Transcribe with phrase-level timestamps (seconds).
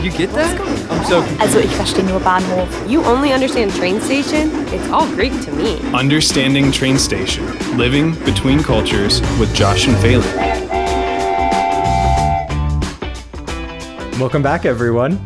[0.00, 0.58] Did you get that?
[0.90, 1.42] I'm so confused.
[1.42, 2.70] Also, ich verstehe nur Bahnhof.
[2.88, 4.50] You only understand train station?
[4.68, 5.78] It's all Greek to me.
[5.92, 7.44] Understanding Train Station
[7.76, 10.24] Living Between Cultures with Josh and Feli.
[14.18, 15.20] Welcome back, everyone.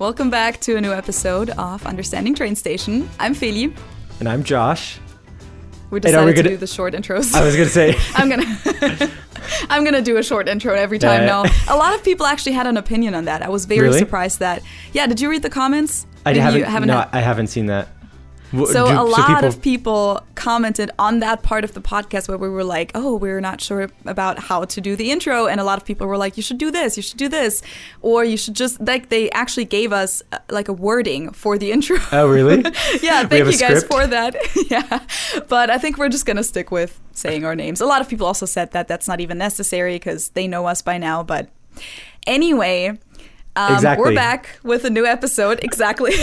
[0.00, 3.08] Welcome back to a new episode of Understanding Train Station.
[3.20, 3.72] I'm Feli.
[4.18, 4.98] And I'm Josh.
[5.90, 7.34] We decided we to gonna- do the short intros.
[7.34, 9.10] I was going to say, I'm gonna
[9.68, 11.26] I'm gonna do a short intro every time Yeah.
[11.26, 11.44] now.
[11.68, 13.42] A lot of people actually had an opinion on that.
[13.42, 13.98] I was very Really?
[13.98, 16.06] surprised that Yeah, did you read the comments?
[16.24, 17.88] I Maybe you haven't, no, had- I haven't seen that.
[18.52, 22.36] So do- a lot people- of people commented on that part of the podcast where
[22.38, 25.64] we were like, "Oh, we're not sure about how to do the intro," and a
[25.64, 27.62] lot of people were like, "You should do this, you should do this,"
[28.02, 31.70] or you should just like they actually gave us uh, like a wording for the
[31.74, 31.98] intro.
[32.10, 32.62] Oh, really?
[33.02, 34.34] yeah, thank you guys for that.
[34.70, 35.00] yeah,
[35.48, 37.80] but I think we're just gonna stick with saying our names.
[37.80, 40.82] A lot of people also said that that's not even necessary because they know us
[40.82, 41.22] by now.
[41.22, 41.48] But
[42.26, 42.98] anyway.
[43.68, 44.10] Um, Exactly.
[44.10, 45.60] We're back with a new episode.
[45.62, 46.12] Exactly.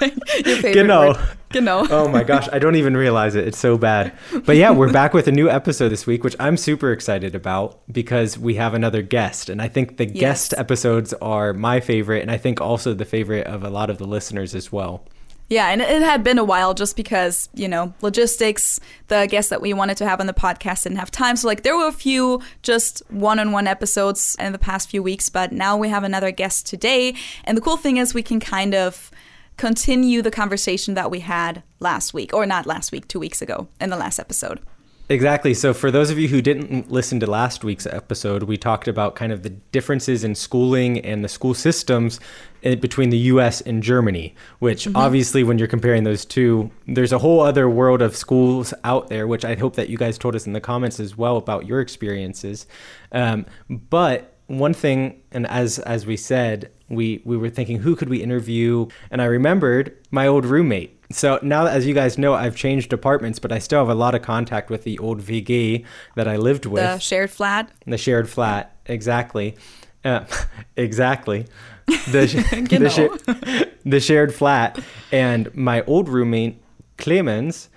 [0.00, 0.14] Like
[0.46, 1.08] your favorite Genau.
[1.08, 1.28] word.
[1.50, 1.86] Genau.
[1.90, 3.48] oh my gosh, I don't even realize it.
[3.48, 4.12] It's so bad.
[4.44, 7.80] But yeah, we're back with a new episode this week, which I'm super excited about
[7.90, 9.48] because we have another guest.
[9.48, 13.46] And I think the guest episodes are my favorite, and I think also the favorite
[13.46, 15.04] of a lot of the listeners as well.
[15.50, 19.62] Yeah, and it had been a while just because, you know, logistics, the guests that
[19.62, 21.36] we wanted to have on the podcast didn't have time.
[21.36, 25.02] So, like, there were a few just one on one episodes in the past few
[25.02, 27.14] weeks, but now we have another guest today.
[27.44, 29.10] And the cool thing is, we can kind of
[29.56, 33.68] continue the conversation that we had last week, or not last week, two weeks ago
[33.80, 34.60] in the last episode.
[35.10, 35.54] Exactly.
[35.54, 39.14] So, for those of you who didn't listen to last week's episode, we talked about
[39.14, 42.20] kind of the differences in schooling and the school systems
[42.60, 47.18] in, between the US and Germany, which obviously, when you're comparing those two, there's a
[47.18, 50.46] whole other world of schools out there, which I hope that you guys told us
[50.46, 52.66] in the comments as well about your experiences.
[53.10, 58.10] Um, but one thing, and as as we said, we we were thinking who could
[58.10, 60.97] we interview, and I remembered my old roommate.
[61.10, 64.14] So now, as you guys know, I've changed apartments, but I still have a lot
[64.14, 65.84] of contact with the old WG
[66.16, 67.70] that I lived with, The shared flat.
[67.86, 68.76] the shared flat.
[68.86, 69.56] Exactly,
[70.04, 70.24] uh,
[70.76, 71.46] exactly.
[71.86, 74.78] The the, sha- the shared flat,
[75.10, 76.60] and my old roommate
[76.98, 77.70] Clemens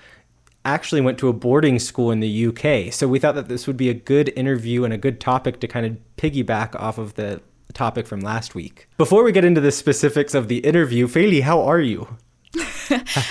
[0.65, 2.91] actually went to a boarding school in the UK.
[2.93, 5.67] So we thought that this would be a good interview and a good topic to
[5.67, 7.41] kind of piggyback off of the
[7.73, 8.87] topic from last week.
[8.97, 12.17] Before we get into the specifics of the interview, Feli, how are you?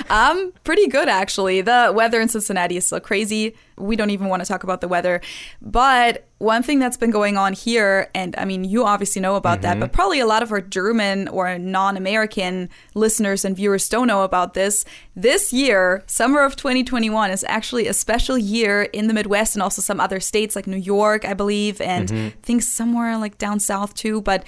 [0.08, 1.60] Um, pretty good actually.
[1.60, 3.54] The weather in Cincinnati is still crazy.
[3.76, 5.20] We don't even want to talk about the weather.
[5.62, 9.60] But one thing that's been going on here, and I mean, you obviously know about
[9.62, 14.22] that, but probably a lot of our German or non-American listeners and viewers don't know
[14.22, 14.84] about this.
[15.14, 19.82] This year, summer of 2021, is actually a special year in the Midwest and also
[19.82, 23.94] some other states like New York, I believe, and I think somewhere like down south
[23.94, 24.22] too.
[24.22, 24.44] But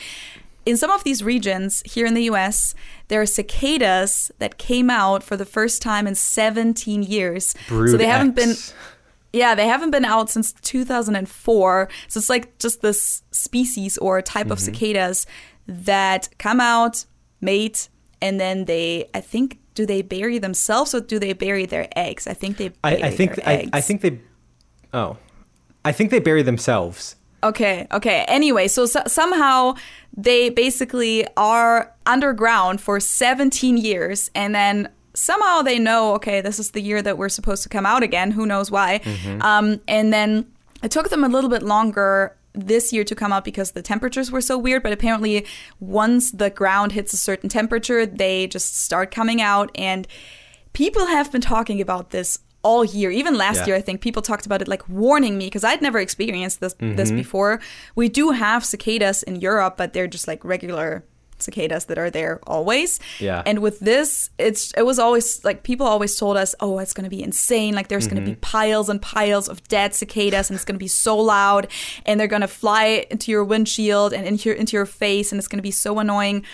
[0.65, 2.75] in some of these regions here in the US,
[3.09, 7.55] there are cicadas that came out for the first time in 17 years.
[7.69, 8.55] so they haven't been
[9.33, 11.89] yeah, they haven't been out since 2004.
[12.09, 14.75] So it's like just this species or type of Mm-hmm.
[14.75, 15.27] cicadas
[15.67, 17.07] that come out,
[17.41, 17.89] mate,
[18.21, 22.27] and then they I think do they bury themselves or do they bury their eggs?
[22.27, 23.71] I think they I, bury I think their I, eggs.
[23.73, 24.21] I think they.
[24.93, 25.17] Oh,
[25.85, 27.17] I think they bury themselves.
[27.43, 28.25] Okay, okay.
[28.29, 29.75] Anyway, so, so somehow
[30.17, 36.71] they basically are underground for 17 years and then somehow they know, okay, this is
[36.71, 38.31] the year that we're supposed to come out again.
[38.31, 39.01] Who knows why?
[39.41, 40.47] Um, and then
[40.83, 44.31] it took them a little bit longer this year to come out because the temperatures
[44.31, 44.83] were so weird.
[44.83, 45.47] But apparently,
[45.81, 49.71] once the ground hits a certain temperature, they just start coming out.
[49.75, 50.07] And
[50.73, 53.11] people have been talking about this all year.
[53.11, 53.67] Even last Yeah.
[53.67, 56.75] year, I think people talked about it like warning me because I'd never experienced this
[56.79, 57.17] this Mm-hmm.
[57.17, 57.61] before.
[57.97, 61.05] We do have cicadas in Europe, but they're just like regular
[61.39, 63.01] cicadas that are there always.
[63.19, 63.43] Yeah.
[63.45, 67.03] And with this, it's it was always like people always told us, "Oh, it's going
[67.11, 67.75] to be insane.
[67.75, 68.41] Like there's going to be Mm-hmm.
[68.59, 71.67] piles and piles of dead cicadas and it's going to be so loud
[72.07, 75.39] and they're going to fly into your windshield and into your into your face and
[75.41, 76.45] it's going to be so annoying."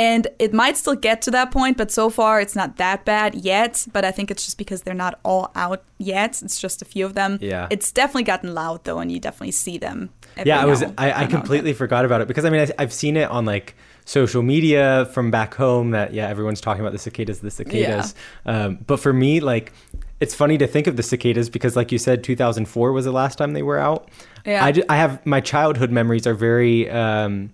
[0.00, 3.34] And it might still get to that point, but so far it's not that bad
[3.34, 3.86] yet.
[3.92, 6.42] But I think it's just because they're not all out yet.
[6.42, 7.38] It's just a few of them.
[7.42, 7.66] Yeah.
[7.70, 10.08] It's definitely gotten loud though, and you definitely see them.
[10.38, 12.94] every yeah, I was I, I completely forgot about it because I mean I, I've
[12.94, 13.74] seen it on like
[14.06, 18.14] social media from back home that yeah everyone's talking about the cicadas, the cicadas.
[18.46, 19.74] Um, but for me, like
[20.18, 23.36] it's funny to think of the cicadas because like you said, 2004 was the last
[23.36, 24.08] time they were out.
[24.46, 24.64] Yeah.
[24.64, 27.50] I, I have my childhood memories are very um,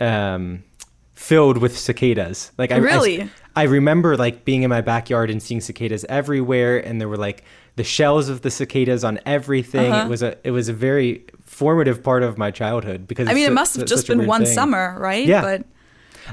[0.00, 0.64] um,
[1.22, 2.52] filled with cicadas.
[2.58, 3.30] Like I I- Really?
[3.54, 7.44] I remember like being in my backyard and seeing cicadas everywhere, and there were like
[7.76, 9.92] the shells of the cicadas on everything.
[9.92, 10.06] Uh-huh.
[10.06, 13.46] It was a it was a very formative part of my childhood because I mean,
[13.46, 14.54] it must have just been one thing.
[14.54, 15.26] summer, right?
[15.26, 15.42] Yeah.
[15.42, 15.64] But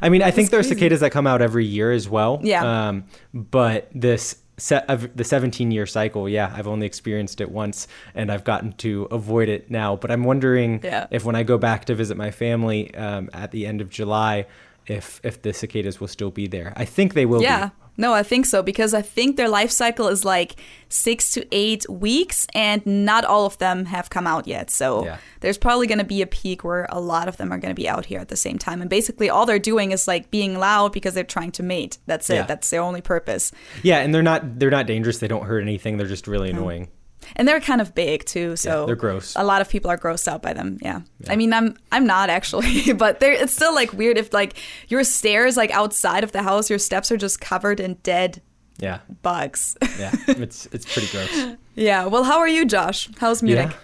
[0.01, 0.75] I mean, I think there are crazy.
[0.75, 2.39] cicadas that come out every year as well.
[2.43, 2.63] Yeah.
[2.89, 3.03] Um,
[3.33, 8.31] but this set of the 17 year cycle, yeah, I've only experienced it once and
[8.31, 9.95] I've gotten to avoid it now.
[9.95, 11.07] But I'm wondering Yeah.
[11.11, 14.45] if when I go back to visit my family um, at the end of July,
[14.89, 16.73] if if the cicadas will still be there.
[16.75, 17.67] I think they will Yeah.
[17.67, 17.71] be.
[17.97, 20.55] No, I think so because I think their life cycle is like
[20.87, 24.71] six to eight weeks, and not all of them have come out yet.
[24.71, 25.17] So Yeah.
[25.41, 27.81] there's probably going to be a peak where a lot of them are going to
[27.81, 28.79] be out here at the same time.
[28.79, 31.97] And basically, all they're doing is like being loud because they're trying to mate.
[32.05, 32.35] That's it.
[32.35, 32.45] Yeah.
[32.45, 33.51] That's their only purpose.
[33.83, 35.17] Yeah, and they're not they're not dangerous.
[35.17, 35.97] They don't hurt anything.
[35.97, 36.87] They're just really annoying.
[37.35, 39.33] And they're kind of big too, so Yeah, they're gross.
[39.35, 40.77] A lot of people are grossed out by them.
[40.81, 44.55] Yeah, I mean, I'm I'm not actually, but they're, it's still like weird if like
[44.87, 48.41] your stairs like outside of the house, your steps are just covered in dead
[48.79, 48.99] Yeah.
[49.21, 49.77] bugs.
[49.99, 50.11] Yeah.
[50.27, 51.57] it's it's pretty gross.
[51.75, 52.05] yeah.
[52.05, 53.09] Well, how are you, Josh?
[53.19, 53.71] How's Munich?
[53.71, 53.77] Yeah.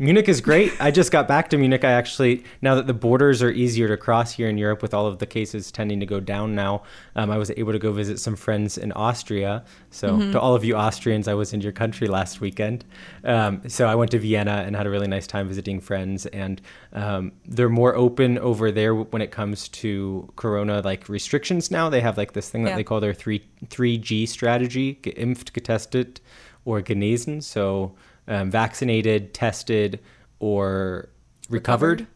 [0.00, 0.72] Munich is great.
[0.80, 1.82] I just got back to Munich.
[1.82, 5.06] I actually, now that the borders are easier to cross here in Europe with all
[5.08, 6.84] of the cases tending to go down now,
[7.16, 9.64] um, I was able to go visit some friends in Austria.
[9.90, 10.32] So, Mm-hmm.
[10.32, 12.84] to all of you Austrians, I was in your country last weekend.
[13.24, 16.26] Um, so, I went to Vienna and had a really nice time visiting friends.
[16.26, 16.62] And
[16.92, 21.88] um, they're more open over there when it comes to Corona like restrictions now.
[21.88, 22.76] They have like this thing that Yeah.
[22.76, 26.18] they call their three, 3G strategy geimpft, getestet,
[26.64, 27.42] or genesen.
[27.42, 27.94] So,
[28.28, 29.98] um, vaccinated, tested,
[30.38, 31.08] or
[31.50, 32.06] recovered.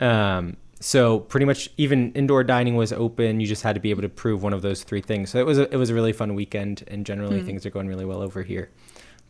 [0.00, 3.40] Um, so pretty much even indoor dining was open.
[3.40, 5.30] You just had to be able to prove one of those three things.
[5.30, 7.88] So it was a, it was a really fun weekend, and generally things are going
[7.88, 8.70] really well over here.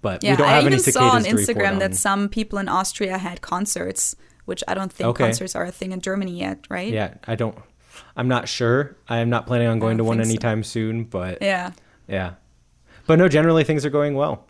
[0.03, 0.23] But.
[0.23, 1.79] Yeah, we don't I have any even saw on Instagram on.
[1.79, 4.15] that some people in Austria had concerts,
[4.45, 5.25] which I don't think Okay.
[5.25, 6.93] concerts are a thing in Germany yet, right?
[6.93, 7.57] yeah, I don't.
[8.15, 8.97] I'm not sure.
[9.09, 10.31] I am not planning on going to one think so.
[10.31, 11.05] anytime soon.
[11.05, 11.73] But Yeah.
[12.07, 12.35] yeah,
[13.07, 14.47] but no, generally things are going well.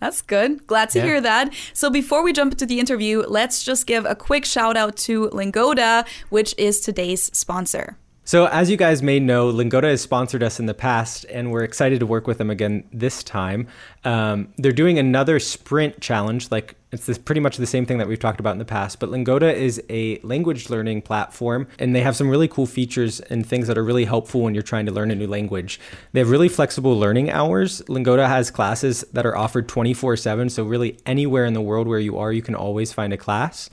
[0.00, 0.66] That's good.
[0.66, 1.04] Glad to Yeah.
[1.04, 1.54] hear that.
[1.72, 5.30] So before we jump into the interview, let's just give a quick shout out to
[5.32, 7.96] Lingoda, which is today's sponsor.
[8.26, 11.62] So, as you guys may know, Lingoda has sponsored us in the past, and we're
[11.62, 13.66] excited to work with them again this time.
[14.02, 18.08] Um, they're doing another sprint challenge, like it's this, pretty much the same thing that
[18.08, 19.00] we've talked about in the past.
[19.00, 23.44] But Lingoda is a language learning platform, and they have some really cool features and
[23.44, 25.80] things that are really helpful when you're trying to learn a new language.
[26.12, 27.86] They have really flexible learning hours.
[27.88, 31.98] Lingoda has classes that are offered 24 7, so really anywhere in the world where
[31.98, 33.68] you are, you can always find a class.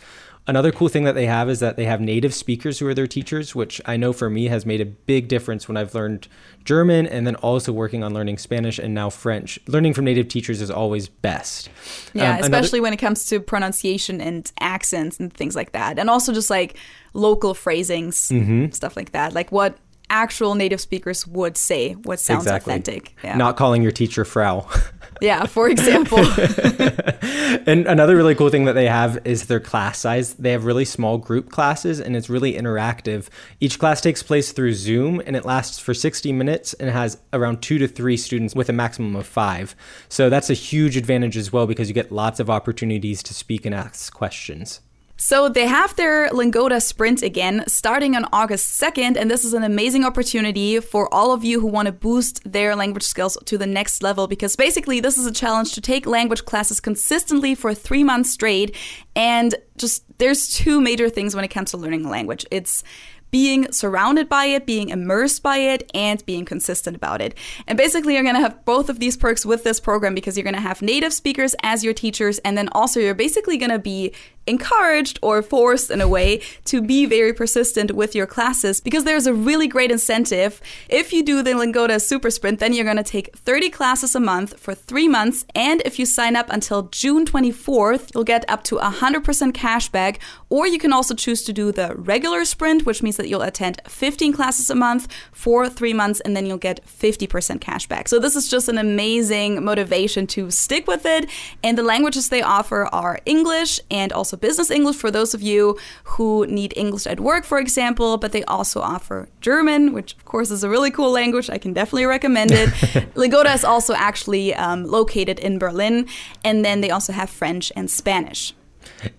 [0.47, 3.05] Another cool thing that they have is that they have native speakers who are their
[3.07, 6.27] teachers, which I know for me has made a big difference when I've learned
[6.65, 9.59] German and then also working on learning Spanish and now French.
[9.67, 11.69] Learning from native teachers is always best.
[12.13, 15.99] Yeah, Um, another- especially when it comes to pronunciation and accents and things like that.
[15.99, 16.75] And also just like
[17.13, 18.71] local phrasings, Mm-hmm.
[18.71, 19.33] stuff like that.
[19.33, 19.77] Like what
[20.09, 22.71] actual native speakers would say, what sounds exactly.
[22.73, 23.15] authentic.
[23.23, 23.37] Yeah.
[23.37, 24.67] Not calling your teacher Frau.
[25.21, 26.17] yeah, for example.
[27.67, 30.33] and another really cool thing that they have is their class size.
[30.33, 33.29] They have really small group classes and it's really interactive.
[33.59, 37.61] Each class takes place through Zoom and it lasts for 60 minutes and has around
[37.61, 39.75] two to three students with a maximum of five.
[40.09, 43.65] So that's a huge advantage as well because you get lots of opportunities to speak
[43.65, 44.81] and ask questions.
[45.21, 49.63] So they have their Lingoda Sprint again starting on August 2nd, and this is an
[49.63, 53.67] amazing opportunity for all of you who want to boost their language skills to the
[53.67, 58.03] next level because basically this is a challenge to take language classes consistently for 3
[58.03, 58.75] months straight
[59.15, 62.43] and just there's two major things when it comes to learning a language.
[62.49, 62.83] It's
[63.31, 67.33] being surrounded by it, being immersed by it, and being consistent about it.
[67.65, 70.59] And basically, you're to have both of these perks with this program because you're to
[70.59, 74.13] have native speakers as your teachers, and then also you're basically to be
[74.47, 79.27] encouraged or forced in a way to be very persistent with your classes because there's
[79.27, 80.61] a really great incentive.
[80.89, 84.19] If you do the Lingoda Super Sprint, then you're going to take 30 classes a
[84.19, 85.45] month for three months.
[85.55, 90.19] And if you sign up until June 24th, you'll get up to 100% cash back.
[90.49, 93.81] Or you can also choose to do the regular sprint, which means that you'll attend
[93.87, 98.07] 15 classes a month for three months and then you'll get 50% cash back.
[98.07, 101.29] So this is just an amazing motivation to stick with it.
[101.63, 105.77] And the languages they offer are English and also business English for those of you
[106.03, 110.51] who need English at work, for example, but they also offer German, which of course
[110.51, 111.49] is a really cool language.
[111.49, 112.69] I can definitely recommend it.
[113.15, 116.07] Lingoda is also actually um, located in Berlin,
[116.43, 118.53] and then they also have French and Spanish.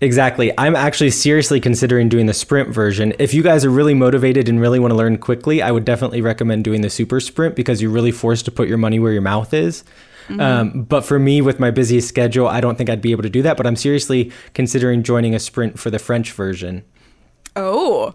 [0.00, 0.52] Exactly.
[0.58, 3.14] I'm actually seriously considering doing the sprint version.
[3.18, 6.20] If you guys are really motivated and really want to learn quickly, I would definitely
[6.20, 9.22] recommend doing the super sprint because you're really forced to put your money where your
[9.22, 9.84] mouth is.
[10.28, 10.40] Mm-hmm.
[10.40, 13.30] Um, but for me, with my busy schedule, I don't think I'd be able to
[13.30, 13.56] do that.
[13.56, 16.84] But I'm seriously considering joining a sprint for the French version.
[17.56, 18.14] Oh,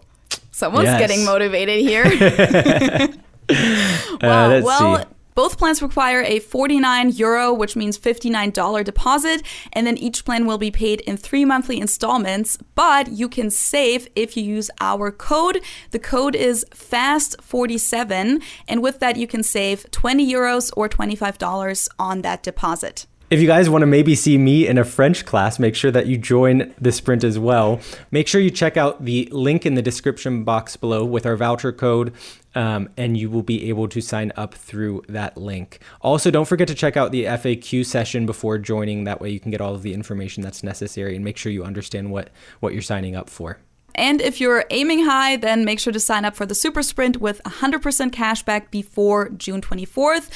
[0.52, 1.00] someone's Yes.
[1.00, 2.06] getting motivated here.
[3.50, 4.48] Uh, Wow.
[4.50, 5.06] let's well, see.
[5.38, 10.58] Both plans require a 49 euro, which means $59 deposit, and then each plan will
[10.58, 12.58] be paid in three monthly installments.
[12.74, 15.62] But you can save if you use our code.
[15.91, 22.24] The code is FAST47, and with that, you can save 20 euros or $25 on
[22.24, 23.06] that deposit.
[23.29, 26.08] If you guys want to maybe see me in a French class, make sure that
[26.08, 27.82] you join the sprint as well.
[28.10, 31.74] Make sure you check out the link in the description box below with our voucher
[31.74, 32.13] code,
[32.58, 35.80] um, and you will be able to sign up through that link.
[36.02, 39.04] Also, don't forget to check out the FAQ session before joining.
[39.04, 41.64] That way, you can get all of the information that's necessary and make sure you
[41.64, 43.60] understand what, what you're signing up for.
[43.94, 47.18] And if you're aiming high, then make sure to sign up for the Super Sprint
[47.18, 50.32] with 100% cashback before June 24th.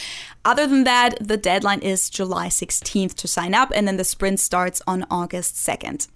[0.45, 4.39] Other than that, the deadline is July 16th to sign up, and then the sprint
[4.39, 6.07] starts on August 2nd.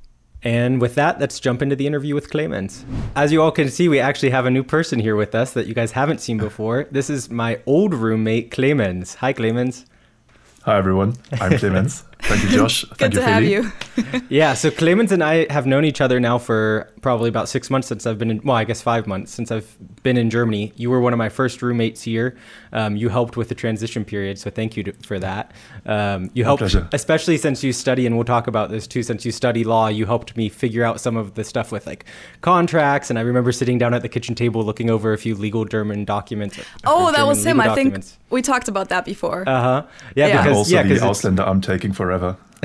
[0.46, 2.86] And with that, let's jump into the interview with Clemens.
[3.16, 5.66] As you all can see, we actually have a new person here with us that
[5.66, 6.88] you guys haven't seen before.
[6.92, 9.16] This is my old roommate, Clemens.
[9.16, 9.88] Hi, Clemens.
[10.62, 11.16] Hi, everyone.
[11.42, 12.04] I'm Clemens.
[12.28, 12.84] Thank you, Josh.
[12.84, 13.50] Good Thank to you, have Feli.
[13.50, 14.22] you.
[14.30, 17.88] Yeah, so Clemens and I have known each other now for probably about six months
[17.88, 20.74] since I've been in, well, I guess five months since I've been in Germany.
[20.76, 22.36] You were one of my first roommates here.
[22.74, 25.52] Um, you helped with the transition period, so thank you to, for that.
[25.86, 26.90] Um, you My helped, pleasure.
[26.94, 30.06] especially since you study, and we'll talk about this too, since you study law, you
[30.06, 32.06] helped me figure out some of the stuff with like
[32.42, 33.10] contracts.
[33.10, 36.04] And I remember sitting down at the kitchen table looking over a few legal German
[36.06, 36.60] documents.
[36.86, 37.60] Oh, that was him.
[37.62, 39.48] I think we talked about that before.
[39.48, 39.86] Uh huh.
[40.16, 40.38] Yeah, Yeah.
[40.38, 42.15] And because also yeah, the 'cause it's- Ausländer I'm taking forever.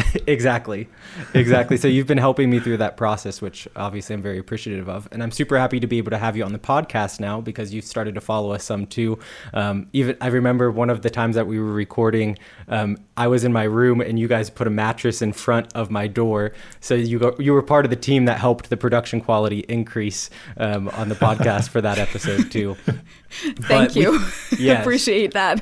[0.26, 0.88] exactly
[1.34, 5.06] exactly so you've been helping me through that process which obviously i'm very appreciative of
[5.12, 7.74] and i'm super happy to be able to have you on the podcast now because
[7.74, 9.18] you've started to follow us some too
[9.52, 12.38] um, even i remember one of the times that we were recording
[12.68, 15.90] um, i was in my room and you guys put a mattress in front of
[15.90, 19.20] my door so you go, you were part of the team that helped the production
[19.20, 22.74] quality increase um, on the podcast for that episode too
[23.30, 24.20] Thank But we- you.
[24.58, 24.80] yes.
[24.80, 25.60] Appreciate that.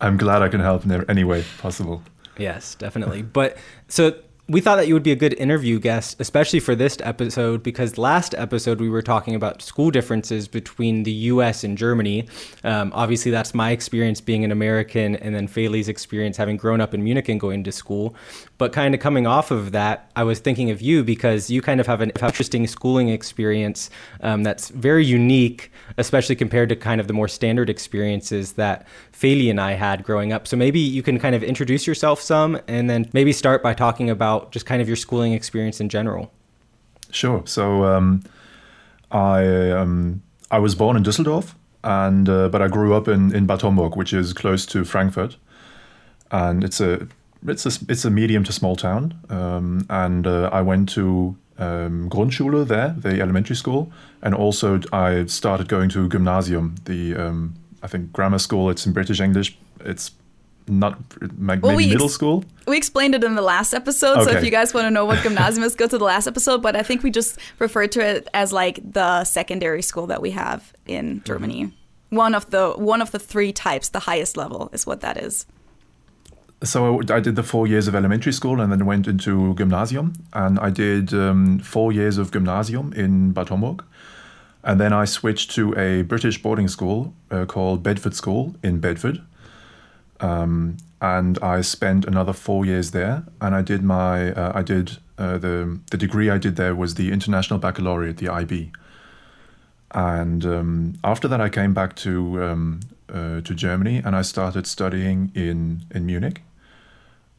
[0.00, 2.02] I'm glad I can help in any way possible.
[2.40, 3.22] Yes, definitely.
[3.22, 4.14] But so
[4.50, 7.96] we thought that you would be a good interview guest, especially for this episode, because
[7.96, 12.26] last episode we were talking about school differences between the US and Germany.
[12.64, 16.94] Um, obviously, that's my experience being an American, and then Feli's experience having grown up
[16.94, 18.16] in Munich and going to school.
[18.58, 21.80] But kind of coming off of that, I was thinking of you because you kind
[21.80, 23.88] of have an interesting schooling experience
[24.20, 29.48] um, that's very unique, especially compared to kind of the more standard experiences that Faylee
[29.48, 30.48] and I had growing up.
[30.48, 34.10] So maybe you can kind of introduce yourself some and then maybe start by talking
[34.10, 36.30] about just kind of your schooling experience in general.
[37.10, 37.42] Sure.
[37.44, 38.22] So um,
[39.10, 43.46] I um, I was born in Düsseldorf, and uh, but I grew up in in
[43.46, 45.36] Bad Homburg, which is close to Frankfurt,
[46.30, 47.06] and it's a
[47.46, 49.14] it's a it's a medium to small town.
[49.28, 53.92] Um, and uh, I went to um, Grundschule there, the elementary school,
[54.22, 58.70] and also I started going to Gymnasium, the um, I think grammar school.
[58.70, 59.56] It's in British English.
[59.80, 60.12] It's
[60.70, 60.98] not
[61.38, 62.44] like Well, maybe we middle school.
[62.66, 65.22] We explained it in the last episode, so if you guys want to know what
[65.22, 66.62] gymnasium is, go to the last episode.
[66.62, 70.30] But I think we just referred to it as like the secondary school that we
[70.30, 70.92] have Mm-hmm.
[70.92, 71.72] in Germany.
[72.10, 75.46] One of the one of the three types, the highest level, is what that is.
[76.62, 80.12] So I did the four years of elementary school and then went into gymnasium.
[80.32, 83.82] And I did um, four years of gymnasium in Bad Homburg.
[84.62, 89.22] And then I switched to a British boarding school uh, called Bedford School in Bedford.
[90.20, 93.24] Um, and I spent another four years there.
[93.40, 96.94] And I did my, uh, I did uh, the the degree I did there was
[96.94, 98.72] the International Baccalaureate, the IB.
[99.92, 102.80] And um, after that, I came back to um,
[103.12, 106.42] uh, to Germany and I started studying in in Munich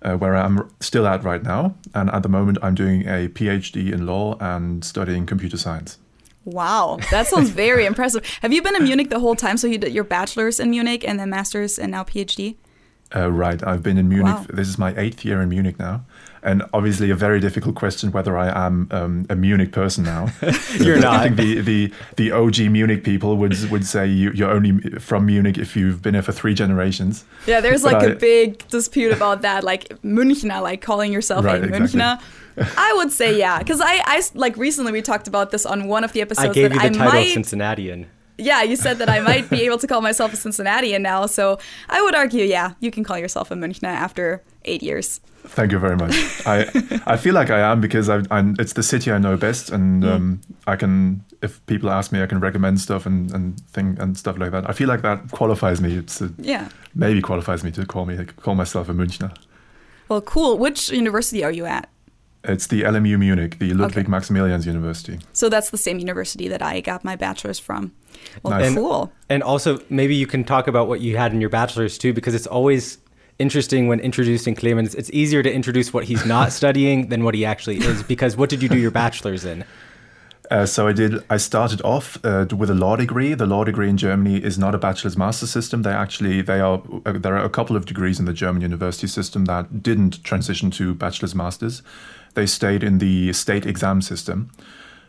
[0.01, 1.75] uh, where I'm still at right now.
[1.93, 5.97] And at the moment, I'm doing a PhD in law and studying computer science.
[6.43, 8.25] Wow, that sounds very impressive.
[8.41, 9.57] Have you been in Munich the whole time?
[9.57, 12.55] So you did your bachelor's in Munich and then master's and now PhD?
[13.15, 14.34] Uh, right, I've been in Munich.
[14.36, 14.46] Wow.
[14.50, 16.06] This is my eighth year in Munich now.
[16.44, 20.30] And obviously, a very difficult question whether I am um, a Munich person now.
[20.80, 21.20] You're not.
[21.20, 25.27] I think the, the, the OG Munich people would would say you, you're only from
[25.27, 27.25] Munich if you've been here for three generations.
[27.46, 31.46] Yeah, there's But like a I- big dispute about that, like Münchner, like calling yourself
[31.46, 32.00] Right, a exactly.
[32.00, 32.22] Münchner.
[32.77, 36.03] I would say yeah, because I, I like recently we talked about this on one
[36.03, 38.08] of the episodes I gave that you the I title might, Cincinnatian.
[38.41, 41.27] Yeah, you said that I might be able to call myself a Cincinnatian now.
[41.27, 41.57] So
[41.89, 45.19] I would argue, yeah, you can call yourself a Münchner after eight years.
[45.43, 46.13] Thank you very much.
[46.45, 46.65] I
[47.13, 50.05] I feel like I am because I, I'm, it's the city I know best, and
[50.05, 54.15] um, I can if people ask me, I can recommend stuff and and thing and
[54.17, 54.69] stuff like that.
[54.69, 55.98] I feel like that qualifies me.
[55.98, 56.69] It's a, Yeah.
[56.93, 59.31] maybe qualifies me to call me call myself a Münchner.
[60.10, 60.57] Well, cool.
[60.60, 61.89] Which university are you at?
[62.43, 64.12] It's the LMU Munich, the Ludwig Okay.
[64.12, 65.19] Maximilians University.
[65.33, 67.91] So that's the same university that I got my bachelor's from.
[68.43, 68.74] Well, Nice.
[68.74, 69.12] cool.
[69.29, 72.33] And also, maybe you can talk about what you had in your bachelor's too, because
[72.33, 72.98] it's always
[73.38, 74.95] interesting when introducing Clemens.
[74.95, 78.01] It's easier to introduce what he's not studying than what he actually is.
[78.03, 79.63] Because what did you do your bachelor's in?
[80.50, 81.24] Uh, so I did.
[81.29, 83.33] I started off uh, with a law degree.
[83.33, 85.83] The law degree in Germany is not a bachelor's master system.
[85.83, 89.07] They actually they are uh, there are a couple of degrees in the German university
[89.07, 91.81] system that didn't transition to bachelor's masters.
[92.33, 94.50] They stayed in the state exam system.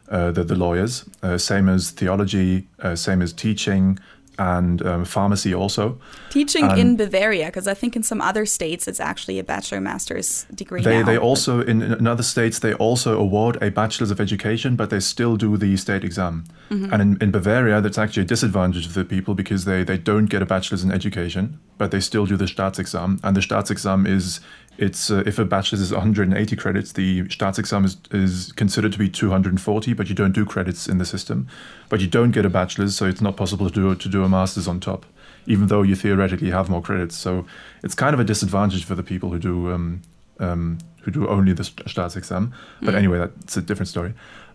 [0.08, 3.98] Uh, the the lawyers, uh, same as theology, uh, same as teaching
[4.38, 5.98] and um, pharmacy also.
[6.30, 9.80] Teaching Um, in Bavaria, because I think in some other states it's actually a bachelor
[9.80, 11.06] master's degree They, now.
[11.06, 15.00] they also in, in other states they also award a bachelor's of education, but they
[15.00, 16.44] still do the state exam.
[16.70, 16.92] Mm-hmm.
[16.92, 20.26] And in, in Bavaria, that's actually a disadvantage for the people because they, they don't
[20.26, 23.20] get a bachelor's in education, but they still do the Staatsexam.
[23.22, 24.40] And the Staatsexam is
[24.78, 29.08] it's uh, if a bachelor's is 180 credits, the Staatsexam is, is considered to be
[29.08, 31.46] 240, but you don't do credits in the system.
[31.88, 34.28] But you don't get a bachelor's, so it's not possible to do to do a
[34.28, 35.04] master's on top,
[35.46, 37.16] even though you theoretically have more credits.
[37.16, 37.46] So
[37.82, 40.02] it's kind of a disadvantage for the people who do um,
[40.40, 42.52] um, who do only the St- Staatsexam.
[42.80, 44.14] But anyway, that's a different story.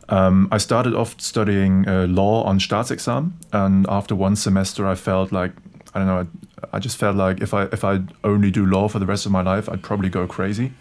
[0.09, 5.31] Um, I started off studying uh, law on Staatsexam, and after one semester, I felt
[5.31, 5.51] like
[5.93, 6.27] I don't know.
[6.71, 9.25] I, I just felt like if I if I only do law for the rest
[9.25, 10.73] of my life, I'd probably go crazy.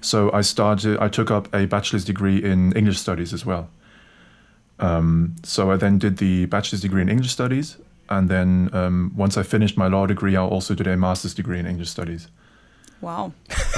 [0.00, 0.98] So I started.
[0.98, 3.68] I took up a bachelor's degree in English studies as well.
[4.78, 7.76] Um, so I then did the bachelor's degree in English studies,
[8.08, 11.58] and then um, once I finished my law degree, I also did a master's degree
[11.58, 12.28] in English studies.
[13.00, 13.32] wow.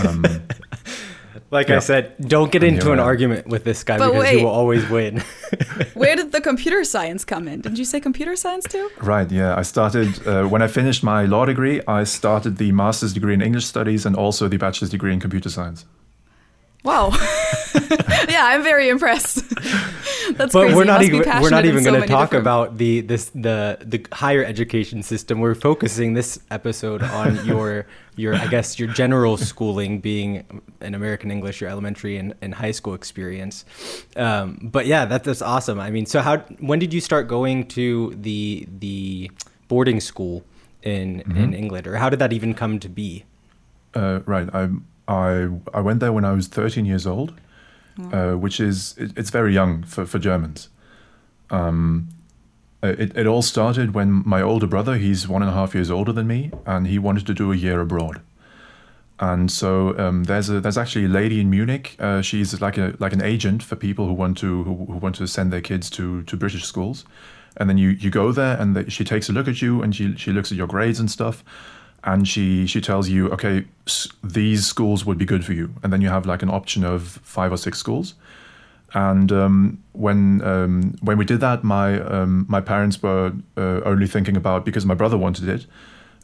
[0.07, 0.25] Um,
[1.55, 3.09] Like I said, don't get And into an I am.
[3.09, 4.39] argument with this guy But because wait.
[4.39, 5.19] you will always win.
[5.95, 7.61] Where did the computer science come in?
[7.61, 8.91] Didn't you say computer science too?
[9.01, 9.55] Right, yeah.
[9.57, 13.41] I started, uh, when I finished my law degree, I started the master's degree in
[13.41, 15.85] English studies and also the bachelor's degree in computer science.
[16.85, 17.09] Wow.
[18.29, 19.43] yeah, I'm very impressed.
[20.37, 20.75] That's but crazy.
[20.75, 23.79] we're not even we're not even so going to talk different- about the this the
[23.81, 25.41] the higher education system.
[25.41, 27.87] We're focusing this episode on your
[28.17, 30.45] your I guess your general schooling, being
[30.81, 33.65] in American English, your elementary and, and high school experience.
[34.17, 35.79] Um, but yeah, that, that's awesome.
[35.81, 39.31] I mean, so how when did you start going to the the
[39.69, 40.45] boarding school
[40.83, 41.37] in Mm-hmm.
[41.39, 43.25] in England, or how did that even come to be?
[43.95, 44.49] Uh, right.
[44.53, 44.69] I,
[45.07, 47.35] I, I went there when I was 13 years old,
[48.13, 50.69] uh, which is, it, it's very young for, for Germans.
[51.51, 52.09] Um,
[52.83, 55.91] uh, it, it all started when my older brother, he's one and a half years
[55.91, 58.21] older than me, and he wanted to do a year abroad.
[59.21, 61.97] And so um, there's a there's actually a lady in Munich.
[62.01, 65.15] Uh, she's like a like an agent for people who want to who, who want
[65.17, 67.05] to send their kids to to British schools,
[67.57, 69.95] and then you you go there and the, she takes a look at you and
[69.95, 71.45] she she looks at your grades and stuff,
[72.05, 75.93] and she she tells you okay s- these schools would be good for you, and
[75.93, 78.15] then you have like an option of five or six schools.
[78.93, 84.07] And um, when um, when we did that, my um, my parents were uh, only
[84.07, 85.67] thinking about because my brother wanted it.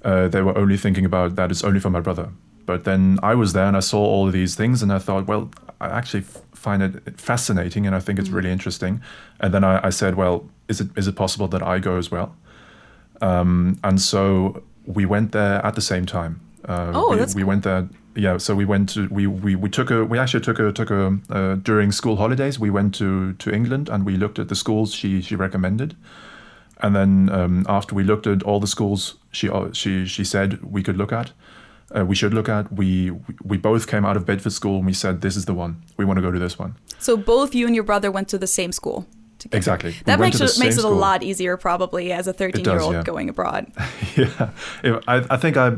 [0.04, 2.28] Uh, they were only thinking about that it's only for my brother.
[2.66, 5.26] But then I was there and I saw all of these things and I thought,
[5.26, 6.22] well, I actually
[6.54, 9.00] find it fascinating and I think it's really interesting.
[9.40, 12.10] And then I, I said, well, is it is it possible that I go as
[12.10, 12.36] well?
[13.20, 14.62] Um, and so
[14.94, 16.40] we went there at the same time.
[16.68, 17.88] Uh, Oh, we, that's we went there.
[18.16, 20.90] Yeah, so we went to we, we, we took a we actually took a took
[20.90, 24.54] a uh, during school holidays we went to to England and we looked at the
[24.56, 25.94] schools she she recommended,
[26.82, 30.58] and then um, after we looked at all the schools she uh, she she said
[30.62, 31.30] we could look at,
[31.96, 33.12] uh, we should look at we
[33.44, 36.04] we both came out of Bedford School and we said this is the one we
[36.04, 38.46] want to go to this one So both you and your brother went to the
[38.48, 39.06] same school.
[39.40, 39.56] Together.
[39.56, 42.80] exactly That went makes it makes it a lot easier, probably, as a 13 year
[42.80, 43.02] old yeah.
[43.02, 43.66] going abroad.
[44.16, 44.50] yeah,
[45.08, 45.76] I, I think I,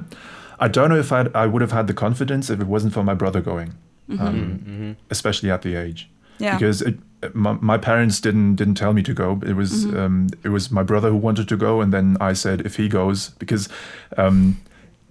[0.59, 3.03] I don't know if I'd, I would have had the confidence if it wasn't for
[3.03, 3.75] my brother going,
[4.19, 6.09] um, especially at the age.
[6.09, 6.45] Mm-hmm.
[6.45, 6.59] Yeah.
[6.59, 6.99] Because it,
[7.35, 9.41] my, my parents didn't didn't tell me to go.
[9.47, 9.99] It was Mm-hmm.
[9.99, 12.89] um, it was my brother who wanted to go, and then I said if he
[12.89, 13.69] goes because.
[14.17, 14.57] Um,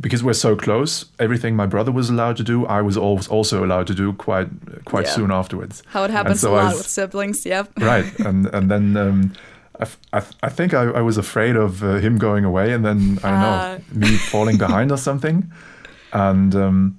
[0.01, 3.63] because we're so close, everything my brother was allowed to do, I was al- also
[3.63, 4.49] allowed to do quite
[4.85, 5.15] quite Yeah.
[5.15, 5.83] soon afterwards.
[5.93, 7.45] How it happens so a lot was- with siblings.
[7.45, 7.65] Yep.
[7.79, 9.31] right and and then um,
[9.79, 9.85] I,
[10.17, 13.29] I, I think I, I was afraid of uh, him going away and then I
[13.29, 13.77] don't Ah.
[13.93, 15.51] know me falling behind or something
[16.13, 16.97] and um,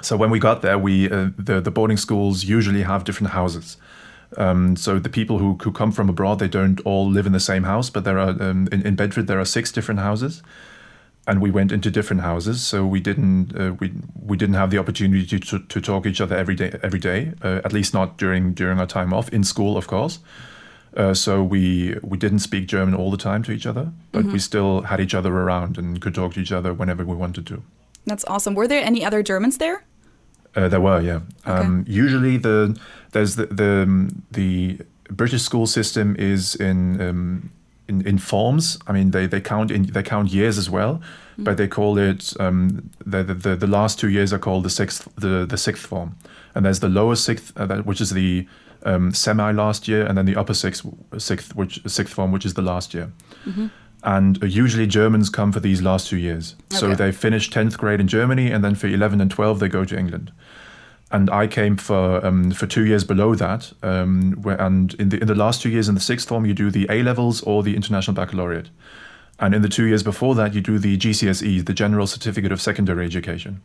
[0.00, 3.76] so when we got there we uh, the, the boarding schools usually have different houses
[4.38, 7.40] um, so the people who, who come from abroad they don't all live in the
[7.40, 10.42] same house but there are um, in, in Bedford there are six different houses
[11.26, 13.92] and we went into different houses so we didn't uh, we
[14.26, 17.60] we didn't have the opportunity to, to talk each other every day every day uh,
[17.64, 20.18] at least not during during our time off in school of course
[20.96, 24.38] uh, so we we didn't speak German all the time to each other but we
[24.38, 27.62] still had each other around and could talk to each other whenever we wanted to
[28.06, 28.54] That's awesome.
[28.54, 29.84] Were there any other Germans there?
[30.54, 31.20] Uh, there were, yeah.
[31.46, 32.78] Um, usually, the
[33.12, 37.50] there's the the, um, the British school system is in, um,
[37.92, 38.78] in in forms.
[38.88, 41.00] I mean, they, they count in they count years as well,
[41.44, 45.08] but they call it um, the, the the last two years are called the sixth
[45.16, 46.16] the the sixth form,
[46.54, 48.46] and there's the lower sixth, uh, that, which is the
[48.84, 50.86] um, semi last year, and then the upper sixth
[51.18, 53.10] sixth which sixth form, which is the last year.
[54.04, 56.56] And uh, usually Germans come for these last two years.
[56.70, 59.84] So they finish 10th grade in Germany, and then for 11 and 12, they go
[59.84, 60.32] to England.
[61.12, 63.72] And I came for um, for two years below that.
[63.82, 66.54] Um, where, and in the in the last two years in the sixth form, you
[66.54, 68.70] do the A levels or the International Baccalaureate.
[69.38, 72.60] And in the two years before that, you do the GCSE, the General Certificate of
[72.60, 73.60] Secondary Education.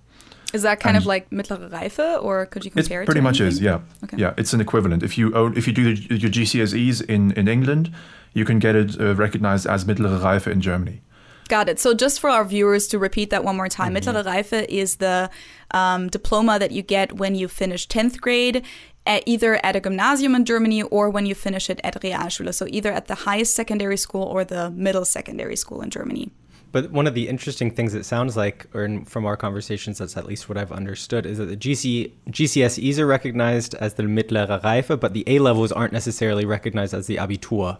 [0.53, 3.05] Is that kind of like mittlere Reife, or could you It compare it?
[3.05, 4.17] pretty much is, yeah, Okay.
[4.17, 4.33] yeah.
[4.38, 5.03] It's an equivalent.
[5.03, 7.91] If you own, if you do the, your GCSEs in in England,
[8.33, 11.01] you can get it uh, recognized as mittlere Reife in Germany.
[11.47, 11.79] Got it.
[11.79, 14.10] So just for our viewers to repeat that one more time, Mm-hmm.
[14.10, 15.29] mittlere Reife is the
[15.71, 18.63] um, diploma that you get when you finish 10th grade,
[19.05, 22.53] at either at a gymnasium in Germany or when you finish it at Realschule.
[22.53, 26.29] So either at the highest secondary school or the middle secondary school in Germany.
[26.73, 30.17] But one of the interesting things it sounds like, or in, from our conversations, that's
[30.17, 34.62] at least what I've understood, is that the GC, GCSEs are recognized as the mittlere
[34.62, 37.77] Reife, but the A levels aren't necessarily recognized as the Abitur.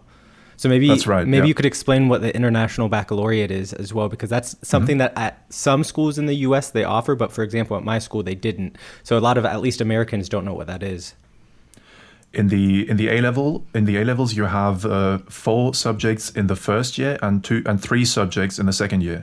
[0.58, 1.48] So maybe That's right, maybe yeah.
[1.50, 5.14] you could explain what the international baccalaureate is as well, because that's something Mm-hmm.
[5.14, 6.70] that at some schools in the U.S.
[6.70, 8.76] they offer, but for example, at my school they didn't.
[9.04, 11.14] So a lot of at least Americans don't know what that is.
[12.34, 16.30] in the in the A level in the A levels you have uh, four subjects
[16.40, 19.20] in the first year and two and three subjects in the second year.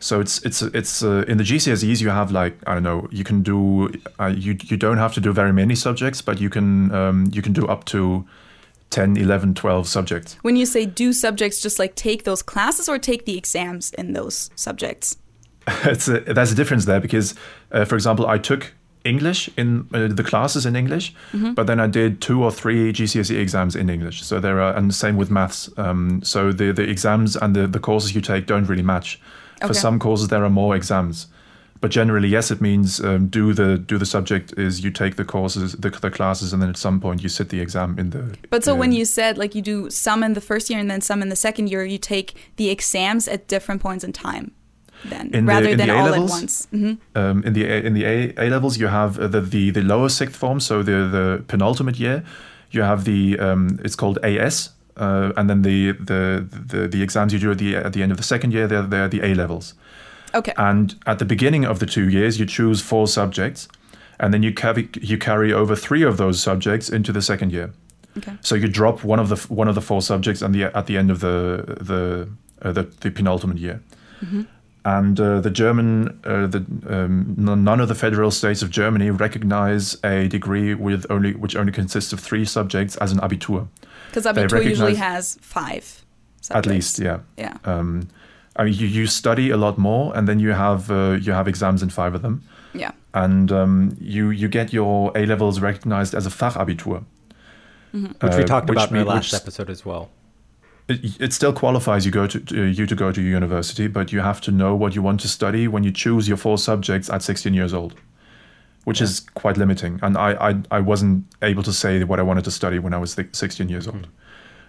[0.00, 3.24] So it's it's it's uh, in the GCSEs you have like I don't know you
[3.24, 6.90] can do uh, you you don't have to do very many subjects but you can
[7.00, 8.24] um, you can do up to
[8.90, 10.36] 10, 11, 12 subjects.
[10.42, 14.12] When you say do subjects, just like take those classes or take the exams in
[14.12, 15.16] those subjects?
[15.84, 17.34] it's a, there's a difference there because,
[17.72, 18.72] uh, for example, I took
[19.04, 21.14] English in uh, the classes in English,
[21.54, 24.22] but then I did two or three GCSE exams in English.
[24.22, 25.70] So there are, and same with maths.
[25.76, 29.20] Um, so the the exams and the, the courses you take don't really match.
[29.66, 31.26] For some courses there are more exams,
[31.80, 35.24] but generally yes, it means um, do the do the subject is you take the
[35.24, 38.36] courses the, the classes and then at some point you sit the exam in the.
[38.50, 40.90] But so when uh, you said like you do some in the first year and
[40.90, 44.50] then some in the second year, you take the exams at different points in time,
[45.04, 46.30] then In the- rather in than the all A-levels?
[46.30, 46.66] at once.
[46.70, 49.82] hmm um, in the A, in the A, A levels, you have the, the the
[49.82, 52.22] lower sixth form, so the the penultimate year.
[52.70, 57.32] You have the um, it's called AS, uh, and then the, the the the exams
[57.32, 58.66] you do at the at the end of the second year.
[58.68, 59.74] They're they're the A levels,
[60.34, 60.52] Okay.
[60.56, 63.68] and at the beginning of the two years, you choose four subjects,
[64.20, 67.70] and then you carry you carry over three of those subjects into the second year.
[68.18, 68.32] Okay.
[68.40, 70.96] So you drop one of the one of the four subjects and the at the
[70.98, 72.28] end of the the
[72.62, 73.80] uh, the, the penultimate year.
[74.24, 74.46] Mhm.
[74.84, 79.10] And uh, the German, uh, the um, n- none of the federal states of Germany
[79.10, 83.68] recognize a degree with only which only consists of three subjects as an Abitur.
[84.08, 86.04] Because Abitur usually has five.
[86.50, 87.18] At least, yeah.
[87.36, 87.58] Yeah.
[87.64, 88.08] Um,
[88.58, 91.46] I mean, you, you study a lot more, and then you have uh, you have
[91.48, 92.42] exams in five of them,
[92.74, 92.90] yeah.
[93.14, 97.04] and um, you you get your A levels recognized as a Fachabitur,
[97.92, 100.08] Which we uh, talked about in the last which- episode as well.
[100.88, 104.20] it, it still qualifies you go to, to you to go to university, but you
[104.20, 107.22] have to know what you want to study when you choose your four subjects at
[107.22, 107.94] 16 years old,
[108.84, 110.00] which is quite limiting.
[110.02, 112.98] And I, I I wasn't able to say what I wanted to study when I
[112.98, 114.08] was 16 years old.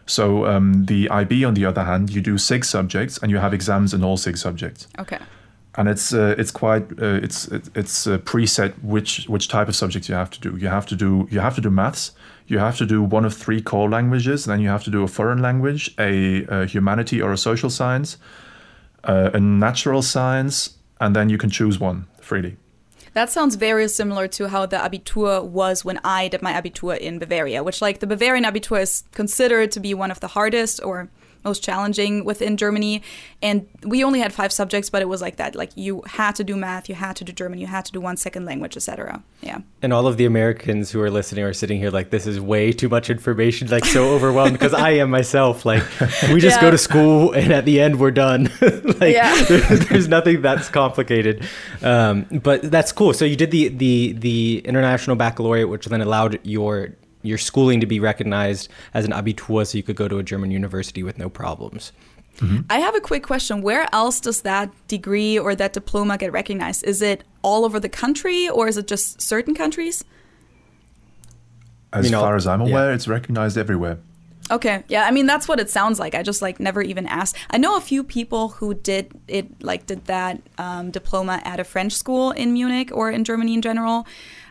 [0.10, 3.54] So um, the IB, on the other hand, you do six subjects and you have
[3.54, 5.20] exams in all six subjects, Okay.
[5.78, 9.76] and it's uh, it's quite uh, it's it- it's uh, preset which which type of
[9.76, 10.58] subjects you have to do.
[10.58, 12.12] You have to do you have to do maths.
[12.48, 14.46] You have to do one of three core languages.
[14.46, 18.18] Then you have to do a foreign language, a, a humanity or a social science,
[19.04, 22.56] uh, a natural science, and then you can choose one freely.
[23.20, 27.20] That sounds very similar to how the Abitur was when I did my Abitur in
[27.20, 31.10] Bavaria, which, like, the Bavarian Abitur is considered to be one of the hardest or
[31.44, 33.02] most challenging within Germany.
[33.42, 35.56] And we only had five subjects, but it was like that.
[35.56, 38.02] Like, you had to do math, you had to do German, you had to do
[38.02, 39.24] one second language, etc.
[39.42, 39.60] Yeah.
[39.82, 42.72] And all of the Americans who are listening are sitting here like, this is way
[42.74, 45.66] too much information, like so overwhelmed because I am myself.
[45.66, 45.84] Like,
[46.34, 46.62] we just Yeah.
[46.62, 48.50] go to school and at the end we're done.
[48.62, 49.44] like, Yeah.
[49.48, 51.48] there's, there's nothing that's complicated.
[51.82, 53.14] Um, but that's cool.
[53.14, 56.90] So you did the, the, the international baccalaureate, which then allowed your
[57.22, 60.52] your schooling to be recognized as an Abitur so you could go to a German
[60.52, 61.92] university with no problems.
[62.70, 63.62] I have a quick question.
[63.62, 66.86] Where else does that degree or that diploma get recognized?
[66.86, 70.06] Is it all over the country or is it just certain countries?
[71.92, 72.70] As You know, far as I'm yeah.
[72.70, 73.98] aware, it's recognized everywhere.
[74.52, 74.84] Okay.
[74.88, 76.16] Yeah, I mean that's what it sounds like.
[76.16, 77.36] I just like never even asked.
[77.52, 81.64] I know a few people who did it like did that um, diploma at a
[81.64, 84.08] French school in Munich or in Germany in general.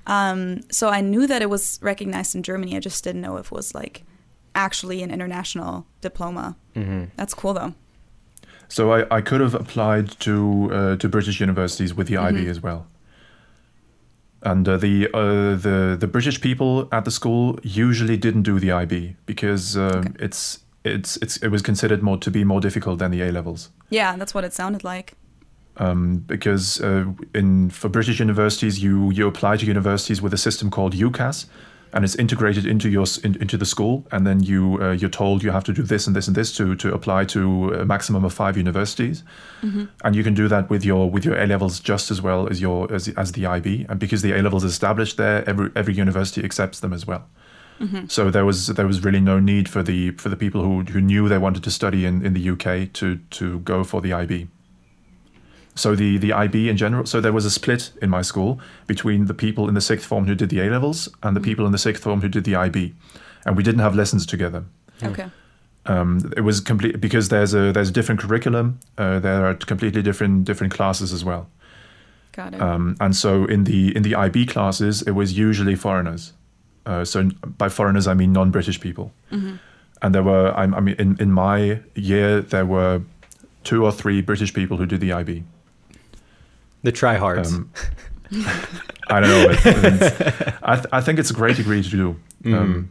[0.09, 2.77] Um, so I knew that it was recognized in Germany.
[2.77, 4.05] I just didn't know if it was like
[4.55, 6.57] actually an international diploma.
[7.17, 7.75] That's cool though.
[8.69, 12.63] So I, I could have applied to uh, to British universities with the IB as
[12.63, 12.87] well.
[14.43, 18.71] And uh, the uh, the the British people at the school usually didn't do the
[18.71, 23.11] IB because um, it's it's it's it was considered more to be more difficult than
[23.11, 23.71] the A levels.
[23.91, 25.15] Yeah, that's what it sounded like.
[25.81, 30.71] Um, because uh, in for British universities, you you apply to universities with a system
[30.71, 31.47] called UCAS,
[31.93, 35.43] and it's integrated into your in, into the school, and then you uh, you're told
[35.43, 38.25] you have to do this and this and this to to apply to a maximum
[38.25, 39.23] of five universities,
[40.05, 42.61] and you can do that with your with your A levels just as well as
[42.61, 45.95] your as, as the IB, and because the A levels is established there, every every
[45.95, 47.25] university accepts them as well.
[48.09, 51.01] So there was there was really no need for the for the people who who
[51.01, 54.49] knew they wanted to study in, in the UK to to go for the IB.
[55.79, 57.07] So the the IB in general.
[57.07, 60.27] So there was a split in my school between the people in the sixth form
[60.27, 62.57] who did the A levels and the people in the sixth form who did the
[62.57, 62.95] IB,
[63.47, 64.65] and we didn't have lessons together.
[65.03, 65.29] Okay.
[65.87, 68.81] Um, it was complete because there's a there's a different curriculum.
[68.99, 71.49] Uh, there are completely different different classes as well.
[72.33, 72.61] Got it.
[72.61, 76.33] Um, and so in the in the IB classes, it was usually foreigners.
[76.87, 79.13] Uh, so by foreigners, I mean non-British people.
[80.01, 83.03] And there were, I, I mean, in, in my year, there were
[83.65, 85.43] two or three British people who did the IB.
[86.83, 87.53] The tryhards.
[87.55, 87.71] Um,
[89.09, 89.47] I don't know.
[89.51, 92.17] It, I, th- I think it's a great degree to do.
[92.55, 92.91] Um,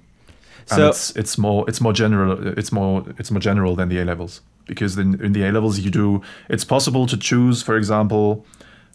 [0.65, 2.47] So- it's it's more it's more general.
[2.57, 5.79] It's more it's more general than the A levels because in, in the A levels
[5.79, 6.21] you do.
[6.49, 8.45] It's possible to choose, for example,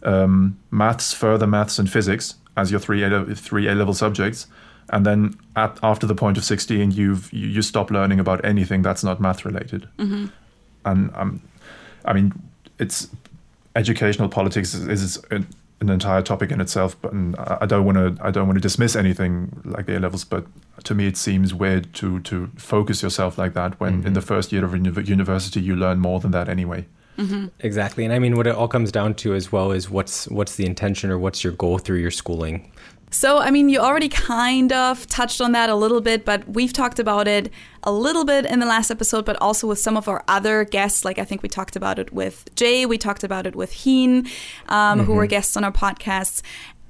[0.03, 4.47] um, maths, further maths, and physics as your three A three A level subjects,
[4.91, 8.83] and then at, after the point of sixteen, you've you, you stop learning about anything
[8.83, 9.89] that's not math related.
[10.85, 11.41] And um,
[12.05, 12.33] I mean,
[12.79, 13.09] it's
[13.75, 15.47] educational politics is, is an,
[15.81, 16.97] an entire topic in itself.
[17.01, 19.97] But and I I don't want to I don't want to dismiss anything like the
[19.97, 20.47] A levels, but
[20.85, 24.15] to me it seems weird to to focus yourself like that when in mm-hmm.
[24.15, 26.87] the first year of uni- university you learn more than that anyway.
[27.19, 27.49] Mm-hmm.
[27.61, 28.05] Exactly.
[28.05, 30.65] And I mean what it all comes down to as well is what's what's the
[30.65, 32.73] intention or what's your goal through your schooling.
[33.13, 36.73] So, I mean, you already kind of touched on that a little bit, but we've
[36.73, 37.53] talked about it
[37.85, 41.05] a little bit in the last episode, but also with some of our other guests.
[41.05, 44.29] Like, I think we talked about it with Jay, we talked about it with Heen,
[44.69, 46.41] um, who were guests on our podcasts,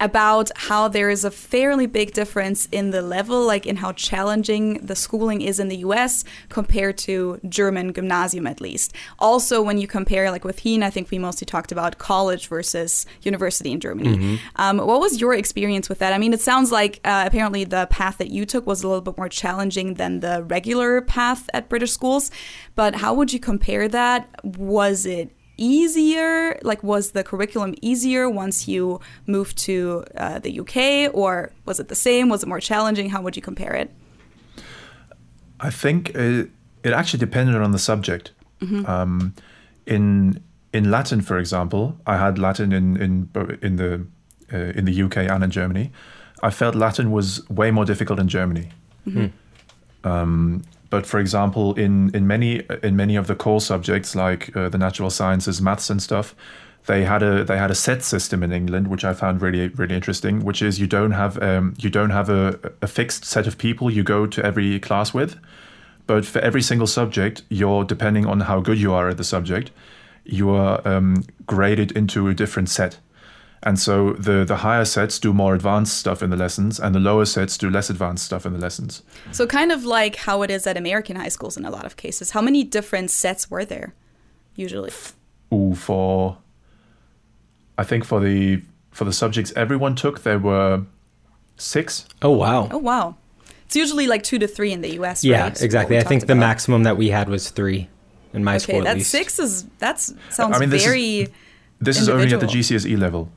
[0.02, 4.84] about how there is a fairly big difference in the level, like in how challenging
[4.84, 8.92] the schooling is in the US compared to German gymnasium, at least.
[9.20, 13.06] Also, when you compare, like with Heen, I think we mostly talked about college versus
[13.22, 14.40] university in Germany.
[14.56, 16.12] Um, what was your experience with that?
[16.12, 19.02] I mean, it sounds like uh, apparently the path that you took was a little
[19.02, 22.32] bit more challenging than the regular path at British schools,
[22.74, 24.28] but how would you compare that?
[24.42, 26.58] Was it easier?
[26.62, 31.88] Like, was the curriculum easier once you moved to uh, the UK, or was it
[31.88, 32.28] the same?
[32.28, 33.10] Was it more challenging?
[33.10, 33.90] How would you compare it?
[35.60, 36.50] I think it,
[36.82, 38.32] it actually depended on the subject.
[38.86, 39.34] Um,
[39.86, 40.40] in
[40.72, 43.28] in Latin, for example, I had Latin in in
[43.60, 44.06] in the
[44.52, 45.90] uh, in the UK and in Germany.
[46.42, 48.68] I felt Latin was way more difficult in Germany.
[50.04, 54.68] Um, but for example, in in many in many of the core subjects like uh,
[54.68, 56.34] the natural sciences, maths, and stuff,
[56.84, 59.94] they had a they had a set system in England, which I found really really
[59.94, 60.44] interesting.
[60.44, 63.90] Which is you don't have um, you don't have a, a fixed set of people
[63.90, 65.36] you go to every class with,
[66.06, 69.70] but for every single subject, you're depending on how good you are at the subject,
[70.24, 72.98] you are um, graded into a different set.
[73.64, 77.00] And so the, the higher sets do more advanced stuff in the lessons, and the
[77.00, 79.02] lower sets do less advanced stuff in the lessons.
[79.30, 81.96] So, kind of like how it is at American high schools in a lot of
[81.96, 82.30] cases.
[82.32, 83.94] How many different sets were there
[84.56, 84.90] usually?
[85.54, 86.38] Ooh, for
[87.78, 90.82] I think for the for the subjects everyone took, there were
[91.56, 92.06] six.
[92.20, 92.68] Oh wow.
[92.70, 93.16] Oh, wow.
[93.66, 95.24] It's usually like two to three in the US.
[95.24, 95.62] yeah, right?
[95.62, 95.96] Exactly.
[95.98, 96.40] I think talked the about.
[96.40, 97.88] maximum that we had was 3
[98.34, 99.10] in my Okay, school at that's least.
[99.10, 100.88] six is that's sounds I mean, this is-
[101.82, 102.80] very This is only at the Individual.
[102.80, 103.28] GCSE E level.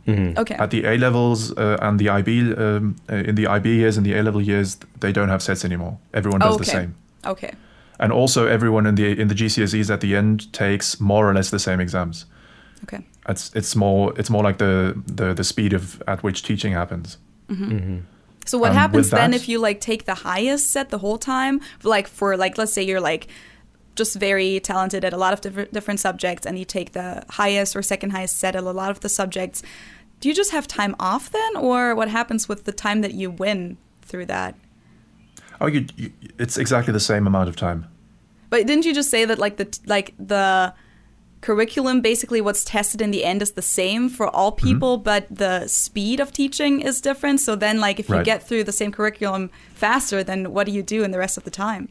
[0.42, 0.56] okay.
[0.56, 4.06] At the A levels uh, and the IB, um, uh, in the IB years and
[4.06, 5.98] the A level years, they don't have sets anymore.
[6.14, 6.94] Everyone does the same.
[7.26, 7.52] Okay.
[8.00, 11.50] And also, everyone in the in the GCSEs at the end takes more or less
[11.50, 12.26] the same exams.
[12.84, 13.00] Okay.
[13.30, 17.18] It's it's more it's more like the the, the speed of at which teaching happens.
[18.46, 21.18] So what Um, happens then that- if you like take the highest set the whole
[21.18, 21.60] time?
[21.84, 23.28] Like for like let's say you're like
[23.96, 27.76] just very talented at a lot of different different subjects and you take the highest
[27.76, 29.64] or second highest set at a lot of the subjects.
[30.20, 33.30] Do you just have time off then or what happens with the time that you
[33.32, 34.56] win through that?
[35.62, 37.88] Oh, you, you, it's exactly the same amount of time.
[38.50, 40.74] But didn't you just say that like the like the
[41.42, 44.68] curriculum basically what's tested in the end is the same for all Mm-hmm.
[44.68, 47.40] people, but the speed of teaching is different.
[47.40, 48.26] So then like if you Right.
[48.26, 51.44] get through the same curriculum faster, then what do you do in the rest of
[51.44, 51.90] the time?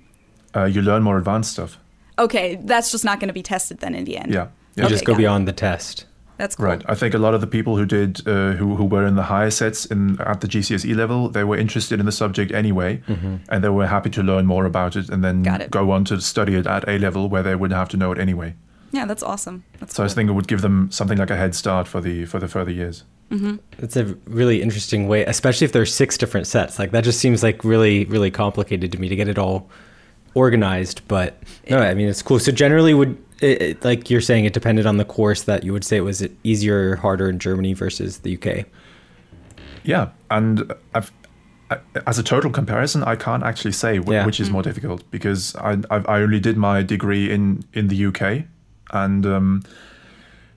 [0.56, 1.78] Uh, you learn more advanced stuff.
[2.18, 4.32] Okay, that's just not going to be tested then in the end.
[4.32, 4.48] Yeah.
[4.76, 4.88] You Yeah.
[4.88, 5.22] just Okay, go got it.
[5.22, 6.06] beyond the test.
[6.36, 6.66] That's cool.
[6.66, 6.82] Right.
[6.86, 9.22] I think a lot of the people who did, uh, who, who were in the
[9.22, 13.00] higher sets in at the GCSE E level, they were interested in the subject anyway,
[13.48, 15.70] and they were happy to learn more about it and then it.
[15.70, 18.18] go on to study it at A level where they would have to know it
[18.18, 18.54] anyway.
[18.90, 19.62] Yeah, that's awesome.
[19.78, 20.14] That's So I cool.
[20.14, 22.70] think it would give them something like a head start for the for the further
[22.72, 23.04] years.
[23.78, 26.78] It's a really interesting way, especially if there's six different sets.
[26.78, 29.68] Like that just seems like really, really complicated to me to get it all
[30.34, 31.02] organized.
[31.08, 32.38] But no, I mean it's cool.
[32.38, 35.72] So generally, would it, it- like you're saying, it depended on the course that you
[35.72, 38.66] would say it was easier or harder in Germany versus the UK.
[39.82, 41.12] Yeah, and I've,
[41.70, 44.26] I, as a total comparison, I can't actually say wh- Yeah.
[44.26, 44.64] which is more mm.
[44.64, 48.44] difficult because I I've, I only did my degree in in the UK,
[48.92, 49.62] and um,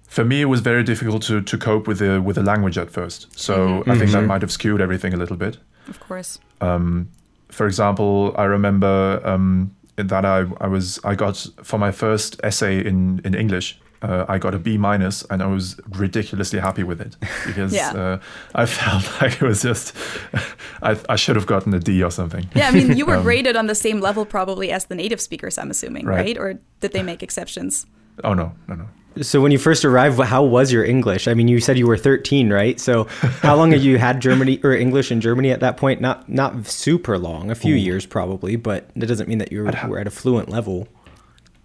[0.07, 2.89] for me it was very difficult to, to cope with the with the language at
[2.89, 3.27] first.
[3.37, 3.91] So mm-hmm.
[3.91, 4.27] I think that mm-hmm.
[4.27, 5.57] might have skewed everything a little bit.
[5.89, 6.39] of course.
[6.61, 7.09] Um,
[7.49, 12.85] For example, I remember um, that I, I was I got for my first essay
[12.85, 13.79] in in English.
[14.03, 17.15] Uh, I got a B minus, and I was ridiculously happy with it
[17.47, 17.93] because Yeah.
[17.93, 18.19] uh,
[18.53, 19.95] I felt like it was just
[20.83, 22.45] I, I should have gotten a D or something.
[22.55, 25.57] Yeah, I mean, you were graded on the same level probably as the native speakers,
[25.57, 26.25] I'm assuming, Right.
[26.25, 26.37] right?
[26.37, 27.87] Or did they make exceptions?
[28.23, 28.85] Oh no, no, no.
[29.21, 31.27] So when you first arrived, how was your English?
[31.27, 32.79] I mean, you said you were 13, right?
[32.79, 33.05] So
[33.41, 36.01] how long had you had Germany or English in Germany at that point?
[36.01, 39.71] Not not super long, a few years probably, but that doesn't mean that you were,
[39.75, 40.87] ha- were at a fluent level.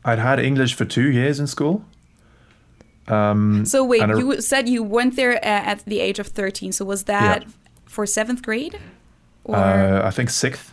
[0.05, 1.85] I'd had English for two years in school.
[3.09, 6.29] Um, So wait, And a- you said you went there uh, at the age of
[6.29, 6.73] 13.
[6.73, 7.49] So was that Yeah.
[7.87, 8.79] for seventh grade?
[9.45, 10.73] Or uh, I think sixth.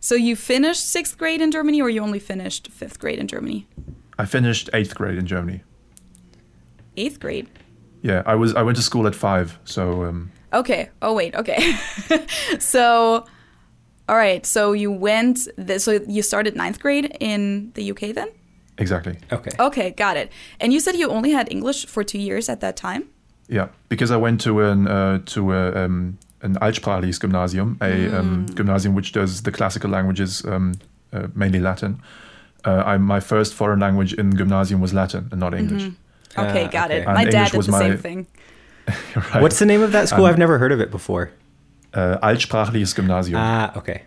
[0.00, 3.66] so you finished sixth grade in Germany, or you only finished fifth grade in Germany?
[4.18, 5.62] I finished eighth grade in Germany.
[6.98, 7.46] Eighth grade.
[8.02, 10.90] Yeah, I was I went to school at five, so um, Okay.
[11.02, 11.34] Oh wait.
[11.34, 11.74] Okay.
[12.58, 13.24] so,
[14.08, 14.46] all right.
[14.46, 15.38] So you went.
[15.56, 18.28] Th- so you started ninth grade in the UK then?
[18.80, 19.18] exactly.
[19.32, 19.50] Okay.
[19.58, 20.30] Okay, got it.
[20.60, 23.08] And you said you only had English for two years at that time.
[23.48, 28.46] Yeah, because I went to an uh, to a, um, an Altsprachliches Gymnasium, a um,
[28.54, 30.74] gymnasium which does the classical languages, um,
[31.12, 32.00] uh, mainly Latin.
[32.64, 35.90] Uh, I, my first foreign language in gymnasium was Latin and not English.
[36.36, 37.00] Okay, got okay.
[37.00, 37.06] it.
[37.06, 38.26] And My dad English did was the my- same thing.
[39.14, 39.42] Right.
[39.42, 40.24] What's the name of that school?
[40.26, 41.30] I've never heard of it before.
[41.94, 43.38] uh, Altsprachliches Gymnasium?
[43.38, 44.02] Ah, okay.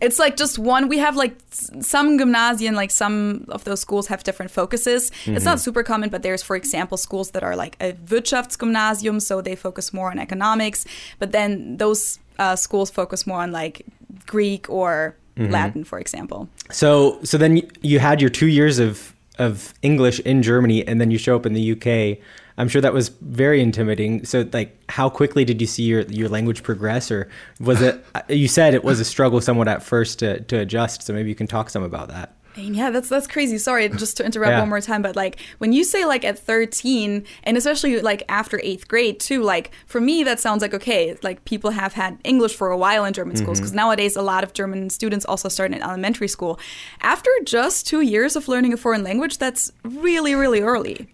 [0.00, 0.88] It's like just one.
[0.88, 5.10] We have like s- some gymnasium, like some of those schools have different focuses.
[5.10, 5.44] It's Mm-hmm.
[5.44, 9.56] not super common, but there's, for example, schools that are like a Wirtschaftsgymnasium, so they
[9.56, 10.84] focus more on economics.
[11.18, 13.82] But then those uh, schools focus more on like
[14.26, 15.50] Greek or Mm-hmm.
[15.50, 16.46] Latin, for example.
[16.70, 21.10] So so then you had your two years of of English in Germany, and then
[21.10, 22.18] you show up in the UK.
[22.58, 24.24] I'm sure that was very intimidating.
[24.24, 27.28] So like, how quickly did you see your your language progress, or
[27.60, 28.04] was it?
[28.28, 31.02] you said it was a struggle somewhat at first to to adjust.
[31.02, 32.36] So maybe you can talk some about that.
[32.54, 33.56] Yeah, that's that's crazy.
[33.58, 34.60] Sorry, just to interrupt Yeah.
[34.60, 38.60] one more time, but like when you say like at 13, and especially like after
[38.62, 42.54] eighth grade too, like for me that sounds like okay, like people have had English
[42.54, 43.64] for a while in German schools mm-hmm.
[43.64, 46.60] because nowadays a lot of German students also start in elementary school.
[47.00, 51.08] After just two years of learning a foreign language, that's really really early.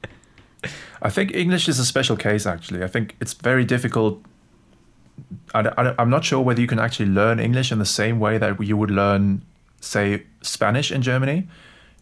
[1.02, 2.82] I think English is a special case, actually.
[2.82, 4.20] I think it's very difficult.
[5.54, 8.60] I, am not sure whether you can actually learn English in the same way that
[8.60, 9.42] you would learn,
[9.80, 11.48] say, Spanish in Germany,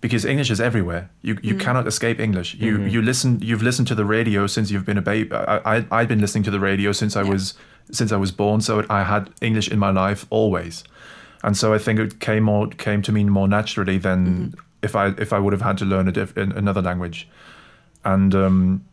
[0.00, 1.10] because English is everywhere.
[1.22, 1.60] You you mm.
[1.60, 2.54] cannot escape English.
[2.54, 2.88] You mm-hmm.
[2.88, 3.40] you listen.
[3.40, 5.32] You've listened to the radio since you've been a baby.
[5.32, 7.54] I, I I've been listening to the radio since I was
[7.90, 8.60] since I was born.
[8.60, 10.84] So I had English in my life always,
[11.42, 14.60] and so I think it came more came to me more naturally than mm-hmm.
[14.82, 17.28] if I if I would have had to learn a diff, another language
[18.06, 18.84] and um,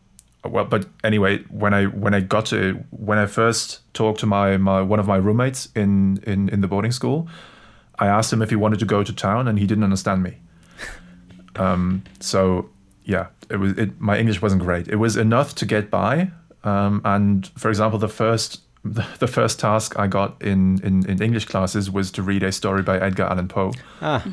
[0.44, 4.56] well, but anyway, when I when I got to when I first talked to my,
[4.56, 7.28] my one of my roommates in, in in the boarding school,
[7.98, 10.38] I asked him if he wanted to go to town, and he didn't understand me.
[11.56, 12.68] Um, so
[13.04, 14.00] yeah, it was it.
[14.00, 14.88] My English wasn't great.
[14.88, 16.30] It was enough to get by.
[16.64, 21.22] Um, and for example, the first the, the first task I got in, in in
[21.22, 24.24] English classes was to read a story by Edgar Allan Poe Ah,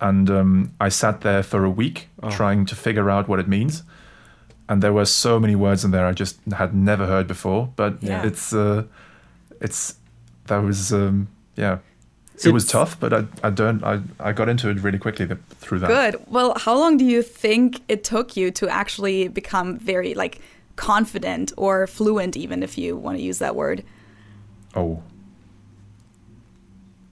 [0.00, 3.82] and um, I sat there for a week trying to figure out what it means.
[4.68, 7.72] And there were so many words in there I just had never heard before.
[7.76, 8.26] But Yeah.
[8.26, 8.82] it's uh,
[9.60, 9.94] it's
[10.48, 11.78] that was um, yeah,
[12.38, 15.26] So it was tough, but I I don't I, I got into it really quickly
[15.60, 15.88] through that.
[15.88, 16.16] Good.
[16.28, 20.40] Well, how long do you think it took you to actually become very like
[20.76, 23.82] confident or fluent, even if you want to use that word?
[24.76, 25.02] Oh,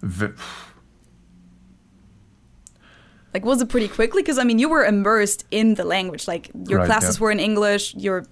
[0.02, 0.28] v-
[3.34, 4.22] Like, was it pretty quickly?
[4.22, 6.26] Because I mean, you were immersed in the language.
[6.26, 7.22] Like, your Right, classes yeah.
[7.22, 7.94] were in English.
[7.94, 8.24] Your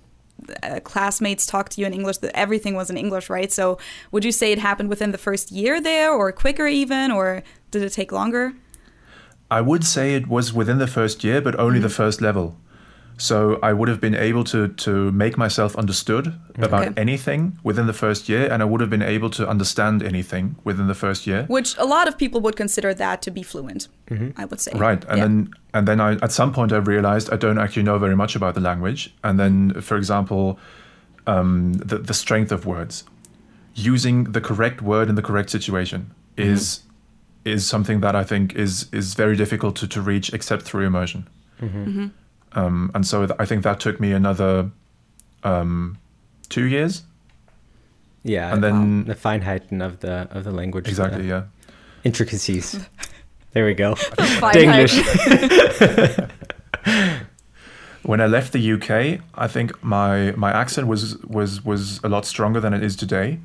[0.63, 2.19] uh, classmates talked to you in English.
[2.19, 3.53] That everything was in English, right?
[3.53, 3.79] So,
[4.13, 7.83] would you say it happened within the first year there, or quicker even, or did
[7.83, 8.53] it take longer?
[9.51, 12.57] I would say it was within the first year, but only the first level.
[13.17, 17.01] So I would have been able to to make myself understood about Okay.
[17.01, 20.89] anything within the first year, and I would have been able to understand anything within
[20.89, 21.45] the first year.
[21.47, 23.87] Which a lot of people would consider that to be fluent.
[24.11, 24.73] I would say.
[24.75, 25.25] Right, and Yeah.
[25.25, 28.37] then and then I at some point I realized I don't actually know very much
[28.37, 30.59] about the language, and then for example,
[31.27, 33.05] um, the the strength of words,
[33.75, 36.83] using the correct word in the correct situation is
[37.45, 41.27] is something that I think is is very difficult to, to reach except through immersion.
[42.57, 44.71] Um, and so th- I think that took me another
[45.43, 45.99] um,
[46.49, 47.03] two years.
[48.23, 51.43] Yeah, And then- the Feinheiten of the of the language, Exactly, the yeah.
[52.05, 52.77] intricacies.
[53.55, 53.95] there we go.
[54.41, 54.95] Fine, English.
[58.03, 62.27] When I left the UK, I think my my accent was was was a lot
[62.27, 63.39] stronger than it is today.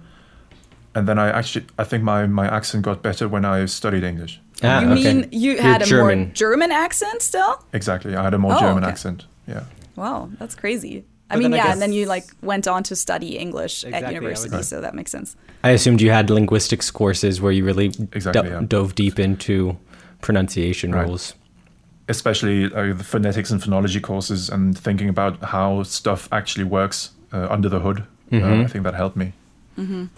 [0.93, 4.41] And then I actually I think my, my accent got better when I studied English.
[4.61, 5.03] Ah, You okay.
[5.03, 6.33] mean you You're had a more German.
[6.33, 7.63] German accent still?
[7.71, 8.15] Exactly.
[8.17, 8.91] I had a more Oh, German okay.
[8.91, 9.25] accent.
[9.47, 9.63] Yeah.
[9.95, 11.05] Wow, that's crazy.
[11.29, 13.85] I But mean, then I yeah, and then you like went on to study English
[13.85, 14.65] Exactly, at university, Right.
[14.65, 15.37] so that makes sense.
[15.63, 18.61] I assumed you had linguistics courses where you really Exactly, do- yeah.
[18.67, 19.77] dove deep into
[20.21, 21.05] pronunciation Right.
[21.07, 21.33] rules.
[22.07, 27.47] Especially uh, the phonetics and phonology courses and thinking about how stuff actually works uh,
[27.49, 28.03] under the hood.
[28.31, 29.33] Uh, I think that helped me.
[29.77, 30.09] And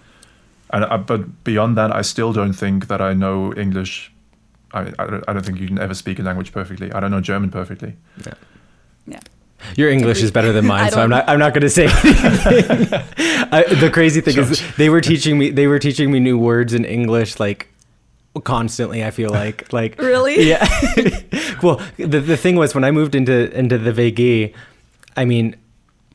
[0.71, 4.11] uh, but beyond that, I still don't think that I know English.
[4.73, 6.91] I, I, don't, I don't think you can ever speak a language perfectly.
[6.93, 7.93] I don't know German perfectly.
[9.05, 9.19] Yeah.
[9.75, 12.87] Your English is better than mine, so I'm don't- I'm not going to say anything.
[13.51, 15.49] I, the crazy thing is, they were teaching me.
[15.51, 17.67] They were teaching me new words in English, like
[18.43, 19.03] constantly.
[19.03, 20.47] I feel like, like Really?
[20.49, 20.65] yeah.
[21.63, 24.53] well, the the thing was when I moved into into the WG,
[25.17, 25.55] I mean,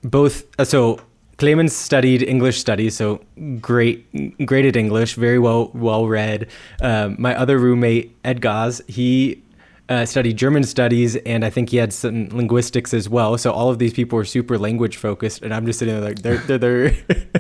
[0.02, 0.44] both.
[0.58, 1.00] Uh, so
[1.38, 3.20] Clemens studied English studies, so
[3.60, 4.06] great,
[4.46, 6.48] great at English, very well well read.
[6.80, 9.42] Um, my other roommate Edgaz, he
[9.90, 13.36] uh, studied German studies, and I think he had some linguistics as well.
[13.36, 16.22] So all of these people were super language focused, and I'm just sitting there like
[16.22, 16.90] they're they're.
[16.90, 16.96] they're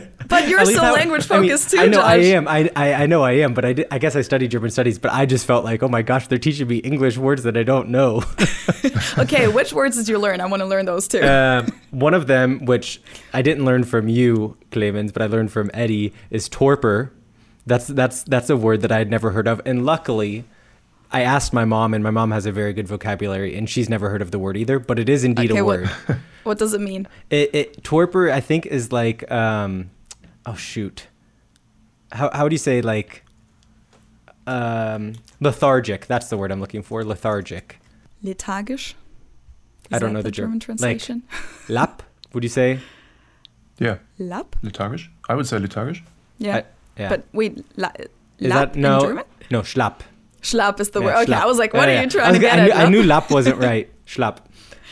[0.28, 2.48] But you're still least so I- language mean, focused too, I know I am.
[2.48, 3.54] I, I I know I am.
[3.54, 4.98] But I, did, I guess I studied German studies.
[4.98, 7.62] But I just felt like, oh my gosh, they're teaching me English words that I
[7.62, 8.22] don't know.
[9.18, 10.40] Okay, which words did you learn?
[10.40, 11.22] I want to learn those too.
[11.22, 13.00] um, one of them, which
[13.32, 17.12] I didn't learn from you, Clemens, but I learned from Eddie, is torpor.
[17.66, 20.44] That's that's that's a word that I had never heard of, and luckily,
[21.10, 24.08] I asked my mom, and my mom has a very good vocabulary, and she's never
[24.10, 24.78] heard of the word either.
[24.78, 25.90] But it is indeed Okay, a what- word.
[26.44, 27.08] what does it mean?
[27.30, 29.90] It, it torpor, I think, is like um,
[30.46, 31.08] oh shoot,
[32.12, 33.24] how how do you say like
[34.46, 36.06] um lethargic?
[36.06, 37.04] That's the word I'm looking for.
[37.04, 37.78] Lethargic.
[38.22, 38.94] Lethargisch?
[39.90, 41.22] Is I don't know the, the German Ger- like, translation.
[41.68, 42.02] Lap?
[42.32, 42.80] Would you say?
[43.78, 43.98] Yeah.
[44.18, 44.56] Lap?
[44.62, 45.10] Lethargisch.
[45.28, 46.02] I would say lethargisch.
[46.38, 46.56] Yeah.
[46.56, 46.64] I-
[46.98, 47.08] yeah.
[47.10, 48.08] But wait, la, Is
[48.48, 48.94] lap that no?
[49.00, 49.24] in German?
[49.50, 50.00] No, schlapp.
[50.40, 51.16] Schlapp is the Yeah, word.
[51.24, 51.42] Okay, schlapp.
[51.42, 52.00] I was like, what Yeah, are yeah.
[52.00, 52.66] you I trying was to like, get I at?
[52.68, 53.90] knew, I knew lap wasn't right.
[54.06, 54.38] Schlapp.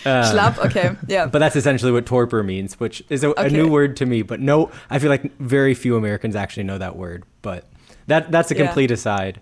[0.04, 0.58] Uh, Schlapp?
[0.66, 1.26] Okay, yeah.
[1.32, 4.22] But that's essentially what torpor means, which is a, a new word to me.
[4.22, 7.24] But no, I feel like very few Americans actually know that word.
[7.42, 7.64] But
[8.06, 8.66] that that's a Yeah.
[8.66, 9.40] complete aside.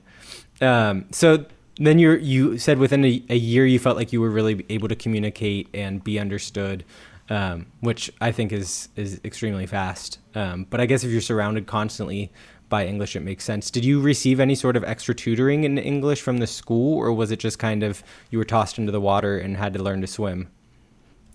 [0.61, 1.45] Um, so
[1.79, 4.89] then you you said within a, a year you felt like you were really able
[4.89, 6.85] to communicate and be understood,
[7.31, 10.19] um, which I think is is extremely fast.
[10.35, 12.31] Um, but I guess if you're surrounded constantly
[12.73, 13.71] by English, it makes sense.
[13.71, 17.31] Did you receive any sort of extra tutoring in English from the school, or was
[17.31, 20.07] it just kind of you were tossed into the water and had to learn to
[20.07, 20.49] swim?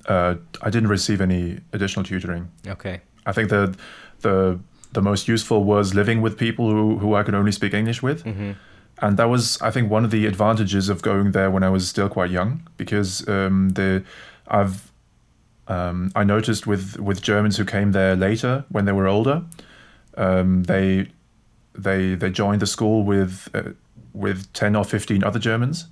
[0.08, 0.36] Uh,
[0.68, 2.50] I didn't receive any additional tutoring.
[2.68, 3.02] Okay.
[3.26, 3.76] I think the
[4.22, 4.60] the
[4.94, 8.26] the most useful was living with people who, who I could only speak English with.
[9.00, 11.88] And that was, I think, one of the advantages of going there when I was
[11.88, 14.04] still quite young, because um, the
[14.48, 14.92] I've
[15.68, 19.44] um, I noticed with with Germans who came there later when they were older,
[20.18, 21.12] um, they
[21.78, 23.72] they they joined the school with uh,
[24.14, 25.88] with ten or fifteen other Germans,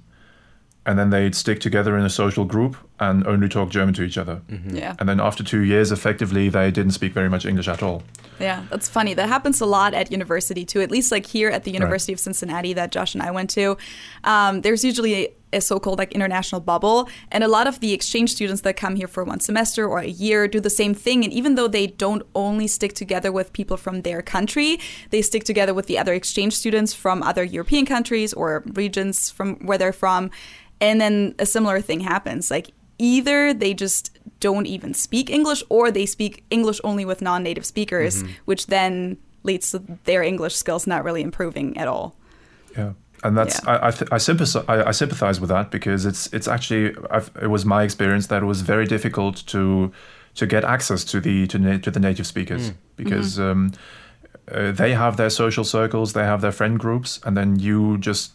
[0.86, 4.18] and then they'd stick together in a social group and only talk German to each
[4.18, 4.42] other.
[4.70, 4.96] Yeah.
[5.00, 8.04] And then after two years, effectively, they didn't speak very much English at all.
[8.40, 9.14] Yeah, that's funny.
[9.14, 10.82] That happens a lot at university too.
[10.82, 13.78] At least like here at the University of Cincinnati that Josh and I went to,
[14.24, 18.62] um, there's usually a so-called like international bubble, and a lot of the exchange students
[18.62, 21.24] that come here for one semester or a year do the same thing.
[21.24, 24.80] And even though they don't only stick together with people from their country,
[25.10, 29.56] they stick together with the other exchange students from other European countries or regions from
[29.66, 30.30] where they're from.
[30.82, 32.52] And then a similar thing happens.
[32.52, 37.44] Like either they just don't even speak English or they speak English only with non
[37.44, 38.34] native speakers, mm-hmm.
[38.46, 42.16] which then leads to their English skills not really improving at all.
[42.76, 42.94] Yeah.
[43.26, 43.72] And that's Yeah.
[43.74, 47.30] I I, th- I, sympathize, I, I sympathize with that because it's it's actually I've,
[47.42, 49.92] it was my experience that it was very difficult to
[50.36, 53.72] to get access to the to, na- to the native speakers because um,
[54.52, 58.32] uh, they have their social circles, they have their friend groups, and then you just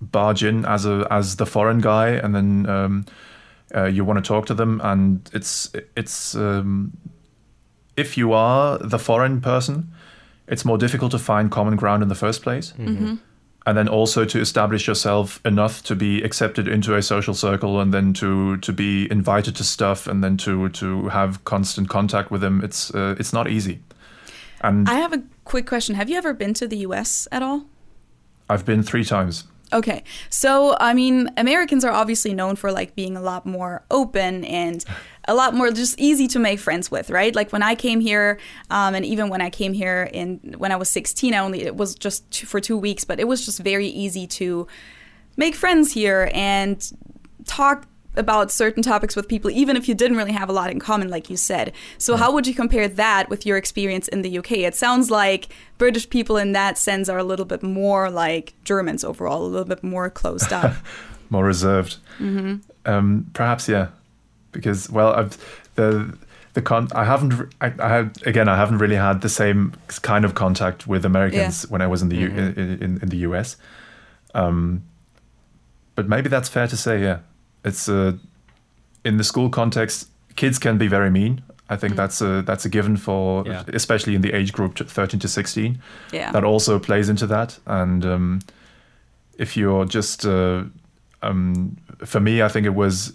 [0.00, 3.04] barge in as a as the foreign guy, and then um,
[3.76, 6.92] uh, you want to talk to them, and it's it's um,
[7.96, 9.92] if you are the foreign person,
[10.48, 12.72] it's more difficult to find common ground in the first place.
[13.66, 17.94] And then also to establish yourself enough to be accepted into a social circle, and
[17.94, 22.42] then to to be invited to stuff, and then to to have constant contact with
[22.42, 22.62] them.
[22.62, 23.80] It's uh, it's not easy.
[24.60, 25.94] And I have a quick question.
[25.94, 27.64] Have you ever been to the US at all?
[28.50, 29.44] I've been three times.
[29.74, 30.04] Okay.
[30.30, 34.84] So, I mean, Americans are obviously known for like being a lot more open and
[35.26, 37.34] a lot more just easy to make friends with, right?
[37.34, 38.38] Like when I came here,
[38.70, 41.74] um, and even when I came here in when I was 16, I only it
[41.74, 44.68] was just two, for two weeks, but it was just very easy to
[45.36, 46.92] make friends here and
[47.44, 50.78] talk about certain topics with people, even if you didn't really have a lot in
[50.78, 51.72] common, like you said.
[51.98, 54.52] So, how would you compare that with your experience in the UK?
[54.52, 55.48] It sounds like
[55.78, 59.64] British people in that sense are a little bit more like Germans overall, a little
[59.66, 60.74] bit more closed up.
[61.30, 61.96] more reserved.
[62.86, 63.88] Um, perhaps, yeah,
[64.52, 65.36] because well, I've
[65.74, 66.16] the
[66.52, 66.88] the con.
[66.94, 67.52] I haven't.
[67.60, 68.48] I, I have again.
[68.48, 71.70] I haven't really had the same kind of contact with Americans Yeah.
[71.72, 73.56] when I was in the U, in, in, in the US.
[74.34, 74.82] Um,
[75.94, 77.00] but maybe that's fair to say.
[77.02, 77.18] Yeah,
[77.64, 78.12] it's uh,
[79.04, 80.08] in the school context.
[80.36, 81.42] Kids can be very mean.
[81.70, 83.62] I think that's a that's a given for Yeah.
[83.72, 85.78] especially in the age group thirteen to sixteen
[86.12, 86.32] Yeah.
[86.32, 87.58] that also plays into that.
[87.66, 88.38] And um,
[89.38, 90.64] if you're just, uh,
[91.22, 93.14] um, for me, I think it was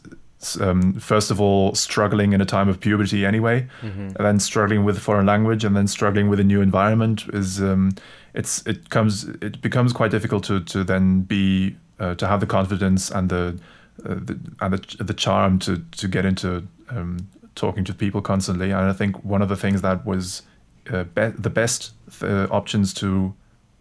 [0.61, 4.97] um, first of all struggling in a time of puberty anyway, and then struggling with
[4.97, 7.91] a foreign language, and then struggling with a new environment is um,
[8.33, 12.47] it's it comes it becomes quite difficult to to then be uh, to have the
[12.47, 13.59] confidence and the,
[14.05, 17.17] uh, the and the, the charm to to get into um,
[17.55, 18.71] talking to people constantly.
[18.71, 20.43] And I think one of the things that was
[20.93, 21.91] uh, be- the best
[22.23, 23.33] uh, options to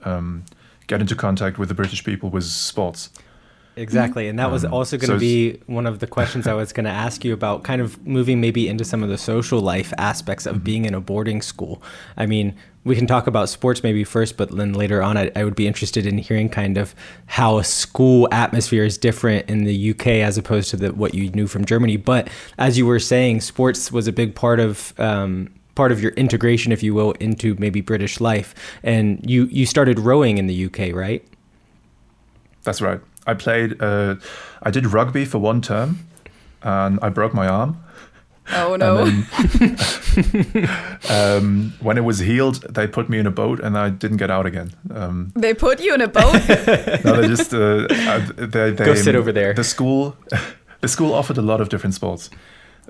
[0.04, 0.44] um,
[0.86, 3.10] get into contact with the British people was sports.
[3.76, 4.26] Exactly.
[4.28, 6.72] And that was Um, also going to it's- be one of the questions I was
[6.72, 9.92] going to ask you about, kind of moving maybe into some of the social life
[9.98, 10.56] aspects Mm-hmm.
[10.56, 11.80] of being in a boarding school.
[12.16, 12.54] I mean,
[12.88, 15.66] we can talk about sports maybe first, but then later on, I, I would be
[15.66, 16.94] interested in hearing kind of
[17.26, 21.30] how a school atmosphere is different in the UK as opposed to the, what you
[21.30, 21.96] knew from Germany.
[21.96, 22.28] But
[22.58, 24.98] as you were saying, sports was a big part of.
[24.98, 29.64] Um, part of your integration if you will into maybe british life and you you
[29.64, 31.24] started rowing in the uk right
[32.68, 33.00] That's right.
[33.26, 33.80] I played.
[33.80, 34.16] Uh,
[34.62, 36.00] I did rugby for one term,
[36.62, 37.82] and I broke my arm.
[38.52, 39.04] Oh no.
[39.04, 39.26] Then,
[41.10, 44.30] um, when it was healed, they put me in a boat, and I didn't get
[44.30, 44.72] out again.
[44.94, 46.32] Um, they put you in a boat?
[47.04, 49.54] no, they just uh, uh, they, they Go sit over there.
[49.54, 50.16] The school,
[50.80, 52.30] the school offered a lot of different sports.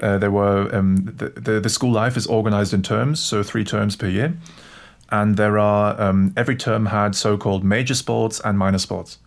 [0.01, 3.65] Uh, there were um, the, the the school life is organized in terms, so three
[3.65, 4.37] terms per year,
[5.11, 9.19] and there are um, every term had so-called major sports and minor sports.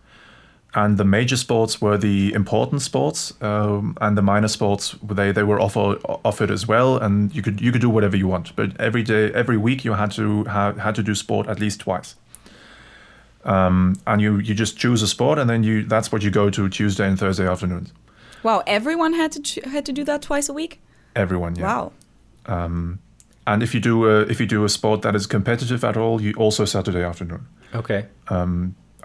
[0.74, 5.42] And the major sports were the important sports, um, and the minor sports they, they
[5.42, 6.96] were offer, offered as well.
[6.96, 9.92] And you could you could do whatever you want, but every day every week you
[9.92, 12.16] had to have, had to do sport at least twice
[13.44, 16.50] um, and you you just choose a sport and then you that's what you go
[16.50, 17.92] to Tuesday and Thursday afternoons.
[18.42, 20.80] wow, everyone had to ch- had to do that twice a week?
[21.14, 21.64] Everyone, yeah.
[21.64, 21.92] Wow.
[23.44, 26.22] And if you do a, if you do a sport that is competitive at all,
[26.22, 27.46] you also Saturday afternoon.
[27.74, 28.06] okay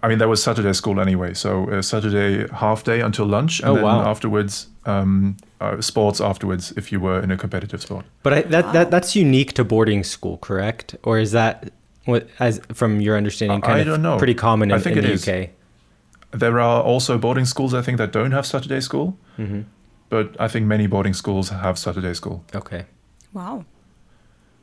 [0.07, 3.69] I mean, there was Saturday school anyway, so uh, Saturday half day until lunch, and
[3.71, 4.09] Oh, then wow.
[4.09, 8.05] afterwards um, uh, sports afterwards if you were in a competitive sport.
[8.23, 10.95] But I, that, that that's unique to boarding school, correct?
[11.03, 11.73] Or is that
[12.05, 14.17] what, as from your understanding, I kind of don't know.
[14.17, 15.27] pretty common I in, think in it the is.
[15.27, 15.49] UK?
[16.39, 19.61] There are also boarding schools I think that don't have Saturday school, Mm-hmm.
[20.09, 22.45] but I think many boarding schools have Saturday school.
[22.55, 22.85] Okay.
[23.33, 23.65] Wow.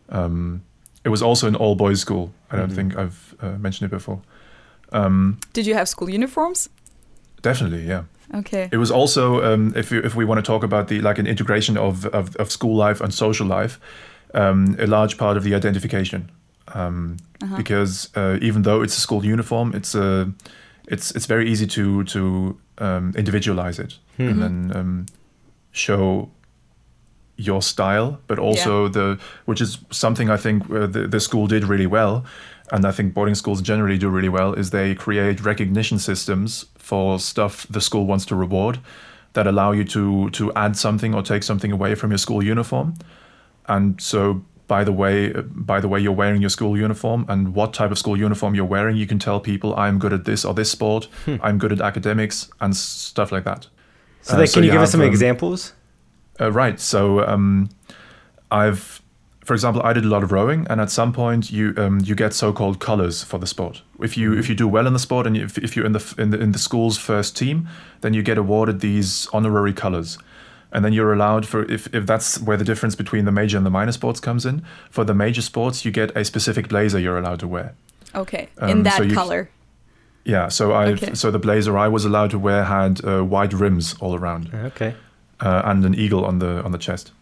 [0.09, 0.63] Um,
[1.05, 2.33] it was also an all boys school.
[2.51, 2.75] I don't Mhm.
[2.77, 4.21] think I've uh, mentioned it before.
[4.95, 6.69] Um, Did you have school uniforms?
[7.43, 8.05] definitely, yeah.
[8.33, 8.69] Okay.
[8.73, 11.27] It was also um, if you, if we want to talk about the like an
[11.27, 13.79] integration of of, of school life and social life,
[14.33, 16.31] um, a large part of the identification,
[16.75, 17.17] um,
[17.57, 20.33] because uh, even though it's a school uniform, it's a
[20.89, 25.07] it's it's very easy to to um, individualize it and then um,
[25.73, 26.31] show
[27.37, 31.65] your style, but also the which is something I think uh, the, the school did
[31.65, 32.25] really well,
[32.73, 37.19] and I think boarding schools generally do really well is they create recognition systems for
[37.19, 38.79] stuff the school wants to reward
[39.35, 42.95] that allow you to to add something or take something away from your school uniform,
[43.67, 47.75] and so by the way by the way you're wearing your school uniform and what
[47.75, 50.55] type of school uniform you're wearing, you can tell people I'm good at this or
[50.55, 53.69] this sport, I'm good at academics and stuff like that.
[54.23, 55.75] So, Uh, so can you you give us some um, examples?
[56.41, 56.81] Uh, right.
[56.81, 57.69] So um,
[58.51, 59.03] I've,
[59.45, 62.15] for example, I did a lot of rowing, and at some point you um, you
[62.15, 63.83] get so-called colors for the sport.
[64.01, 66.15] If you if you do well in the sport, and if, if you're in the,
[66.19, 67.69] in the in the school's first team,
[68.01, 70.19] then you get awarded these honorary colors.
[70.73, 73.65] And then you're allowed for if, if that's where the difference between the major and
[73.65, 74.63] the minor sports comes in.
[74.91, 77.75] For the major sports, you get a specific blazer you're allowed to wear.
[78.13, 79.49] Okay, Um, in that so you- color.
[80.25, 81.15] Yeah, so I Okay.
[81.15, 84.95] so the blazer I was allowed to wear had uh, white rims all around Okay.
[85.41, 87.13] uh, and an eagle on the on the chest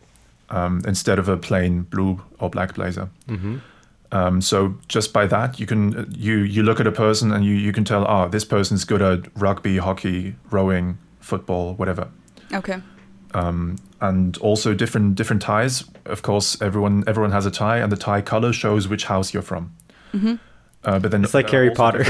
[0.52, 3.08] um, instead of a plain blue or black blazer.
[4.12, 7.54] Um, so just by that, you can you you look at a person and you
[7.54, 12.08] you can tell, oh, this person's good at rugby, hockey, rowing, football, whatever.
[12.52, 12.80] Okay.
[13.34, 15.84] Um, and also different different ties.
[16.04, 19.42] Of course, everyone everyone has a tie, and the tie color shows which house you're
[19.42, 19.72] from.
[20.84, 22.04] Uh, but then It's like there Harry Potter.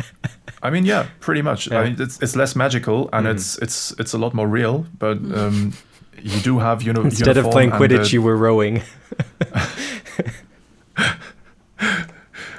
[0.62, 1.68] I mean, yeah, pretty much.
[1.70, 1.80] Yeah.
[1.80, 4.86] I mean, it's it's less magical and it's it's it's a lot more real.
[4.98, 5.72] But um,
[6.22, 8.82] you do have you know Instead of playing Quidditch, the- you were rowing.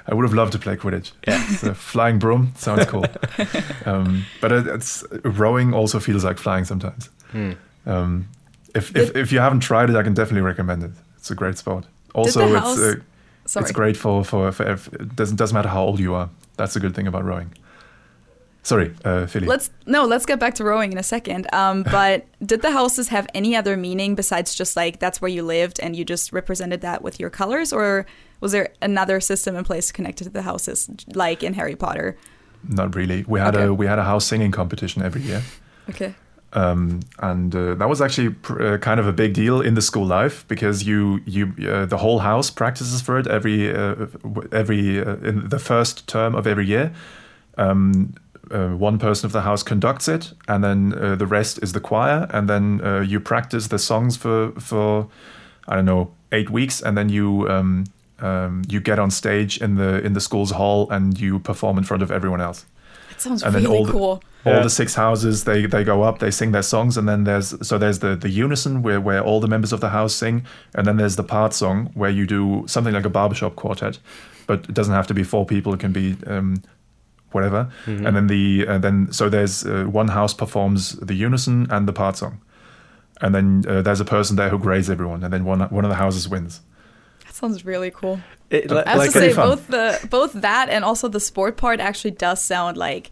[0.08, 1.12] I would have loved to play Quidditch.
[1.28, 3.06] Yeah, the flying broom sounds cool.
[3.86, 7.10] um, but it, it's rowing also feels like flying sometimes.
[7.32, 7.52] Hmm.
[7.86, 8.28] Um,
[8.74, 10.92] if, if if you haven't tried it, I can definitely recommend it.
[11.18, 11.86] It's a great sport.
[12.16, 13.02] Also, the
[13.44, 16.16] it's uh, it's great for for, for ev- it doesn't doesn't matter how old you
[16.16, 16.30] are.
[16.58, 17.54] That's a good thing about rowing.
[18.62, 19.48] Sorry, uh, Feli.
[19.48, 21.48] Let's no, let's get back to rowing in a second.
[21.54, 25.44] Um, but did the houses have any other meaning besides just like that's where you
[25.44, 28.06] lived and you just represented that with your colors, or
[28.42, 32.18] was there another system in place connected to the houses, like in Harry Potter?
[32.68, 33.24] Not really.
[33.28, 33.66] We had Okay.
[33.66, 35.42] a we had a house singing competition every year.
[35.90, 36.14] Okay.
[36.54, 39.82] um, and uh, that was actually pr- uh, kind of a big deal in the
[39.82, 43.96] school life because you you uh, the whole house practices for it every uh,
[44.52, 46.92] every uh, in the first term of every year.
[47.58, 48.14] Um,
[48.52, 51.80] uh, one person of the house conducts it, and then uh, the rest is the
[51.80, 55.08] choir, and then uh, you practice the songs for for
[55.68, 57.84] I don't know eight weeks, and then you um,
[58.20, 61.84] um, you get on stage in the in the school's hall and you perform in
[61.84, 62.66] front of everyone else
[63.10, 64.22] That sounds and then really all the, cool.
[64.46, 64.62] all Yeah.
[64.64, 67.78] the six houses they they go up they sing their songs and then there's so
[67.78, 70.44] there's the the unison where where all the members of the house sing
[70.76, 74.00] and then there's the part song where you do something like a barbershop quartet
[74.48, 76.62] but it doesn't have to be four people it can be um
[77.32, 81.88] whatever and then the uh, then so there's uh, one house performs the unison and
[81.88, 82.42] the part song
[83.22, 85.90] and then uh, there's a person there who grades everyone and then one one of
[85.90, 86.62] the houses wins
[87.26, 88.20] That sounds really cool.
[88.50, 89.50] It, I have like, to say, fun.
[89.50, 93.12] both the both that and also the sport part actually does sound like,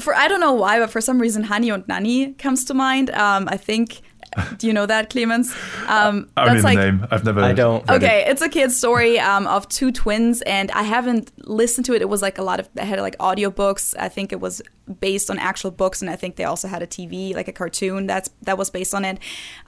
[0.00, 3.10] for I don't know why, but for some reason, Hanni und Nanni comes to mind.
[3.10, 4.00] Um, I think,
[4.58, 5.54] do you know that, Clemens?
[5.86, 7.88] Um, I don't know the name I've never I don't.
[7.88, 8.04] read it.
[8.04, 12.02] Okay, it's a kid's story um, of two twins, and I haven't listened to it.
[12.02, 13.94] It was like a lot of I had like audiobooks.
[13.98, 14.62] I think it was
[15.00, 18.06] based on actual books, and I think they also had a TV, like a cartoon
[18.06, 19.18] that's that was based on it.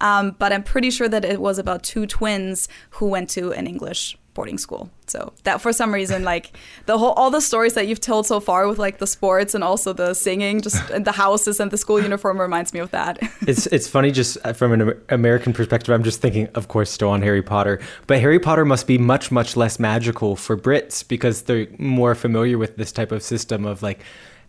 [0.00, 3.66] Um, but I'm pretty sure that it was about two twins who went to an
[3.66, 4.88] English boarding school.
[5.08, 6.52] So that for some reason, like
[6.84, 9.64] the whole all the stories that you've told so far with like the sports and
[9.64, 13.18] also the singing, just and the houses and the school uniform reminds me of that.
[13.40, 15.92] it's it's funny just uh, from an American perspective.
[15.92, 19.32] I'm just thinking, of course, still on Harry Potter, but Harry Potter must be much
[19.32, 23.82] much less magical for Brits because they're more familiar with this type of system of
[23.82, 24.00] like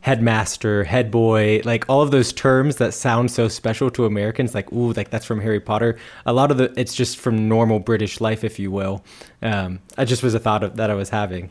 [0.02, 4.54] headmaster, head boy, like all of those terms that sound so special to Americans.
[4.56, 5.98] Like ooh, like that's from Harry Potter.
[6.26, 9.04] A lot of the it's just from normal British life, if you will.
[9.42, 11.50] Um, I just was a thought of, that I was having.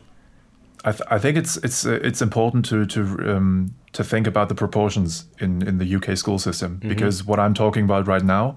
[0.85, 3.01] I, th- I think it's it's uh, it's important to to
[3.35, 7.53] um, to think about the proportions in, in the UK school system because what I'm
[7.53, 8.55] talking about right now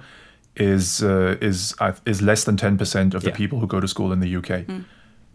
[0.56, 3.36] is uh, is uh, is less than ten percent of the Yeah.
[3.36, 4.66] people who go to school in the UK.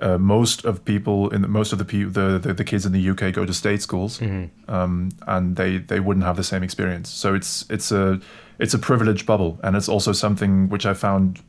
[0.05, 2.91] Uh, most of people in the, most of the, pe- the, the the kids in
[2.91, 4.21] the UK go to state schools,
[4.67, 7.09] um, and they they wouldn't have the same experience.
[7.09, 8.19] So it's it's a
[8.59, 11.39] it's a privileged bubble, and it's also something which I found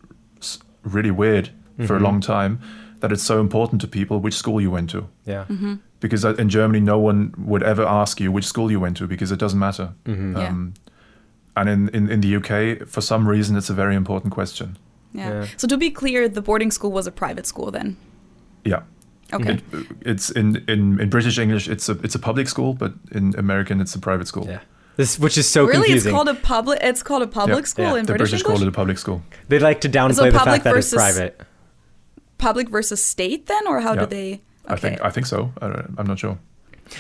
[0.83, 1.51] really weird
[1.87, 2.59] for a long time
[3.01, 5.45] that it's so important to people which school you went to Yeah.
[6.01, 9.07] because uh, in Germany, no one would ever ask you which school you went to
[9.07, 9.93] because it doesn't matter.
[10.07, 10.49] Yeah.
[10.49, 10.73] Um,
[11.57, 14.79] and in, in, in the UK, for some reason, it's a very important question.
[15.13, 15.31] yeah.
[15.43, 15.47] Yeah.
[15.59, 17.97] So to be clear, the boarding school was a private school then.
[18.67, 18.83] Yeah.
[19.33, 19.55] Okay.
[19.55, 23.35] It, it's in, in, in British English, it's a it's a public school, but in
[23.39, 24.47] American, it's a private school.
[24.47, 24.61] Yeah.
[24.97, 26.11] This, which is so really, confusing.
[26.11, 26.79] it's called a public.
[26.83, 27.69] It's called a public Yeah.
[27.75, 27.97] school Yeah.
[28.01, 28.59] in The British, British English.
[28.61, 29.23] call it a public school.
[29.49, 31.41] they like to downplay So the public fact that it's versus- private.
[32.39, 34.01] public versus state, then, or how Yeah.
[34.01, 34.41] do they?
[34.69, 35.53] I think I think so.
[35.61, 36.39] I, don't- I'm not sure.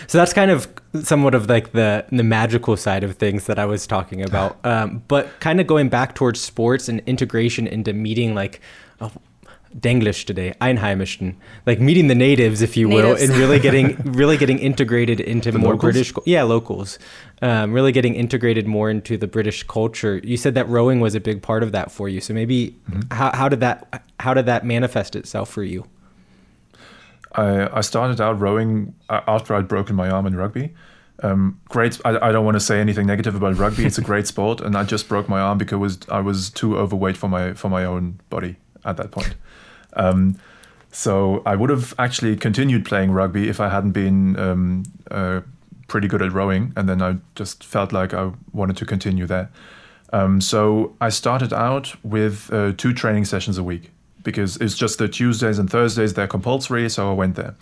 [0.08, 0.68] So that's kind of
[1.02, 4.58] somewhat of like the the magical side of things that I was talking about.
[4.64, 8.60] Um, but kind of going back towards sports and integration into meeting like
[9.00, 9.10] uh,
[9.78, 14.58] Denglish today, Einheimischen, like meeting the natives, if you will, and really getting really getting
[14.58, 15.92] integrated into more locals?
[15.92, 16.98] British, yeah, locals,
[17.42, 20.20] um, really getting integrated more into the British culture.
[20.24, 22.20] You said that rowing was a big part of that for you.
[22.20, 22.76] So maybe
[23.10, 25.86] how, how did that how did that manifest itself for you?
[27.32, 30.74] I, I started out rowing uh, after I'd broken my arm in rugby.
[31.22, 31.98] Um, great.
[32.04, 33.84] I, I don't want to say anything negative about rugby.
[33.84, 37.16] It's a great sport, and I just broke my arm because I was too overweight
[37.16, 39.34] for my for my own body at that point.
[39.96, 40.38] Um,
[40.92, 45.40] so I would have actually continued playing rugby if I hadn't been um, uh,
[45.88, 49.50] pretty good at rowing, and then I just felt like I wanted to continue there.
[50.12, 53.90] Um, so I started out with uh, two training sessions a week
[54.22, 57.54] because it's just the Tuesdays and Thursdays they're compulsory, so I went there.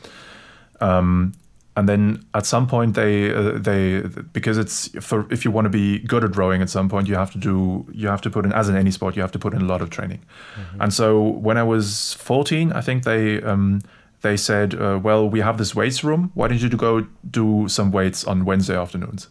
[0.80, 1.35] Um,
[1.77, 4.01] and then at some point they uh, they
[4.33, 7.16] because it's for if you want to be good at rowing at some point you
[7.16, 9.39] have to do you have to put in as in any sport you have to
[9.39, 10.20] put in a lot of training.
[10.81, 13.81] And so when i was 14 i think they um,
[14.22, 16.31] they said uh, well we have this weights room.
[16.35, 19.29] Why don't you go do some weights on wednesday afternoons?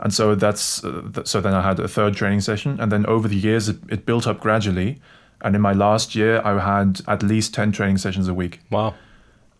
[0.00, 2.80] And so that's uh, th- so then i had a third training session.
[2.80, 5.00] And then over the years it, it built up gradually.
[5.42, 8.60] And in my last year i had at least 10 training sessions a week.
[8.70, 8.94] Wow.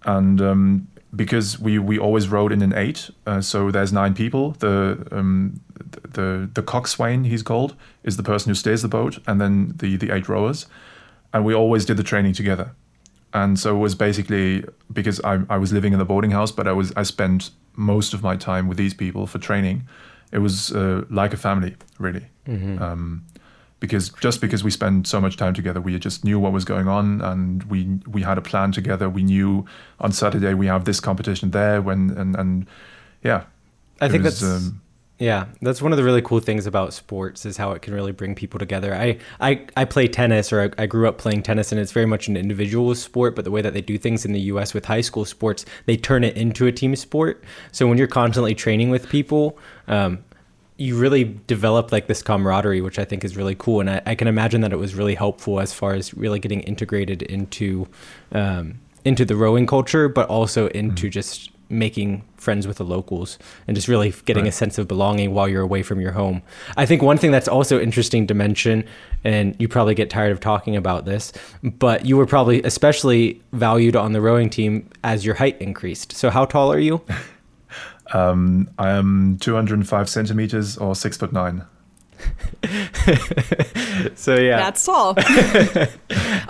[0.04, 4.52] and um, because we, we always rowed in an eight, uh, so there's nine people.
[4.58, 5.60] The um,
[6.02, 9.96] the the coxswain he's called is the person who steers the boat, and then the
[9.96, 10.66] the eight rowers,
[11.32, 12.72] and we always did the training together.
[13.32, 16.66] And so it was basically because I, I was living in the boarding house, but
[16.66, 19.86] I was I spent most of my time with these people for training.
[20.32, 22.26] It was uh, like a family, really.
[22.82, 23.24] Um,
[23.80, 26.88] because just because we spent so much time together, we just knew what was going
[26.88, 29.08] on, and we we had a plan together.
[29.08, 29.66] We knew
[30.00, 32.66] on Saturday we have this competition there, when and and
[33.22, 33.44] yeah,
[34.00, 34.80] I think was, that's um,
[35.18, 38.12] yeah, that's one of the really cool things about sports is how it can really
[38.12, 38.94] bring people together.
[38.94, 42.06] I I, I play tennis or I, I grew up playing tennis and it's very
[42.06, 44.84] much an individual sport, but the way that they do things in the US with
[44.84, 47.42] high school sports, they turn it into a team sport.
[47.72, 49.58] So when you're constantly training with people,
[49.88, 50.22] um,
[50.78, 53.80] you really develop like this camaraderie, which I think is really cool.
[53.80, 56.60] And I, I can imagine that it was really helpful as far as really getting
[56.60, 57.88] integrated into
[58.32, 63.74] um, into the rowing culture, but also into just making friends with the locals and
[63.74, 66.42] just really getting a sense of belonging while you're away from your home.
[66.76, 68.84] I think one thing that's also interesting to mention,
[69.24, 73.96] and you probably get tired of talking about this, but you were probably especially valued
[73.96, 76.12] on the rowing team as your height increased.
[76.12, 77.02] So how tall are you?
[78.12, 81.64] um, I am 205 centimeters or six foot nine.
[84.14, 84.56] so yeah.
[84.56, 85.10] That's tall.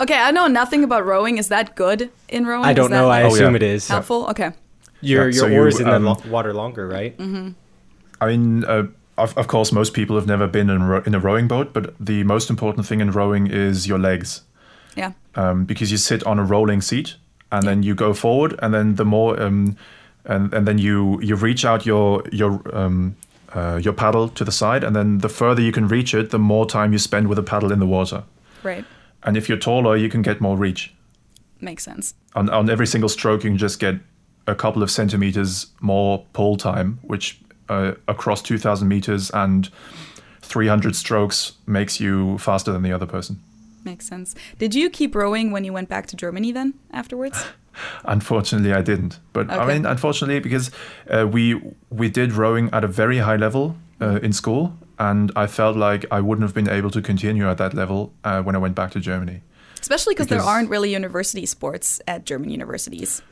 [0.00, 1.38] okay, I know nothing about rowing.
[1.38, 2.64] Is that good in rowing?
[2.64, 3.08] I don't that, know.
[3.08, 3.56] I like, Oh, assume yeah.
[3.56, 3.88] it is.
[3.88, 4.26] helpful.
[4.30, 4.52] Okay.
[5.00, 7.14] Your Yeah, so your oars you, in the um, lo- water longer, right?
[8.20, 8.84] I mean, uh,
[9.16, 11.94] of, of course, most people have never been in, ro- in a rowing boat, but
[12.00, 14.42] the most important thing in rowing is your legs.
[14.96, 15.12] Yeah.
[15.36, 17.14] um, because you sit on a rolling seat
[17.52, 19.76] and then you go forward and then the more um,
[20.24, 23.16] and, and then you you reach out your your um,
[23.54, 26.38] uh, your paddle to the side and then the further you can reach it the
[26.38, 28.24] more time you spend with the paddle in the water
[28.62, 28.84] Right.
[29.22, 30.92] and if you're taller you can get more reach
[31.60, 32.14] Makes sense.
[32.34, 33.96] on, on every single stroke you can just get
[34.46, 37.38] a couple of centimeters more pull time which
[37.70, 39.70] uh, across 2000 meters and
[40.42, 43.40] 300 strokes makes you faster than the other person
[43.84, 44.34] Makes sense.
[44.58, 47.42] Did you keep rowing when you went back to Germany then afterwards?
[48.04, 49.18] Unfortunately, I didn't.
[49.32, 50.70] But I mean, unfortunately, because
[51.10, 51.60] uh, we
[51.90, 56.04] we did rowing at a very high level uh, in school, and I felt like
[56.10, 58.90] I wouldn't have been able to continue at that level uh, when I went back
[58.92, 59.42] to Germany.
[59.80, 63.22] Especially because there aren't really university sports at German universities.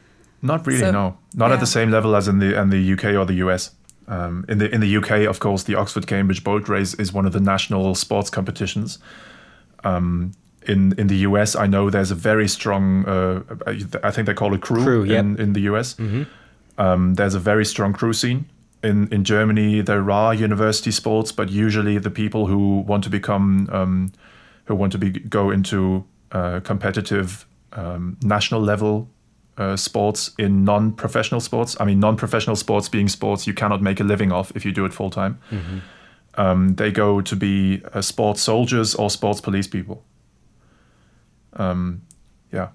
[0.43, 3.17] Not really, So, no, not at the same level as in the in the UK
[3.17, 3.71] or the US.
[4.09, 7.27] Um, in the in the UK, of course, the Oxford Cambridge Boat Race is one
[7.27, 8.99] of the national sports competitions.
[9.83, 10.33] Um,
[10.69, 13.05] in in the US, I know there's a very strong.
[13.07, 13.43] Uh,
[14.03, 15.21] I think they call it crew, Crew, yep.
[15.21, 15.97] in in the US.
[16.79, 18.45] Um, there's a very strong crew scene.
[18.83, 23.69] In in Germany, there are university sports, but usually the people who want to become
[23.73, 24.13] um,
[24.67, 29.09] who want to be go into uh, competitive um, national level
[29.59, 31.77] uh, sports in non-professional sports.
[31.81, 34.85] I mean, non-professional sports being sports you cannot make a living off if you do
[34.85, 35.39] it full time.
[36.39, 40.03] Um, they go to be uh, sports soldiers or sports police people.
[41.57, 42.03] Um,
[42.53, 42.69] yeah,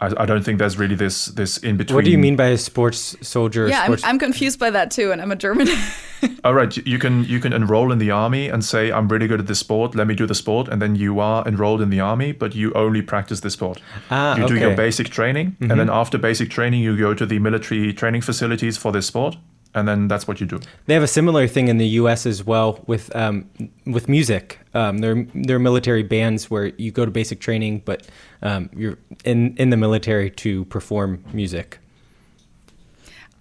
[0.00, 1.94] I, I don't think there's really this this in between.
[1.96, 3.68] What do you mean by a sports soldier?
[3.68, 5.68] yeah, I'm, I'm confused by that too, and I'm a German.
[6.44, 9.26] All right, you- you can you can enroll in the army and say I'm really
[9.26, 9.94] good at this sport.
[9.94, 12.72] Let me do the sport, and then you are enrolled in the army, but you
[12.74, 13.80] only practice this sport.
[14.10, 17.38] Ah, you do your basic training, and then after basic training, you go to the
[17.38, 19.36] military training facilities for this sport,
[19.74, 20.60] and then that's what you do.
[20.86, 22.26] They have a similar thing in the U.S.
[22.26, 23.50] as well with um,
[23.86, 24.58] with music.
[24.72, 28.06] Um, there there are military bands where you go to basic training, but
[28.42, 31.78] um, you're in in the military to perform music.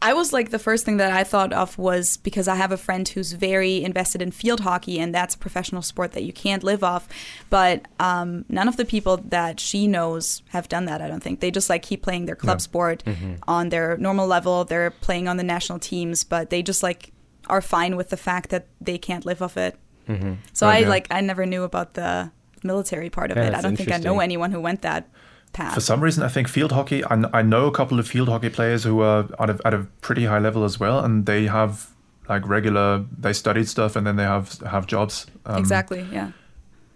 [0.04, 2.78] I was like the first thing that I thought of was because I have a
[2.78, 6.62] friend who's very invested in field hockey, and that's a professional sport that you can't
[6.64, 7.08] live off.
[7.50, 11.02] But um, none of the people that she knows have done that.
[11.02, 13.02] I don't think they just like keep playing their club sport
[13.48, 14.66] on their normal level.
[14.66, 17.14] They're playing on the national teams, but they just like
[17.48, 19.78] are fine with the fact that they can't live off it.
[20.52, 20.90] So Right, I yeah.
[20.90, 22.30] like I never knew about the
[22.62, 23.54] military part of Yeah, it.
[23.56, 25.08] I don't think I know anyone who went that
[25.54, 25.74] path.
[25.74, 27.04] For some reason, I think field hockey.
[27.06, 29.88] I, I know a couple of field hockey players who are at a, at a
[30.02, 31.90] pretty high level as well, and they have
[32.28, 33.06] like regular.
[33.18, 35.28] They studied stuff, and then they have have jobs.
[35.46, 36.06] Um, exactly.
[36.12, 36.32] Yeah.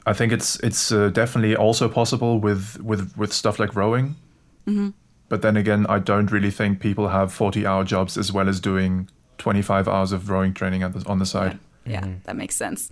[0.06, 4.16] I think it's it's uh, definitely also possible with with with stuff like rowing.
[5.30, 8.60] But then again, I don't really think people have forty hour jobs as well as
[8.60, 11.60] doing twenty five hours of rowing training at the, on the side.
[11.86, 12.90] Yeah, that makes sense.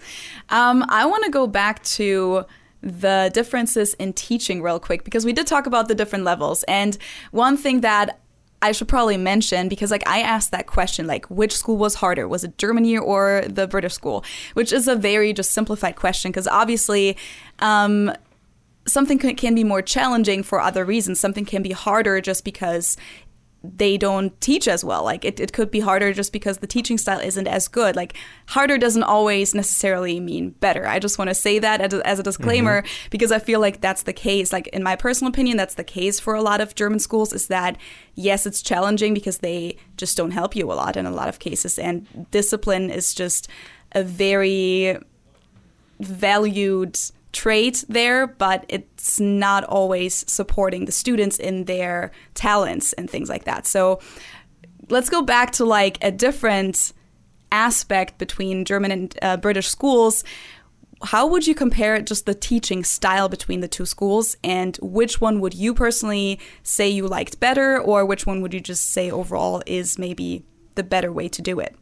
[0.49, 2.45] Um, I want to go back to
[2.81, 6.63] the differences in teaching real quick because we did talk about the different levels.
[6.63, 6.97] And
[7.31, 8.19] one thing that
[8.61, 12.27] I should probably mention because like I asked that question like which school was harder?
[12.27, 14.23] Was it Germany or the British school?
[14.53, 17.17] Which is a very just simplified question because obviously
[17.59, 18.11] um,
[18.87, 21.19] something can, can be more challenging for other reasons.
[21.19, 22.97] Something can be harder just because
[23.75, 25.03] they don't teach as well.
[25.03, 27.95] Like it, it could be harder just because the teaching style isn't as good.
[27.95, 28.15] Like
[28.47, 30.87] harder doesn't always necessarily mean better.
[30.87, 33.07] I just want to say that as a, as a disclaimer mm-hmm.
[33.09, 34.51] because I feel like that's the case.
[34.51, 37.47] Like in my personal opinion, that's the case for a lot of German schools is
[37.47, 37.77] that
[38.15, 41.39] yes, it's challenging because they just don't help you a lot in a lot of
[41.39, 41.79] cases.
[41.79, 43.47] And discipline is just
[43.93, 44.97] a very
[45.99, 46.99] valued
[47.35, 53.43] trait there, but it's not always supporting the students in their talents and things like
[53.43, 53.67] that.
[53.67, 53.99] So
[54.89, 56.93] let's go back to like a different
[57.51, 60.23] aspect between German and uh, British schools.
[61.03, 65.41] How would you compare just the teaching style between the two schools, and which one
[65.41, 69.61] would you personally say you liked better, or which one would you just say overall
[69.65, 71.75] is maybe the better way to do it?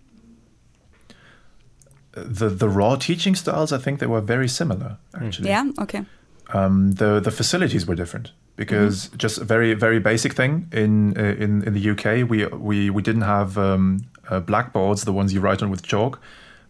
[2.16, 5.50] The the raw teaching styles, I think they were very similar actually.
[5.50, 5.72] Yeah.
[5.80, 6.04] Okay.
[6.54, 11.44] um, the the facilities were different because just a very very basic thing in uh,
[11.44, 15.42] in in the UK we we we didn't have um, uh, blackboards the ones you
[15.42, 16.20] write on with chalk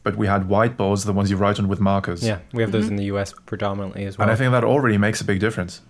[0.04, 2.88] but we had whiteboards the ones you write on with markers Yeah, we have those
[2.88, 3.34] in the U.S.
[3.46, 4.24] predominantly as well.
[4.24, 5.82] and I think that already makes a big difference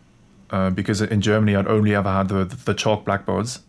[0.50, 3.60] uh, because in Germany I'd only ever had the the chalk blackboards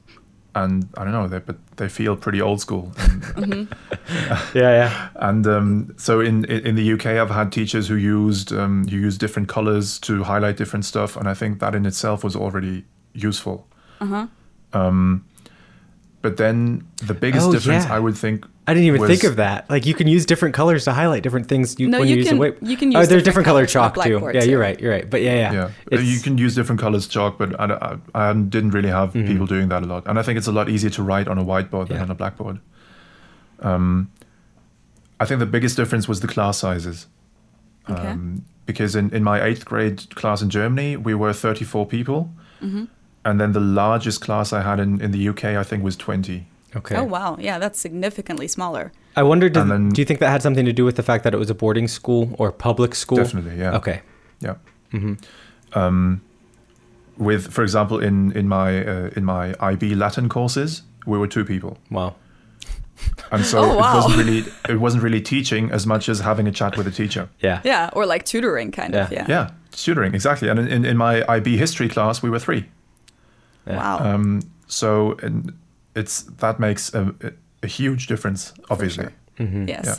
[0.55, 2.92] and I don't know they but they feel pretty old school
[3.36, 3.68] and,
[4.55, 5.09] yeah, yeah.
[5.16, 9.20] and um, so in in the UK, I've had teachers who used um, who used
[9.20, 13.66] different colors to highlight different stuff, and I think that in itself was already useful.
[14.72, 15.24] Um,
[16.25, 17.95] but then the biggest Oh, difference yeah.
[17.95, 19.68] I would think I didn't even was- think of that.
[19.68, 21.79] Like you can use different colors to highlight different things.
[21.79, 22.62] You, No, when you you, use can- the white.
[22.62, 22.97] you can use.
[22.97, 24.31] Oh, use there's different different color colors chalk too.
[24.33, 24.51] Yeah, too.
[24.51, 24.81] you're right.
[24.81, 25.09] You're right.
[25.11, 25.70] But yeah, yeah.
[25.93, 29.45] Yeah, you can use different colors chalk, but I, I, I didn't really have people
[29.47, 30.07] doing that a lot.
[30.07, 32.05] And I think it's a lot easier to write on a whiteboard than Yeah.
[32.05, 32.59] on a blackboard.
[33.61, 34.11] Um,
[35.20, 37.07] I think the biggest difference was the class sizes.
[37.91, 38.09] Okay.
[38.09, 42.31] Um, because in, in my eighth grade class in Germany, we were 34 people.
[42.62, 42.85] Mm-hmm.
[43.25, 46.47] And then the largest class I had in, in the UK, I think, was 20.
[46.77, 46.97] okay.
[46.97, 48.93] Oh wow, yeah, that's significantly smaller.
[49.16, 49.49] I wonder.
[49.49, 51.39] Did, then- do you think that had something to do with the fact that it
[51.39, 53.16] was a boarding school or public school?
[53.18, 53.77] Definitely, yeah.
[53.77, 54.01] Okay.
[54.41, 54.57] Yeah.
[55.72, 56.20] Um,
[57.16, 61.45] with, for example, in in my uh, in my IB Latin courses, we were two
[61.45, 61.79] people.
[61.91, 62.14] Wow.
[63.33, 63.93] and so Oh, wow.
[63.93, 66.91] it wasn't really it wasn't really teaching as much as having a chat with a
[66.91, 67.29] teacher.
[67.41, 67.61] Yeah.
[67.64, 69.11] Yeah, or like tutoring kind of.
[69.12, 69.18] Yeah.
[69.20, 69.27] Yeah.
[69.29, 70.49] Yeah, tutoring exactly.
[70.49, 72.64] And in, in, in my IB history class, we were three.
[73.66, 73.98] Wow.
[73.98, 75.52] Um, so and
[75.94, 77.14] it's that makes a,
[77.62, 79.08] a huge difference, obviously.
[79.38, 79.68] Mm-hmm.
[79.68, 79.84] yes.
[79.84, 79.94] yeah.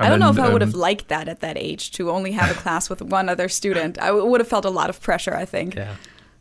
[0.00, 2.10] I don't know then, if I would um, have liked that at that age to
[2.10, 3.98] only have a class with one other student.
[4.00, 5.34] I w- would have felt a lot of pressure.
[5.34, 5.76] I think.
[5.76, 5.94] Yeah.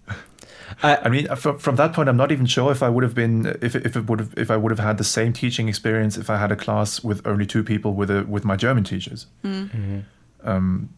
[0.83, 3.57] I mean, from, from that point, I'm not even sure if I would have been
[3.61, 6.29] if if it would have if I would have had the same teaching experience if
[6.29, 9.27] I had a class with only two people with a with my German teachers.
[9.43, 9.99] Hmm.
[10.43, 10.89] Um,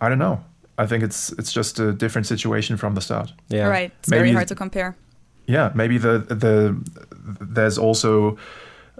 [0.00, 0.44] I don't know.
[0.78, 3.32] I think it's it's just a different situation from the start.
[3.48, 3.66] Yeah.
[3.66, 3.92] Right.
[3.98, 4.96] It's very hard to compare.
[5.46, 6.74] Yeah maybe the the
[7.40, 8.36] there's also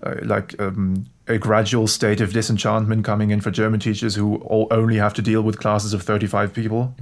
[0.02, 4.66] uh, like um, a gradual state of disenchantment coming in for german teachers who all
[4.70, 6.94] only have to deal with classes of 35 people.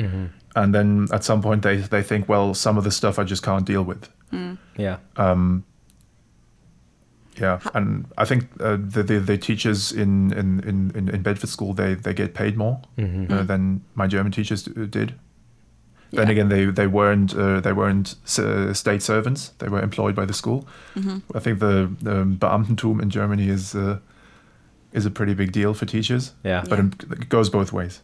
[0.54, 3.42] And then at some point they they think well some of the stuff i just
[3.42, 4.08] can't deal with.
[4.76, 4.96] Yeah.
[7.40, 11.48] yeah and i think uh, the, the the teachers in in in in, in bedford
[11.50, 15.14] school they they get paid more uh, than my german teachers d- did
[16.12, 16.32] Then Yeah.
[16.32, 19.52] again, they they weren't uh, they weren't uh, state servants.
[19.58, 20.66] They were employed by the school.
[20.94, 21.36] Mm-hmm.
[21.36, 23.98] I think the, the Beamtentum in Germany is uh,
[24.92, 26.32] is a pretty big deal for teachers.
[26.44, 26.64] Yeah.
[26.68, 28.00] but it goes both ways.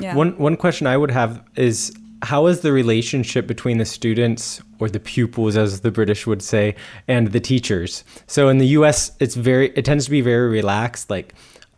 [0.00, 0.14] Yeah.
[0.14, 1.92] One one question I would have is
[2.22, 6.74] how is the relationship between the students or the pupils, as the British would say,
[7.08, 8.04] and the teachers?
[8.26, 11.34] So in the U.S., it's very it tends to be very relaxed, like.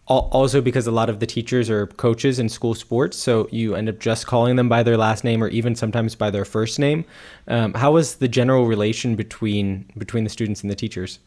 [0.09, 3.75] Al- Also, because a lot of the teachers are coaches in school sports, so you
[3.75, 6.79] end up just calling them by their last name or even sometimes by their first
[6.79, 7.05] name.
[7.47, 11.19] Um, how is the general relation between between the students and the teachers?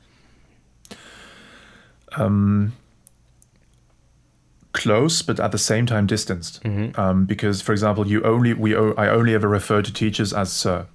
[4.74, 6.66] close, but at the same time distanced.
[6.98, 10.88] Um, because, for example, you only we i only ever refer to teachers as sir,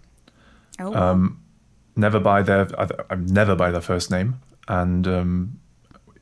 [0.79, 1.41] Oh, um,
[1.95, 2.69] never by their
[3.11, 5.59] I'm never by their first name, and um,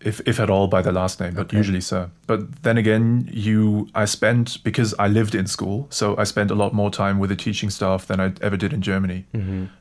[0.05, 2.11] if if at all by their last name, but usually sir.
[2.27, 6.55] But then again, you I spent because I lived in school, so I spent a
[6.55, 9.25] lot more time with the teaching staff than I ever did in Germany.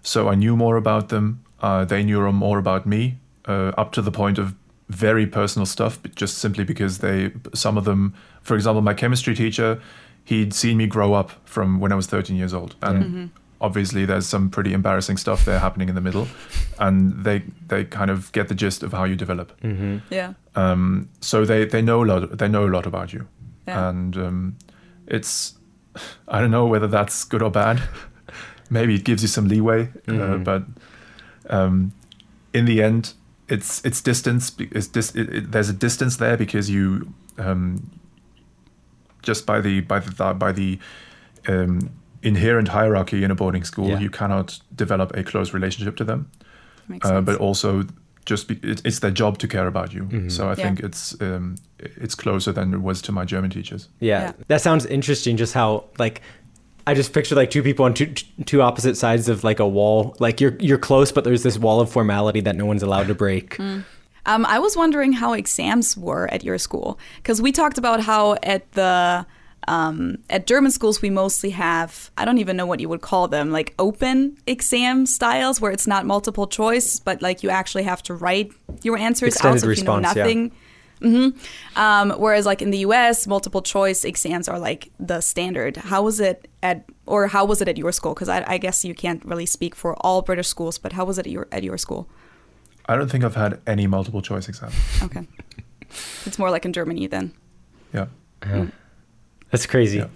[0.02, 1.44] So I knew more about them.
[1.62, 3.18] Uh, they knew more about me,
[3.48, 4.54] uh, up to the point of
[4.90, 9.34] very personal stuff, but just simply because they, some of them, for example, my chemistry
[9.34, 9.82] teacher,
[10.26, 12.76] he'd seen me grow up from when I was 13 years old.
[12.82, 13.32] And
[13.64, 16.28] obviously there's some pretty embarrassing stuff there happening in the middle.
[16.78, 19.54] And they, they kind of get the gist of how you develop.
[20.12, 20.34] yeah.
[20.56, 23.28] Um, so they, they know a lot, they know a lot about you.
[23.66, 23.90] Yeah.
[23.90, 24.58] And um,
[25.08, 25.56] it's,
[26.28, 27.82] I don't know whether that's good or bad.
[28.70, 30.64] Maybe it gives you some leeway, uh, but
[31.50, 31.94] um,
[32.54, 33.14] in the end,
[33.48, 34.56] it's it's distance.
[34.58, 37.92] It's dis- it, it, there's a distance there because you um,
[39.22, 40.80] just by the by the by the
[41.48, 41.92] um,
[42.24, 44.00] inherent hierarchy in a boarding school, Yeah.
[44.00, 46.26] you cannot develop a close relationship to them.
[46.88, 47.84] Makes Uh, but also,
[48.26, 50.30] just be, it, it's their job to care about you.
[50.30, 50.56] So I Yeah.
[50.56, 53.90] think it's um, it's closer than it was to my German teachers.
[54.00, 54.32] Yeah, Yeah.
[54.48, 55.38] that sounds interesting.
[55.38, 56.22] Just how like
[56.86, 58.08] I just picture like two people on two
[58.46, 60.16] two opposite sides of like a wall.
[60.20, 63.16] Like you're you're close, but there's this wall of formality that no one's allowed to
[63.16, 63.58] break.
[64.26, 68.38] Um, I was wondering how exams were at your school because we talked about how
[68.42, 69.26] at the
[69.68, 73.28] um, at German schools we mostly have I don't even know what you would call
[73.28, 78.02] them like open exam styles where it's not multiple choice but like you actually have
[78.04, 78.52] to write
[78.82, 80.24] your answers out Extended so if you know response, yeah.
[80.24, 80.52] nothing.
[81.02, 81.30] hmm
[81.76, 85.78] Um, whereas like in the U.S., multiple choice exams are like the standard.
[85.78, 88.14] How was it at or how was it at your school?
[88.14, 91.18] Because I, I guess you can't really speak for all British schools, but how was
[91.18, 92.08] it at your at your school?
[92.86, 94.72] I don't think I've had any multiple choice exam.
[95.04, 95.28] Okay.
[96.26, 97.34] It's more like in Germany then.
[97.94, 98.08] Yeah.
[99.54, 100.00] That's crazy.
[100.00, 100.08] Yeah.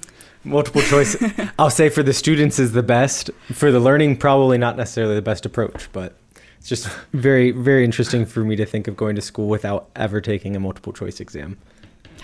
[0.44, 1.16] Multiple choice.
[1.60, 3.30] I'll say for the students is the best.
[3.54, 6.18] For the learning, probably not necessarily the best approach, but
[6.58, 10.22] it's just very very interesting for me to think of going to school without ever
[10.22, 11.60] taking a multiple choice exam.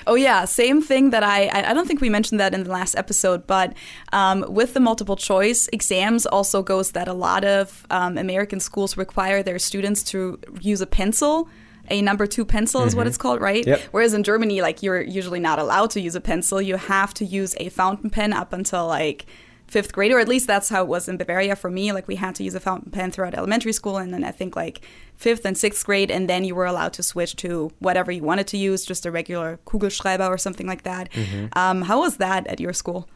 [0.07, 2.72] Oh yeah, same thing that I I I don't think we mentioned that in the
[2.72, 3.76] last episode, but
[4.11, 8.97] um, with the multiple choice exams also goes that a lot of um, American schools
[8.97, 11.47] require their students to use a pencil.
[11.89, 13.65] A number two pencil is what it's called, right?
[13.67, 13.79] Yep.
[13.91, 16.61] Whereas in Germany, like you're usually not allowed to use a pencil.
[16.61, 19.25] You have to use a fountain pen up until like
[19.67, 21.91] fifth grade, or at least that's how it was in Bavaria for me.
[21.91, 24.55] Like we had to use a fountain pen throughout elementary school, and then I think
[24.55, 24.81] like
[25.15, 28.47] fifth and sixth grade, and then you were allowed to switch to whatever you wanted
[28.47, 31.09] to use, just a regular Kugelschreiber or something like that.
[31.53, 33.09] Um, how was that at your school?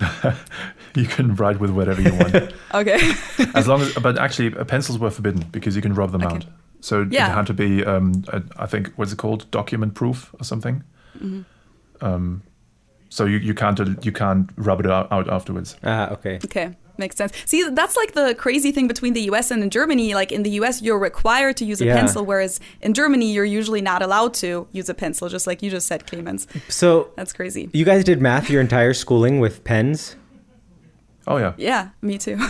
[0.96, 2.34] You can write with whatever you want.
[2.74, 2.98] Okay.
[3.54, 6.36] as long as, but actually, uh, pencils were forbidden because you can rub them Okay.
[6.36, 6.44] out.
[6.84, 7.30] So Yeah.
[7.30, 10.82] it had to be, um, uh, I think, what's it called, document proof or something.
[11.18, 11.42] Mm-hmm.
[12.06, 12.42] Um,
[13.08, 15.76] so you, you can't you can't rub it out, out afterwards.
[15.82, 16.38] Ah, okay.
[16.44, 17.32] Okay, makes sense.
[17.46, 20.14] See, that's like the crazy thing between the US and in Germany.
[20.14, 21.94] Like in the US, you're required to use a Yeah.
[21.96, 25.70] pencil, whereas in Germany, you're usually not allowed to use a pencil, just like you
[25.70, 26.46] just said, Clemens.
[26.68, 27.70] So That's crazy.
[27.72, 30.16] you guys did math your entire schooling with pens?
[31.26, 32.36] Oh yeah, Yeah, me too.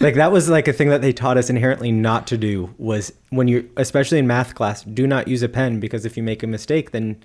[0.00, 3.12] like that was like a thing that they taught us inherently not to do was
[3.30, 6.42] when you're especially in math class do not use a pen because if you make
[6.42, 7.16] a mistake then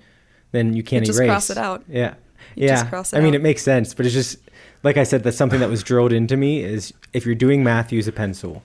[0.52, 1.28] then you can't You just erase.
[1.28, 1.84] cross it out.
[1.88, 2.14] yeah.
[2.54, 2.76] You yeah.
[2.76, 4.38] just cross it i mean it makes sense but it's just
[4.82, 7.92] like i said that's something that was drilled into me is if you're doing math
[7.92, 8.62] use a pencil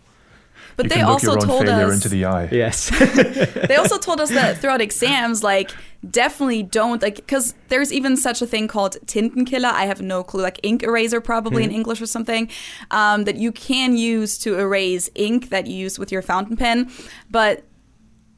[0.82, 2.49] But you they can look also your own told failure us into the eye.
[2.51, 2.89] yes
[3.67, 5.71] they also told us that throughout exams, like
[6.09, 9.71] definitely don't like because there's even such a thing called Tintenkiller.
[9.71, 12.49] I have no clue, like ink eraser probably in English or something
[12.89, 16.91] um, that you can use to erase ink that you use with your fountain pen,
[17.29, 17.63] but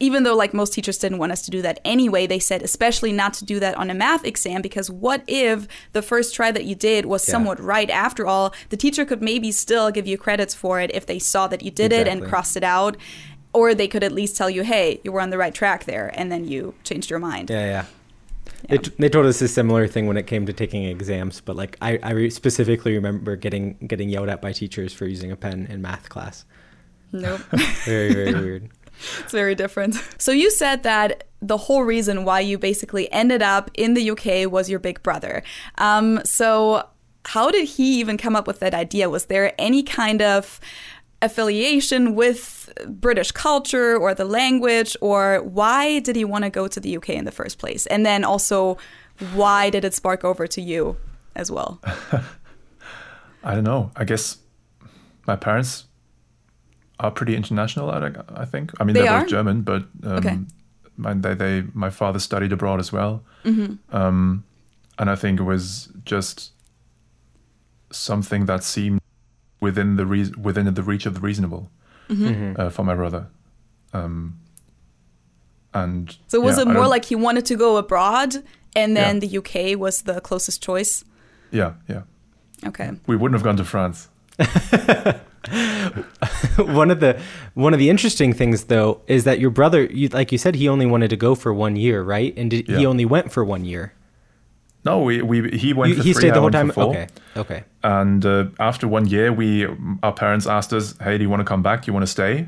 [0.03, 3.11] even though like most teachers didn't want us to do that anyway they said especially
[3.21, 6.65] not to do that on a math exam because what if the first try that
[6.65, 7.31] you did was Yeah.
[7.33, 11.05] somewhat right after all the teacher could maybe still give you credits for it if
[11.05, 12.97] they saw that you did it and crossed it out
[13.53, 16.11] or they could at least tell you hey you were on the right track there
[16.19, 17.85] and then you changed your mind yeah yeah
[18.69, 21.55] They, t- they told us a similar thing when it came to taking exams, but
[21.61, 25.35] like I, I re- specifically remember getting getting yelled at by teachers for using a
[25.35, 26.45] pen in math class.
[27.11, 27.41] Nope.
[27.85, 28.63] Very very weird.
[29.19, 29.95] It's very different.
[30.17, 34.49] So you said that the whole reason why you basically ended up in the UK
[34.49, 35.43] was your big brother.
[35.77, 36.87] Um, so
[37.25, 39.09] how did he even come up with that idea?
[39.09, 40.61] Was there any kind of
[41.21, 46.79] affiliation with British culture or the language, or why did he want to go to
[46.79, 47.85] the UK in the first place?
[47.87, 48.77] And then also,
[49.33, 50.97] why did it spark over to you
[51.35, 51.79] as well?
[53.43, 53.91] I don't know.
[53.95, 54.37] I guess
[55.25, 55.85] my parents
[56.99, 57.89] are pretty international.
[57.91, 58.71] I, I think.
[58.79, 59.21] I mean, They they are are?
[59.21, 60.37] both German, but um, Okay.
[60.97, 63.95] my, they, they, my father studied abroad as well, Mm-hmm.
[63.95, 64.43] um,
[64.99, 66.51] and I think it was just
[67.91, 69.01] something that seemed
[69.59, 71.69] within the rea- within the reach of the reasonable
[72.09, 72.59] Mm-hmm.
[72.61, 73.27] uh, for my brother.
[73.93, 74.39] Um,
[75.73, 78.35] and So was yeah, it more like he wanted to go abroad,
[78.75, 79.27] and then Yeah.
[79.27, 81.03] the UK was the closest choice?
[81.51, 82.01] yeah, yeah.
[82.65, 82.91] Okay.
[83.07, 84.07] We wouldn't have gone to France.
[86.57, 87.19] one of the
[87.53, 90.67] one of the interesting things though is that your brother, you, like you said, he
[90.69, 92.33] only wanted to go for one year, right?
[92.37, 93.93] And did, he only went for one year.
[94.85, 96.69] No, we, we he went You- for he three, stayed I the whole time.
[96.71, 96.89] four.
[96.91, 97.63] Okay, okay.
[97.83, 99.65] And uh, after one year, we
[100.01, 101.83] our parents asked us, "Hey, do you want to come back?
[101.83, 102.47] Do you want to stay?"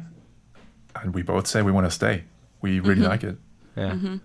[1.01, 2.23] And we both say we want to stay.
[2.61, 3.09] We really Mm-hmm.
[3.09, 3.37] like it.
[3.77, 4.17] Yeah.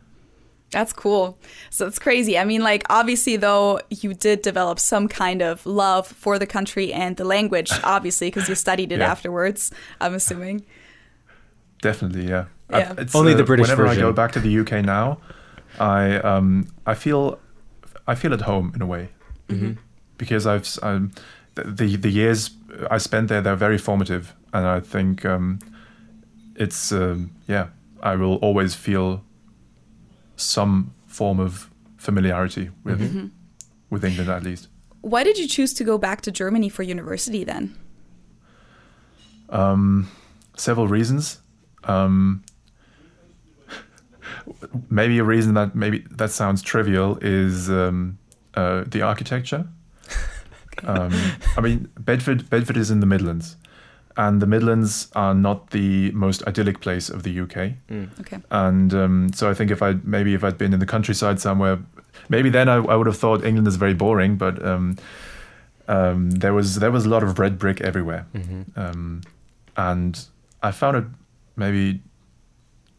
[0.70, 1.36] That's cool.
[1.70, 2.38] So it's crazy.
[2.38, 6.92] I mean, like, obviously, though, you did develop some kind of love for the country
[6.92, 9.10] and the language, obviously, because you studied it Yeah.
[9.10, 10.64] afterwards, I'm assuming.
[11.82, 12.44] Definitely, yeah.
[12.70, 12.90] Yeah.
[12.90, 15.18] I've- It's, Only the British Whenever I go back to the UK now,
[15.78, 17.38] I um I feel
[18.06, 19.08] I feel at home in a way
[19.48, 19.72] Mm-hmm.
[20.18, 21.10] because I've um,
[21.56, 22.50] the, the the years
[22.90, 25.58] I spent there they're very formative, and I think um,
[26.54, 27.68] it's um, yeah
[28.02, 29.22] I will always feel
[30.40, 33.26] some form of familiarity with Mm-hmm.
[33.90, 34.68] with England at least.
[35.02, 37.74] Why did you choose to go back to Germany for university then?
[40.56, 41.38] several reasons.
[41.84, 42.42] Um,
[44.90, 48.18] maybe a reason that maybe that sounds trivial is um,
[48.54, 49.66] uh, the architecture.
[50.84, 51.12] Um,
[51.58, 53.56] I mean, Bedford Bedford is in the Midlands,
[54.20, 57.56] and the Midlands are not the most idyllic place of the UK.
[58.20, 58.38] Okay.
[58.50, 61.78] And um, so I think if I maybe if I'd been in the countryside somewhere,
[62.28, 64.36] maybe then I, I would have thought England is very boring.
[64.36, 64.98] But um,
[65.88, 68.26] um, there was there was a lot of red brick everywhere,
[68.76, 69.22] um,
[69.78, 70.22] and
[70.62, 71.04] I found it
[71.56, 72.02] maybe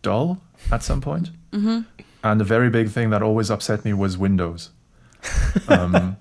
[0.02, 0.42] dull
[0.72, 1.30] at some point.
[1.52, 1.82] Mm-hmm.
[2.24, 4.72] And the very big thing that always upset me was windows.
[5.68, 6.18] Um,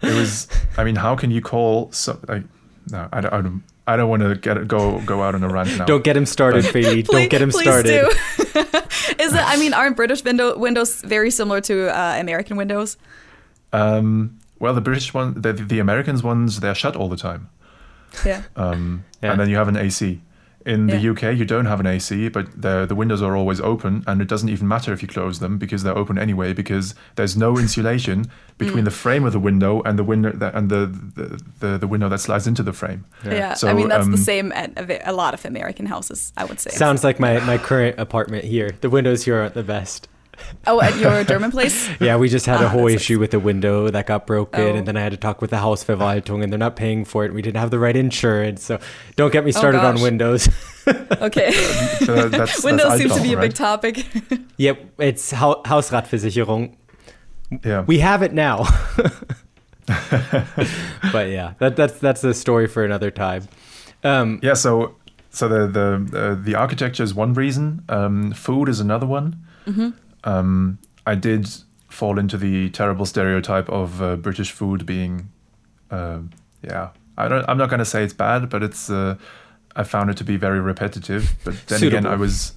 [0.00, 0.48] it was.
[0.78, 2.44] I mean, how can you call so like?
[2.90, 3.18] No, I.
[3.18, 3.62] I don't,
[3.92, 5.84] I don't want to get go go out on a rant now.
[5.84, 7.04] Don't get him started, Feli.
[7.04, 7.88] Don't get him please started.
[7.88, 8.06] do.
[9.24, 9.42] Is it?
[9.52, 12.96] I mean, aren't British window, windows very similar to uh, American windows?
[13.72, 17.48] Um, well, the British one, the, the Americans ones, they're shut all the time,
[18.24, 18.42] Yeah.
[18.56, 19.32] um, Yeah.
[19.32, 20.20] and then you have an AC.
[20.66, 21.12] In the Yeah.
[21.12, 24.28] UK, you don't have an AC, but the the windows are always open, and it
[24.28, 26.52] doesn't even matter if you close them because they're open anyway.
[26.52, 28.26] Because there's no insulation
[28.58, 30.86] between the frame of the window and the window that, and the
[31.16, 33.06] the, the the window that slides into the frame.
[33.24, 33.54] Yeah.
[33.54, 36.44] So, I mean, that's um, the same at a, a lot of American houses, I
[36.44, 36.70] would say.
[36.70, 38.70] Sounds like my, my current apartment here.
[38.82, 40.08] The windows here aren't the best.
[40.66, 41.88] Oh, at your German place?
[42.00, 44.60] Yeah, we just had a Ah, whole that issue with the window that got broken,
[44.62, 44.74] Oh.
[44.74, 47.24] and then I had to talk with the house Hausverwaltung, and they're not paying for
[47.24, 47.32] it.
[47.32, 48.78] We didn't have the right insurance, so
[49.16, 50.02] don't get me started on Oh, gosh.
[50.02, 50.48] Windows.
[51.20, 51.48] Okay.
[52.08, 54.04] Uh, that's, Windows that's seems to be a big topic.
[54.56, 56.74] yep, it's Hau- Hausratversicherung.
[57.64, 57.82] Yeah.
[57.82, 58.64] We have it now.
[59.86, 63.46] but yeah, that, that's that's a story for another time.
[64.04, 64.96] Um, Yeah, so
[65.30, 67.84] so the the uh, the architecture is one reason.
[67.88, 69.36] Um, food is another one.
[70.24, 71.48] Um, I did
[71.88, 75.30] fall into the terrible stereotype of uh, British food being,
[75.90, 76.20] uh,
[76.62, 76.90] yeah.
[77.16, 77.44] I don't.
[77.48, 78.88] I'm not going to say it's bad, but it's.
[78.88, 79.16] Uh,
[79.76, 81.36] I found it to be very repetitive.
[81.44, 82.54] But then again, I was.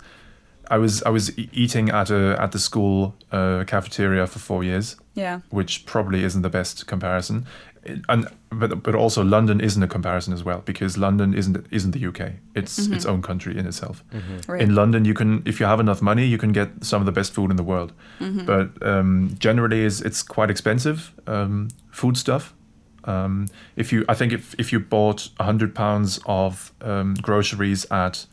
[0.69, 4.95] I was I was eating at a at the school uh, cafeteria for four years,
[5.13, 5.41] yeah.
[5.49, 7.45] which probably isn't the best comparison.
[7.85, 11.91] It- and but but also London isn't a comparison as well because London isn't isn't
[11.91, 12.33] the UK.
[12.55, 14.03] It's its own country in itself.
[14.47, 14.61] Right.
[14.61, 17.11] In London, you can if you have enough money, you can get some of the
[17.11, 17.91] best food in the world.
[18.45, 22.53] But um, generally, is it's quite expensive um, food stuff.
[23.05, 28.25] Um, if you, I think if if you bought hundred pounds of um, groceries at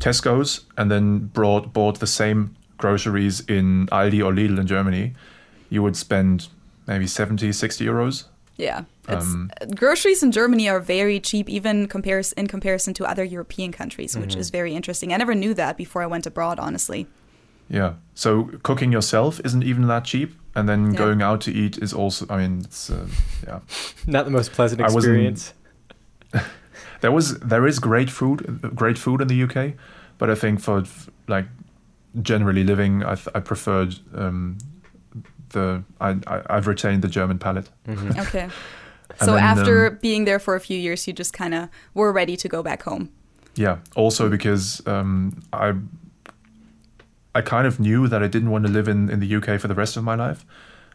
[0.00, 5.14] Tesco's and then brought bought the same groceries in Aldi or Lidl in Germany,
[5.70, 6.48] you would spend
[6.86, 8.24] maybe 70, 60 euros.
[8.56, 8.84] Yeah.
[9.08, 13.72] It's, Um, groceries in Germany are very cheap, even compares in comparison to other European
[13.72, 15.12] countries, which is very interesting.
[15.12, 17.06] I never knew that before I went abroad, honestly.
[17.68, 17.94] Yeah.
[18.14, 20.98] So cooking yourself isn't even that cheap, and then Yeah.
[20.98, 22.26] going out to eat is also.
[22.30, 23.06] I mean, it's uh,
[23.46, 23.60] yeah.
[24.06, 25.52] Not the most pleasant I experience.
[27.00, 29.74] There was there is great food, great food in the UK,
[30.18, 30.84] but I think for
[31.28, 31.46] like
[32.22, 34.56] generally living, I th- I preferred um,
[35.54, 37.68] the I, I I've retained the German palate.
[38.26, 38.48] Okay.
[39.20, 42.12] So then, after um, being there for a few years, you just kind of were
[42.12, 43.08] ready to go back home.
[43.56, 43.76] Yeah.
[43.96, 45.72] Also because um, I
[47.34, 49.68] I kind of knew that I didn't want to live in, in the UK for
[49.68, 50.44] the rest of my life.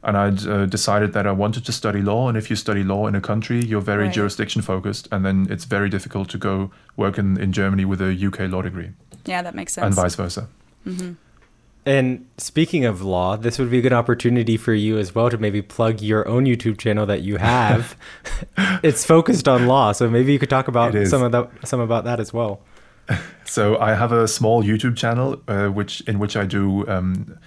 [0.02, 2.30] And I'd uh, decided that I wanted to study law.
[2.30, 4.14] And if you study law in a country, you're very Right.
[4.16, 5.08] jurisdiction focused.
[5.12, 8.62] And then it's very difficult to go work in, in Germany with a UK law
[8.62, 8.90] degree
[9.26, 9.86] Yeah, that makes sense.
[9.86, 10.48] and vice versa.
[11.90, 15.40] And speaking of law, this would be a good opportunity for you as well to
[15.40, 17.98] maybe plug your own YouTube channel that you have.
[18.84, 22.04] it's focused on law, so maybe you could talk about some of that, some about
[22.04, 22.62] that as well.
[23.44, 27.40] So I have a small YouTube channel uh, which in which I do um,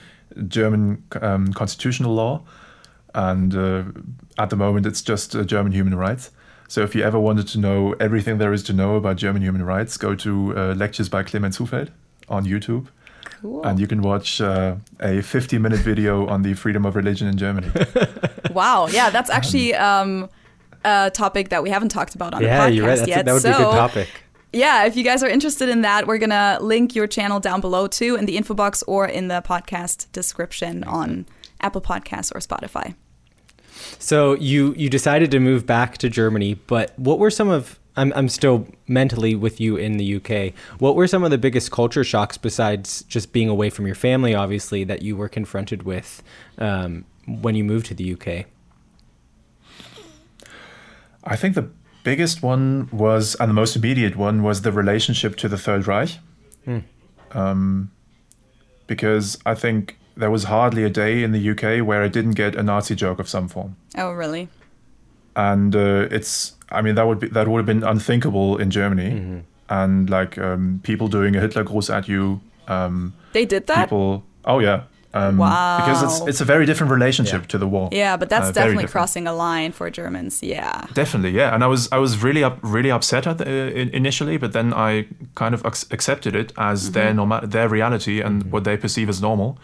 [0.48, 2.42] German um, constitutional law,
[3.14, 3.84] and uh,
[4.36, 6.32] at the moment it's just uh, German human rights.
[6.66, 9.62] So if you ever wanted to know everything there is to know about German human
[9.62, 11.90] rights, go to uh, lectures by Clemens Hufeld
[12.28, 12.88] on YouTube,
[13.42, 13.64] Cool.
[13.64, 17.70] and you can watch uh, a 50-minute video on the freedom of religion in Germany.
[18.52, 18.86] Wow.
[18.86, 20.28] Yeah, that's actually um,
[20.84, 22.96] a topic that we haven't talked about on yeah, the podcast you're right.
[22.96, 23.24] That's yet.
[23.24, 24.08] that would so, be a good topic.
[24.52, 27.86] yeah, if you guys are interested in that, we're gonna link your channel down below
[27.86, 31.24] too in the info box or in the podcast description on
[31.62, 32.94] Apple Podcasts or Spotify.
[33.98, 38.12] So you you decided to move back to Germany, but what were some of I'm
[38.14, 40.54] I'm still mentally with you in the UK.
[40.78, 44.34] What were some of the biggest culture shocks besides just being away from your family,
[44.34, 46.22] obviously, that you were confronted with
[46.58, 48.46] um, when you moved to the UK?
[51.24, 51.70] I think the
[52.02, 56.18] biggest one was, and the most immediate one, was the relationship to the Third Reich.
[57.32, 57.90] Um,
[58.86, 62.54] because I think there was hardly a day in the UK where I didn't get
[62.56, 63.76] a Nazi joke of some form.
[63.96, 64.48] Oh, really?
[65.34, 69.42] And uh, it's, I mean, that would be that would have been unthinkable in Germany.
[69.68, 73.84] And like um, people doing a Hitler Gruß at you, um, They did that?
[73.88, 74.22] people.
[74.44, 74.80] Oh yeah.
[75.14, 77.48] Um, Because it's it's a very different relationship Yeah.
[77.48, 77.88] to the war.
[77.92, 80.42] Yeah, but that's Uh, definitely crossing a line for Germans.
[80.42, 80.86] Yeah.
[80.94, 81.54] Definitely, yeah.
[81.54, 84.72] And I was I was really up, really upset at the, uh, initially, but then
[84.72, 89.08] I kind of ac- accepted it as their normal their reality and what they perceive
[89.10, 89.56] as normal.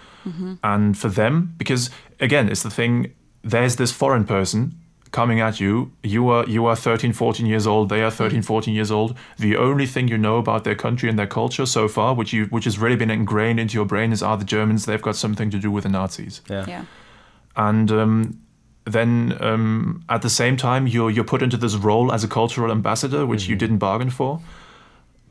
[0.62, 1.90] And for them, because
[2.20, 3.06] again, it's the thing.
[3.50, 4.72] There's this foreign person
[5.10, 5.90] coming at you.
[6.02, 7.88] You are you are 13, 14 years old.
[7.88, 9.16] They are 13, 14 years old.
[9.38, 12.46] The only thing you know about their country and their culture so far, which you
[12.46, 14.84] which has really been ingrained into your brain, is are the Germans.
[14.86, 16.84] They've got something to do with the Nazis Yeah.
[17.56, 18.40] and um,
[18.84, 22.70] then um, at the same time you're you're put into this role as a cultural
[22.70, 24.40] ambassador, which you didn't bargain for.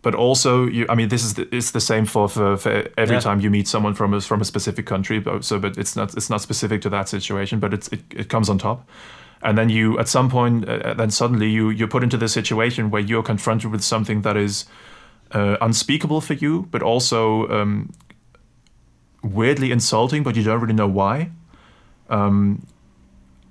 [0.03, 3.15] But also, you, I mean, this is the, it's the same for, for, for every
[3.15, 3.19] Yeah.
[3.19, 5.19] time you meet someone from a, from a specific country.
[5.19, 8.29] But, so, but it's not it's not specific to that situation, but it's it, it
[8.29, 8.87] comes on top.
[9.41, 12.89] And then you, at some point, uh, then suddenly you you're put into this situation
[12.89, 14.65] where you're confronted with something that is
[15.31, 17.91] uh, unspeakable for you, but also um,
[19.21, 21.29] weirdly insulting, but you don't really know why.
[22.09, 22.65] Um,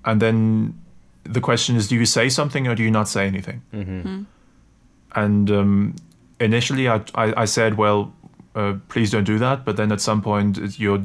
[0.05, 0.75] and then
[1.25, 3.63] the question is, do you say something or do you not say anything?
[5.15, 5.97] And um,
[6.41, 8.13] initially, I, I, I said, well,
[8.55, 9.65] uh, please don't do that.
[9.65, 11.03] But then at some point, you're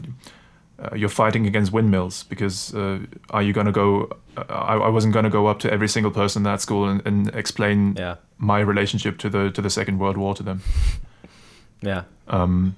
[0.82, 2.99] uh, you're fighting against windmills because uh,
[3.30, 4.10] are you going to go?
[4.38, 6.90] Uh, I, I wasn't going to go up to every single person in that school
[6.90, 8.16] and, and explain Yeah.
[8.38, 10.62] my relationship to the to the Second World War to them.
[11.82, 12.03] Yeah.
[12.28, 12.76] Um,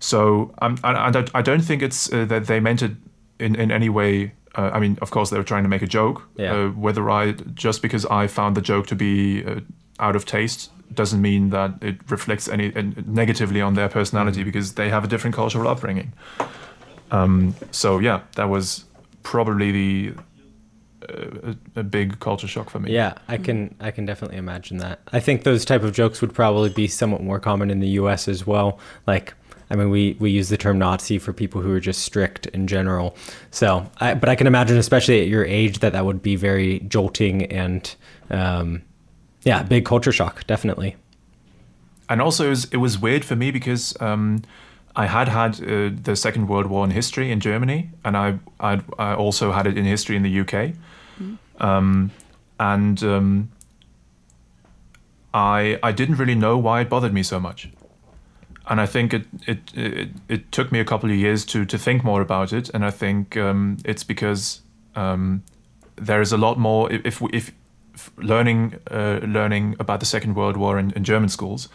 [0.00, 2.92] so um, I, I, don't, I don't think it's uh, that they meant it
[3.38, 4.32] in, in any way.
[4.54, 6.22] Uh, I mean, of course, they were trying to make a joke.
[6.36, 6.52] Yeah.
[6.54, 9.60] Uh, whether I just because I found the joke to be uh,
[9.98, 12.70] out of taste doesn't mean that it reflects any
[13.06, 16.12] negatively on their personality because they have a different cultural upbringing.
[17.12, 18.84] Um, so yeah, that was
[19.22, 20.14] probably the
[21.08, 22.92] uh, a, a big culture shock for me.
[22.92, 25.00] Yeah, I can I can definitely imagine that.
[25.12, 28.28] I think those type of jokes would probably be somewhat more common in the U.S.
[28.28, 28.78] as well.
[29.06, 29.34] Like,
[29.70, 32.66] I mean, we we use the term Nazi for people who are just strict in
[32.66, 33.14] general.
[33.50, 36.80] So, I, but I can imagine, especially at your age, that that would be very
[36.80, 37.94] jolting and,
[38.30, 38.82] um,
[39.42, 40.96] yeah, big culture shock, definitely.
[42.08, 44.42] and also it was, it was weird for me because um,
[44.94, 48.82] I had had uh, the Second World War in history in Germany, and I I'd,
[48.98, 50.74] I also had it in history in the UK,
[51.60, 52.10] um,
[52.60, 53.50] and um,
[55.32, 57.70] I I didn't really know why it bothered me so much,
[58.66, 61.78] and I think it it it, it took me a couple of years to to
[61.78, 64.60] think more about it, and I think um, it's because
[64.94, 65.42] um,
[65.96, 67.52] there is a lot more if if if
[68.18, 71.68] learning uh, learning about the Second World War in, in German schools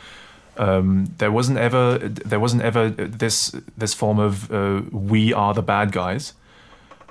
[0.58, 5.62] Um, there wasn't ever there wasn't ever this this form of uh, we are the
[5.62, 6.34] bad guys,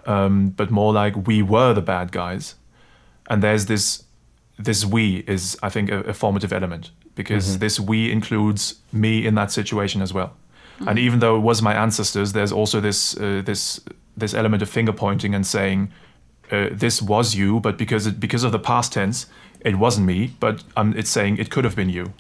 [0.07, 2.55] um, but more like we were the bad guys,
[3.31, 4.05] and there's this
[4.59, 9.35] this we is I think a, a formative element because this we includes me in
[9.37, 10.31] that situation as well,
[10.87, 13.81] and even though it was my ancestors, there's also this uh, this
[14.17, 15.93] this element of finger pointing and saying
[16.51, 19.27] uh, this was you, but because it, because of the past tense,
[19.61, 22.13] it wasn't me, but um, it's saying it could have been you.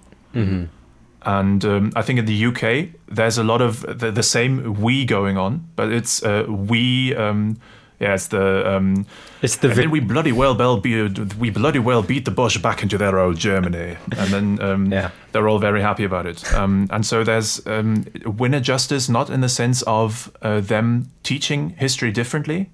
[1.26, 5.04] And um, I think in the UK, there's a lot of the, the same we
[5.04, 7.14] going on, but it's uh, we.
[7.16, 7.56] Um,
[7.98, 8.76] yeah, it's the.
[8.76, 9.06] Um,
[9.42, 11.08] It's the then we bloody well be,
[11.38, 15.10] we bloody well beat the Boche back into their old Germany, and then um, Yeah.
[15.32, 16.44] they're all very happy about it.
[16.54, 21.70] Um, and so there's um, winner justice, not in the sense of uh, them teaching
[21.78, 22.68] history differently,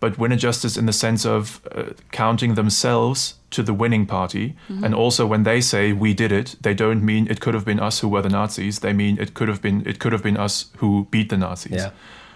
[0.00, 4.54] but winner justice in the sense of uh, counting themselves to the winning party.
[4.84, 7.80] And also when they say we did it, they don't mean it could have been
[7.80, 8.80] us who were the Nazis.
[8.80, 11.72] They mean it could have been it could have been us who beat the Nazis.
[11.72, 11.90] Yeah.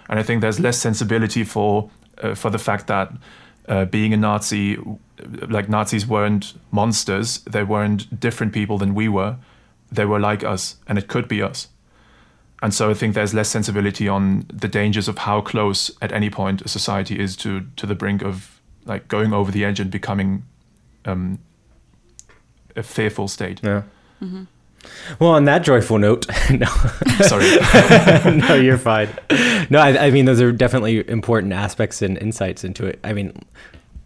[0.09, 1.91] And I think there's less sensibility for
[2.23, 3.13] uh, for the fact that
[3.69, 4.79] uh, being a Nazi,
[5.49, 7.39] like Nazis weren't monsters.
[7.41, 9.37] They weren't different people than we were.
[9.91, 11.69] They were like us, and it could be us.
[12.63, 16.31] And so I think there's less sensibility on the dangers of how close at any
[16.31, 19.91] point a society is to to the brink of like going over the edge and
[19.91, 20.45] becoming
[21.05, 21.39] um,
[22.77, 23.61] a fearful state.
[23.65, 23.83] Yeah.
[25.21, 26.67] Well, on that joyful note, no,
[27.23, 27.49] Sorry.
[28.39, 29.09] no, you're fine.
[29.71, 32.99] No, I, I mean those are definitely important aspects and insights into it.
[33.05, 33.33] I mean,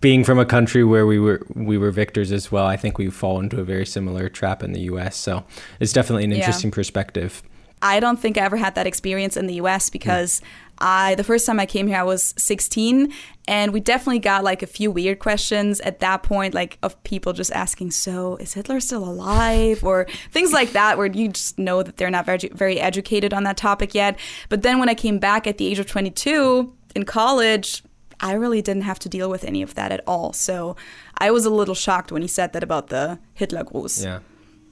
[0.00, 3.10] being from a country where we were we were victors as well, I think we
[3.10, 5.16] fall into a very similar trap in the U.S.
[5.16, 5.44] So
[5.80, 6.38] it's definitely an Yeah.
[6.38, 7.42] interesting perspective.
[7.82, 10.40] I don't think I ever had that experience in the US because
[10.78, 13.12] I the first time I came here I was 16
[13.48, 17.32] and we definitely got like a few weird questions at that point like of people
[17.32, 19.82] just asking so is Hitler still alive?
[19.84, 23.44] or things like that where you just know that they're not very very educated on
[23.44, 24.18] that topic yet.
[24.48, 27.82] But then when I came back at the age of 22 in college
[28.20, 30.32] I really didn't have to deal with any of that at all.
[30.32, 30.76] So
[31.18, 34.04] I was a little shocked when he said that about the Hitler Gruß.
[34.04, 34.20] Yeah.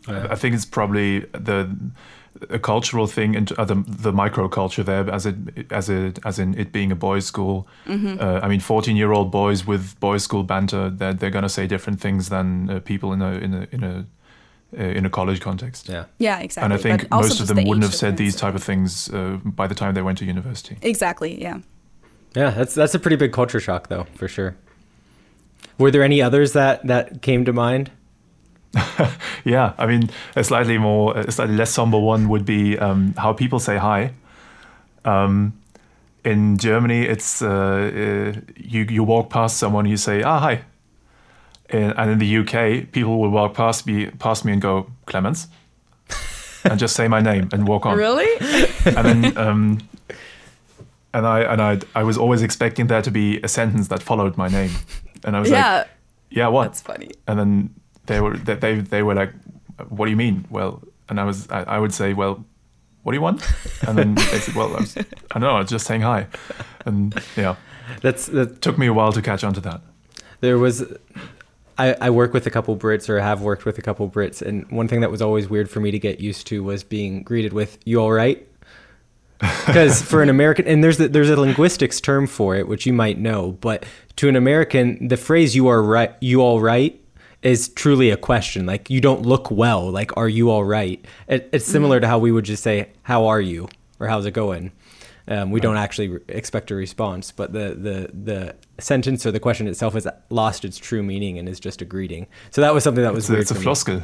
[0.06, 1.74] I think it's probably the
[2.50, 5.36] a cultural thing and uh, the the microculture there as it
[5.72, 7.66] as it as in it being a boys' school.
[7.88, 11.66] Uh, I mean, fourteen year old boys with boys' school banter, they're they're gonna say
[11.66, 14.06] different things than uh, people in a in a in a
[14.78, 15.88] uh, in a college context.
[15.88, 16.04] Yeah.
[16.18, 18.54] yeah exactly And I think but most of them the wouldn't have said these type
[18.56, 20.76] of things uh, by the time they went to university.
[20.82, 21.58] exactly yeah
[22.36, 24.54] Yeah, that's that's a pretty big culture shock, though, for sure.
[25.78, 27.90] Were there any others that that came to mind?
[29.44, 33.34] Yeah, I mean, a slightly more, a slightly less somber one would be um, how
[33.34, 34.12] people say hi.
[35.04, 35.52] Um,
[36.24, 40.62] in Germany, it's uh, uh, you you walk past someone, you say ah hi,
[41.68, 45.48] and, and in the UK, people will walk past me past me and go Clemens,
[46.64, 47.98] and just say my name and walk on.
[47.98, 48.32] really
[48.86, 49.78] And then um,
[51.12, 54.38] and I and I I was always expecting there to be a sentence that followed
[54.38, 54.70] my name,
[55.22, 55.88] and I was yeah like,
[56.30, 56.64] yeah, what?
[56.64, 57.74] that's funny and then
[58.06, 59.32] they were they they, they were like
[59.88, 62.44] what do you mean well and i was I, I would say well
[63.02, 63.42] what do you want
[63.86, 65.04] and then they said well I, was, I
[65.38, 66.26] don't know i was just saying hi
[66.86, 67.56] and yeah
[68.00, 68.60] That's that.
[68.62, 69.80] took me a while to catch on to that
[70.40, 70.82] There was.
[71.76, 74.64] I, I work with a couple Brits, or have worked with a couple Brits, and
[74.70, 77.52] one thing that was always weird for me to get used to was being greeted
[77.52, 78.46] with "You all right?"
[79.66, 82.92] Because for an American, and there's a, there's a linguistics term for it, which you
[82.92, 83.84] might know, but
[84.16, 86.98] to an American, the phrase "You are right," "You all right,"
[87.44, 88.66] is truly a question.
[88.66, 89.88] Like you don't look well.
[89.90, 91.04] Like are you all right?
[91.28, 93.68] It, it's similar to how we would just say "How are you?"
[94.00, 94.72] or "How's it going?"
[95.26, 99.40] Um, we don't actually re- expect a response, but the, the the sentence or the
[99.40, 102.26] question itself has lost its true meaning and is just a greeting.
[102.50, 103.42] So that was something that was it's a, weird.
[103.42, 104.02] it's a floskel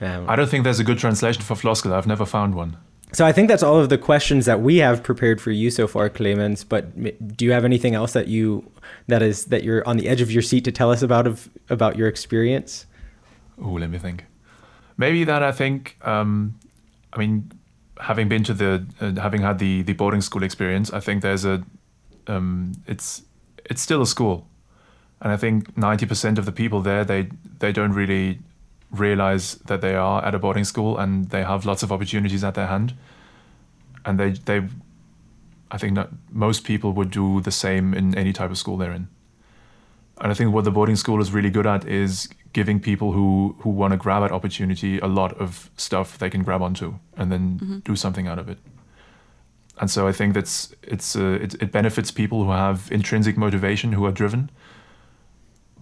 [0.00, 2.76] Um, i don't think there's a good translation for floskel i've never found one
[3.12, 5.86] so I think that's all of the questions that we have prepared for you so
[5.86, 6.64] far, Clemens.
[6.64, 8.70] But do you have anything else that you
[9.06, 11.48] that is that you're on the edge of your seat to tell us about of
[11.70, 12.86] about your experience?
[13.62, 14.24] oh let me think
[14.96, 16.58] maybe that i think um,
[17.12, 17.50] i mean
[18.00, 21.44] having been to the uh, having had the the boarding school experience i think there's
[21.44, 21.62] a
[22.26, 23.22] um, it's
[23.64, 24.46] it's still a school
[25.20, 27.28] and i think 90% of the people there they
[27.58, 28.38] they don't really
[28.90, 32.54] realize that they are at a boarding school and they have lots of opportunities at
[32.54, 32.94] their hand.
[34.04, 34.68] And they they
[35.70, 38.92] i think that most people would do the same in any type of school they're
[38.92, 39.08] in.
[40.20, 43.54] And i think what the boarding school is really good at is giving people who
[43.60, 47.30] who want to grab at opportunity a lot of stuff they can grab onto and
[47.30, 48.58] then do something out of it.
[49.80, 53.92] And so I think that's it's uh, it, it benefits people who have intrinsic motivation
[53.92, 54.50] who are driven.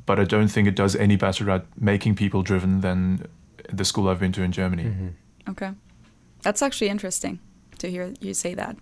[0.07, 3.27] But I don't think it does any better at making people driven than
[3.73, 5.12] the school I've been to in Germany.
[5.49, 5.73] Okay.
[6.43, 7.41] That's actually interesting
[7.78, 8.77] to hear you say that.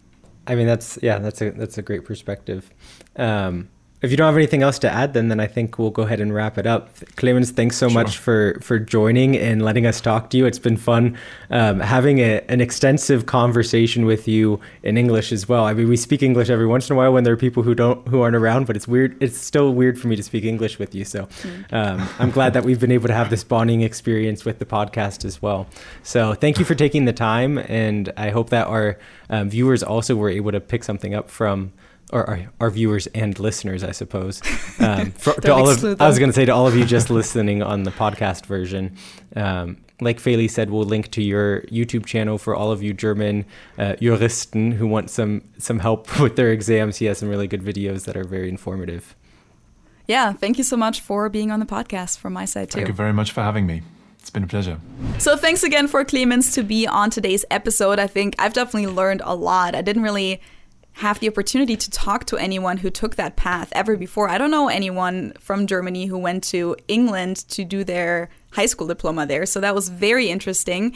[0.46, 2.70] I mean, that's yeah, that's a that's a great perspective.
[3.16, 3.70] Um,
[4.04, 6.20] if you don't have anything else to add, then then I think we'll go ahead
[6.20, 6.90] and wrap it up.
[7.16, 10.44] Clemens, thanks so much for for joining and letting us talk to you.
[10.44, 11.16] It's been fun
[11.50, 15.64] um, having a, an extensive conversation with you in English as well.
[15.64, 17.74] I mean, we speak English every once in a while when there are people who
[17.74, 19.16] don't who aren't around, but it's weird.
[19.22, 21.04] It's still weird for me to speak English with you.
[21.04, 21.26] So
[21.72, 25.24] um, I'm glad that we've been able to have this bonding experience with the podcast
[25.24, 25.66] as well.
[26.02, 28.98] So thank you for taking the time, and I hope that our
[29.30, 31.72] um, viewers also were able to pick something up from
[32.12, 34.40] or our, our viewers and listeners, I suppose.
[34.80, 37.08] Um, for, to all of, I was going to say to all of you just
[37.20, 38.96] listening on the podcast version.
[39.36, 43.44] Um, like Feli said, we'll link to your YouTube channel for all of you German
[43.78, 46.96] uh, Juristen who want some some help with their exams.
[46.96, 49.14] He has some really good videos that are very informative.
[50.06, 52.78] Yeah, thank you so much for being on the podcast from my side too.
[52.78, 53.82] Thank you very much for having me.
[54.18, 54.80] It's been a pleasure.
[55.18, 57.98] So thanks again for Clemens to be on today's episode.
[57.98, 59.74] I think I've definitely learned a lot.
[59.74, 60.40] I didn't really
[60.94, 64.28] have the opportunity to talk to anyone who took that path ever before.
[64.28, 68.86] I don't know anyone from Germany who went to England to do their high school
[68.86, 69.44] diploma there.
[69.44, 70.94] So that was very interesting.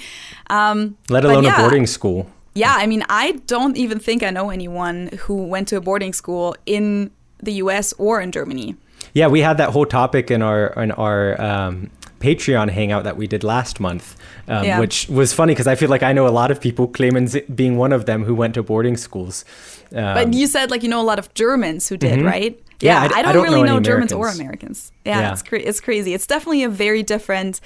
[0.51, 2.31] Um, Let alone yeah, a boarding school.
[2.55, 6.13] Yeah, I mean, I don't even think I know anyone who went to a boarding
[6.13, 7.11] school in
[7.43, 8.77] the US or in Germany.
[9.15, 13.27] Yeah, we had that whole topic in our in our um, Patreon hangout that we
[13.27, 14.17] did last month,
[14.49, 14.81] um, yeah.
[14.81, 17.77] which was funny because I feel like I know a lot of people, Clemens being
[17.77, 19.45] one of them, who went to boarding schools.
[19.95, 22.27] Um, but you said like you know a lot of Germans who did, mm-hmm.
[22.27, 22.63] right?
[22.81, 24.93] Yeah, yeah I, I, don't I, don't really know, know Germans or Americans.
[25.05, 25.33] Yeah, yeah.
[25.33, 26.15] it's cra- it's crazy.
[26.15, 27.61] It's definitely a very different.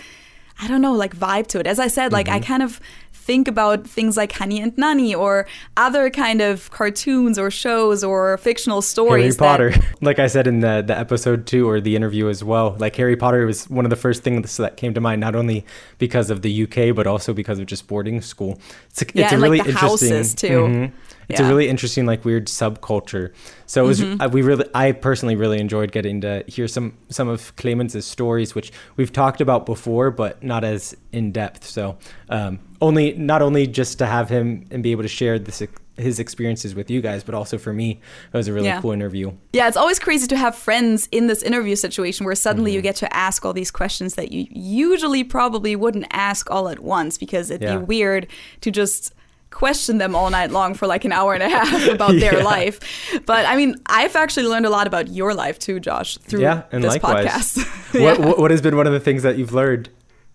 [0.61, 1.67] I don't know, like vibe to it.
[1.67, 2.37] As I said, like mm-hmm.
[2.37, 2.79] I kind of
[3.23, 5.47] think about things like Hanni and Nanni or
[5.77, 9.37] other kind of cartoons or shows or fictional stories.
[9.37, 12.77] Harry Potter, like I said in the the episode two or the interview as well.
[12.79, 15.65] Like Harry Potter was one of the first things that came to mind, not only
[15.99, 18.61] because of the UK but also because of just boarding school.
[18.91, 20.49] It's a, yeah, it's a really like interesting Houses too.
[20.49, 20.97] Mm-hmm.
[21.29, 21.47] It's yeah.
[21.47, 23.33] a really interesting, like weird subculture.
[23.67, 24.21] So it was, mm-hmm.
[24.21, 28.55] uh, we really, I personally really enjoyed getting to hear some some of Clemens's stories,
[28.55, 31.65] which we've talked about before, but not as in depth.
[31.65, 31.97] So
[32.29, 35.63] um, only, not only just to have him and be able to share this
[35.97, 38.01] his experiences with you guys, but also for me,
[38.33, 38.81] it was a really yeah.
[38.81, 39.33] cool interview.
[39.53, 42.77] Yeah, it's always crazy to have friends in this interview situation where suddenly mm-hmm.
[42.77, 46.81] you get to ask all these questions that you usually probably wouldn't ask all at
[46.81, 47.77] once because it'd yeah.
[47.77, 48.27] be weird
[48.63, 49.15] to just
[49.53, 52.45] question them all night long for like an hour and a half about their yeah.
[52.45, 53.23] life.
[53.27, 56.65] But I mean, I've actually learned a lot about your life too, Josh, through yeah,
[56.73, 57.27] and this likewise.
[57.27, 57.95] podcast.
[58.01, 58.19] yeah.
[58.19, 59.89] what, what has been one of the things that you've learned?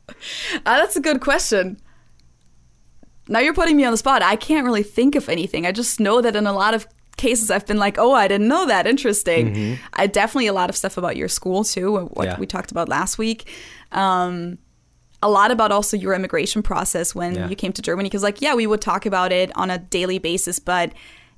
[0.07, 0.13] Uh,
[0.63, 1.77] that's a good question.
[3.27, 4.21] Now you're putting me on the spot.
[4.21, 5.65] I can't really think of anything.
[5.65, 6.87] I just know that in a lot of
[7.17, 8.87] cases I've been like, oh, I didn't know that.
[8.87, 9.53] Interesting.
[9.53, 9.83] Mm-hmm.
[9.93, 12.39] I definitely a lot of stuff about your school too, what yeah.
[12.39, 13.49] we talked about last week.
[13.91, 14.59] Um,
[15.23, 17.49] a lot about also your immigration process when yeah.
[17.49, 20.19] you came to Germany because like yeah we would talk about it on a daily
[20.19, 20.93] basis but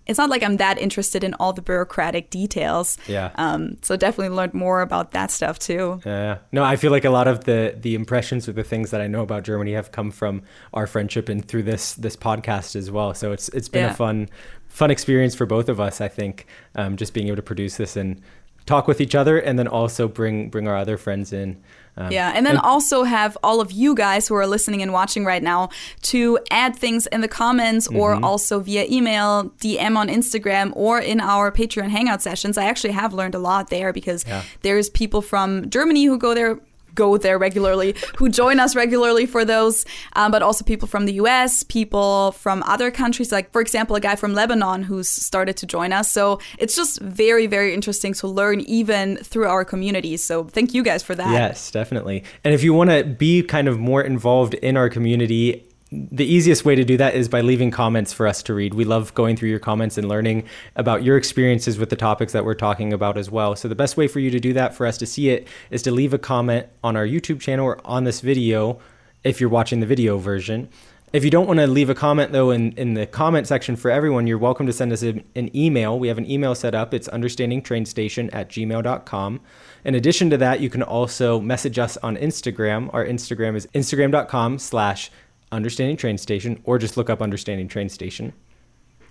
[0.10, 2.98] it's not like I'm that interested in all the bureaucratic details.
[3.08, 3.30] Yeah.
[3.36, 6.02] Um, so definitely learned more about that stuff too.
[6.04, 6.40] Yeah.
[6.52, 9.08] No, I feel like a lot of the the impressions or the things that I
[9.08, 10.42] know about Germany have come from
[10.74, 13.14] our friendship and through this this podcast as well.
[13.14, 13.92] So it's it's been yeah.
[13.92, 14.30] a fun
[14.68, 16.02] fun experience for both of us.
[16.02, 18.20] I think um, just being able to produce this and
[18.70, 21.62] talk with each other and then also bring bring our other friends in.
[21.98, 24.94] Um, yeah, and then and- also have all of you guys who are listening and
[24.94, 25.70] watching right now
[26.04, 27.98] to add things in the comments mm-hmm.
[27.98, 32.58] or also via email, DM on Instagram, or in our Patreon Hangout sessions.
[32.58, 34.44] I actually have learned a lot there because yeah.
[34.62, 36.60] there's people from Germany who go there
[37.00, 39.86] go there regularly, who join us regularly for those,
[40.20, 44.02] um, but also people from the US, people from other countries, like, for example, a
[44.02, 46.12] guy from Lebanon who's started to join us.
[46.12, 50.18] So it's just very, very interesting to learn even through our community.
[50.18, 51.32] So thank you guys for that.
[51.32, 52.24] Yes, definitely.
[52.44, 56.66] And if you want to be kind of more involved in our community, the easiest
[56.66, 58.76] way to do that is by leaving comments for us to read.
[58.76, 60.44] We love going through your comments and learning
[60.76, 63.56] about your experiences with the topics that we're talking about as well.
[63.56, 65.82] So, the best way for you to do that, for us to see it, is
[65.84, 68.80] to leave a comment on our YouTube channel or on this video
[69.24, 70.70] if you're watching the video version.
[71.12, 73.90] If you don't want to leave a comment, though, in, in the comment section for
[73.90, 75.98] everyone, you're welcome to send us an, an email.
[75.98, 76.94] We have an email set up.
[76.94, 79.42] It's understandingtrainstation at gmail.com.
[79.86, 82.94] In addition to that, you can also message us on Instagram.
[82.94, 85.10] Our Instagram is instagram.com slash
[85.52, 88.34] Understanding Train Station, or just look up Understanding Train Station.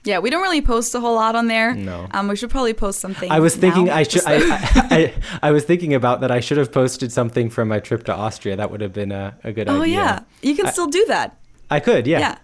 [0.04, 1.74] Yeah, we don't really post a whole lot on there.
[1.74, 2.06] No.
[2.12, 3.30] Um, we should probably post something.
[3.30, 3.96] I was thinking now.
[3.96, 4.22] I should.
[4.24, 4.58] I, I,
[4.90, 6.30] I, I, was thinking about that.
[6.30, 8.56] I should have posted something from my trip to Austria.
[8.56, 9.98] That would have been a, a good oh, idea.
[9.98, 11.38] Oh yeah, you can still do that.
[11.70, 12.06] I could.
[12.06, 12.20] Yeah.
[12.20, 12.38] Yeah.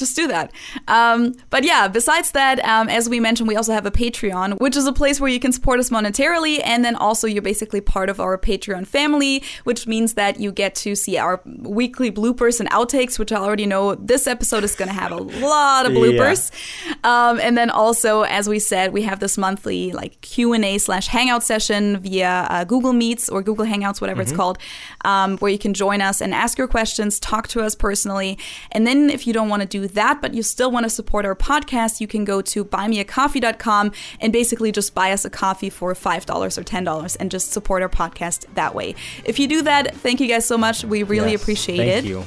[0.00, 0.52] Just do that.
[0.88, 4.76] Um, but yeah, besides that, um, as we mentioned, we also have a Patreon, which
[4.76, 6.60] is a place where you can support us monetarily.
[6.64, 10.74] And then also, you're basically part of our Patreon family, which means that you get
[10.76, 14.88] to see our weekly bloopers and outtakes, which I already know this episode is going
[14.88, 16.50] to have a lot of bloopers.
[16.86, 16.94] Yeah.
[17.04, 21.42] Um, and then also, as we said, we have this monthly like Q&A slash hangout
[21.42, 24.30] session via uh, Google Meets or Google Hangouts, whatever mm-hmm.
[24.30, 24.58] it's called,
[25.04, 28.38] um, where you can join us and ask your questions, talk to us personally.
[28.72, 31.24] And then if you don't want to do that, but you still want to support
[31.24, 35.94] our podcast, you can go to buymeacoffee.com and basically just buy us a coffee for
[35.94, 38.94] $5 or $10 and just support our podcast that way.
[39.24, 40.84] If you do that, thank you guys so much.
[40.84, 41.94] We really yes, appreciate thank it.
[41.94, 42.24] Thank you.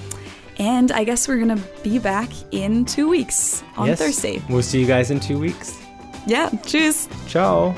[0.60, 4.00] And I guess we're going to be back in two weeks on yes.
[4.00, 4.42] Thursday.
[4.50, 5.80] We'll see you guys in two weeks.
[6.28, 7.10] Yeah, cheers.
[7.28, 7.76] Ciao.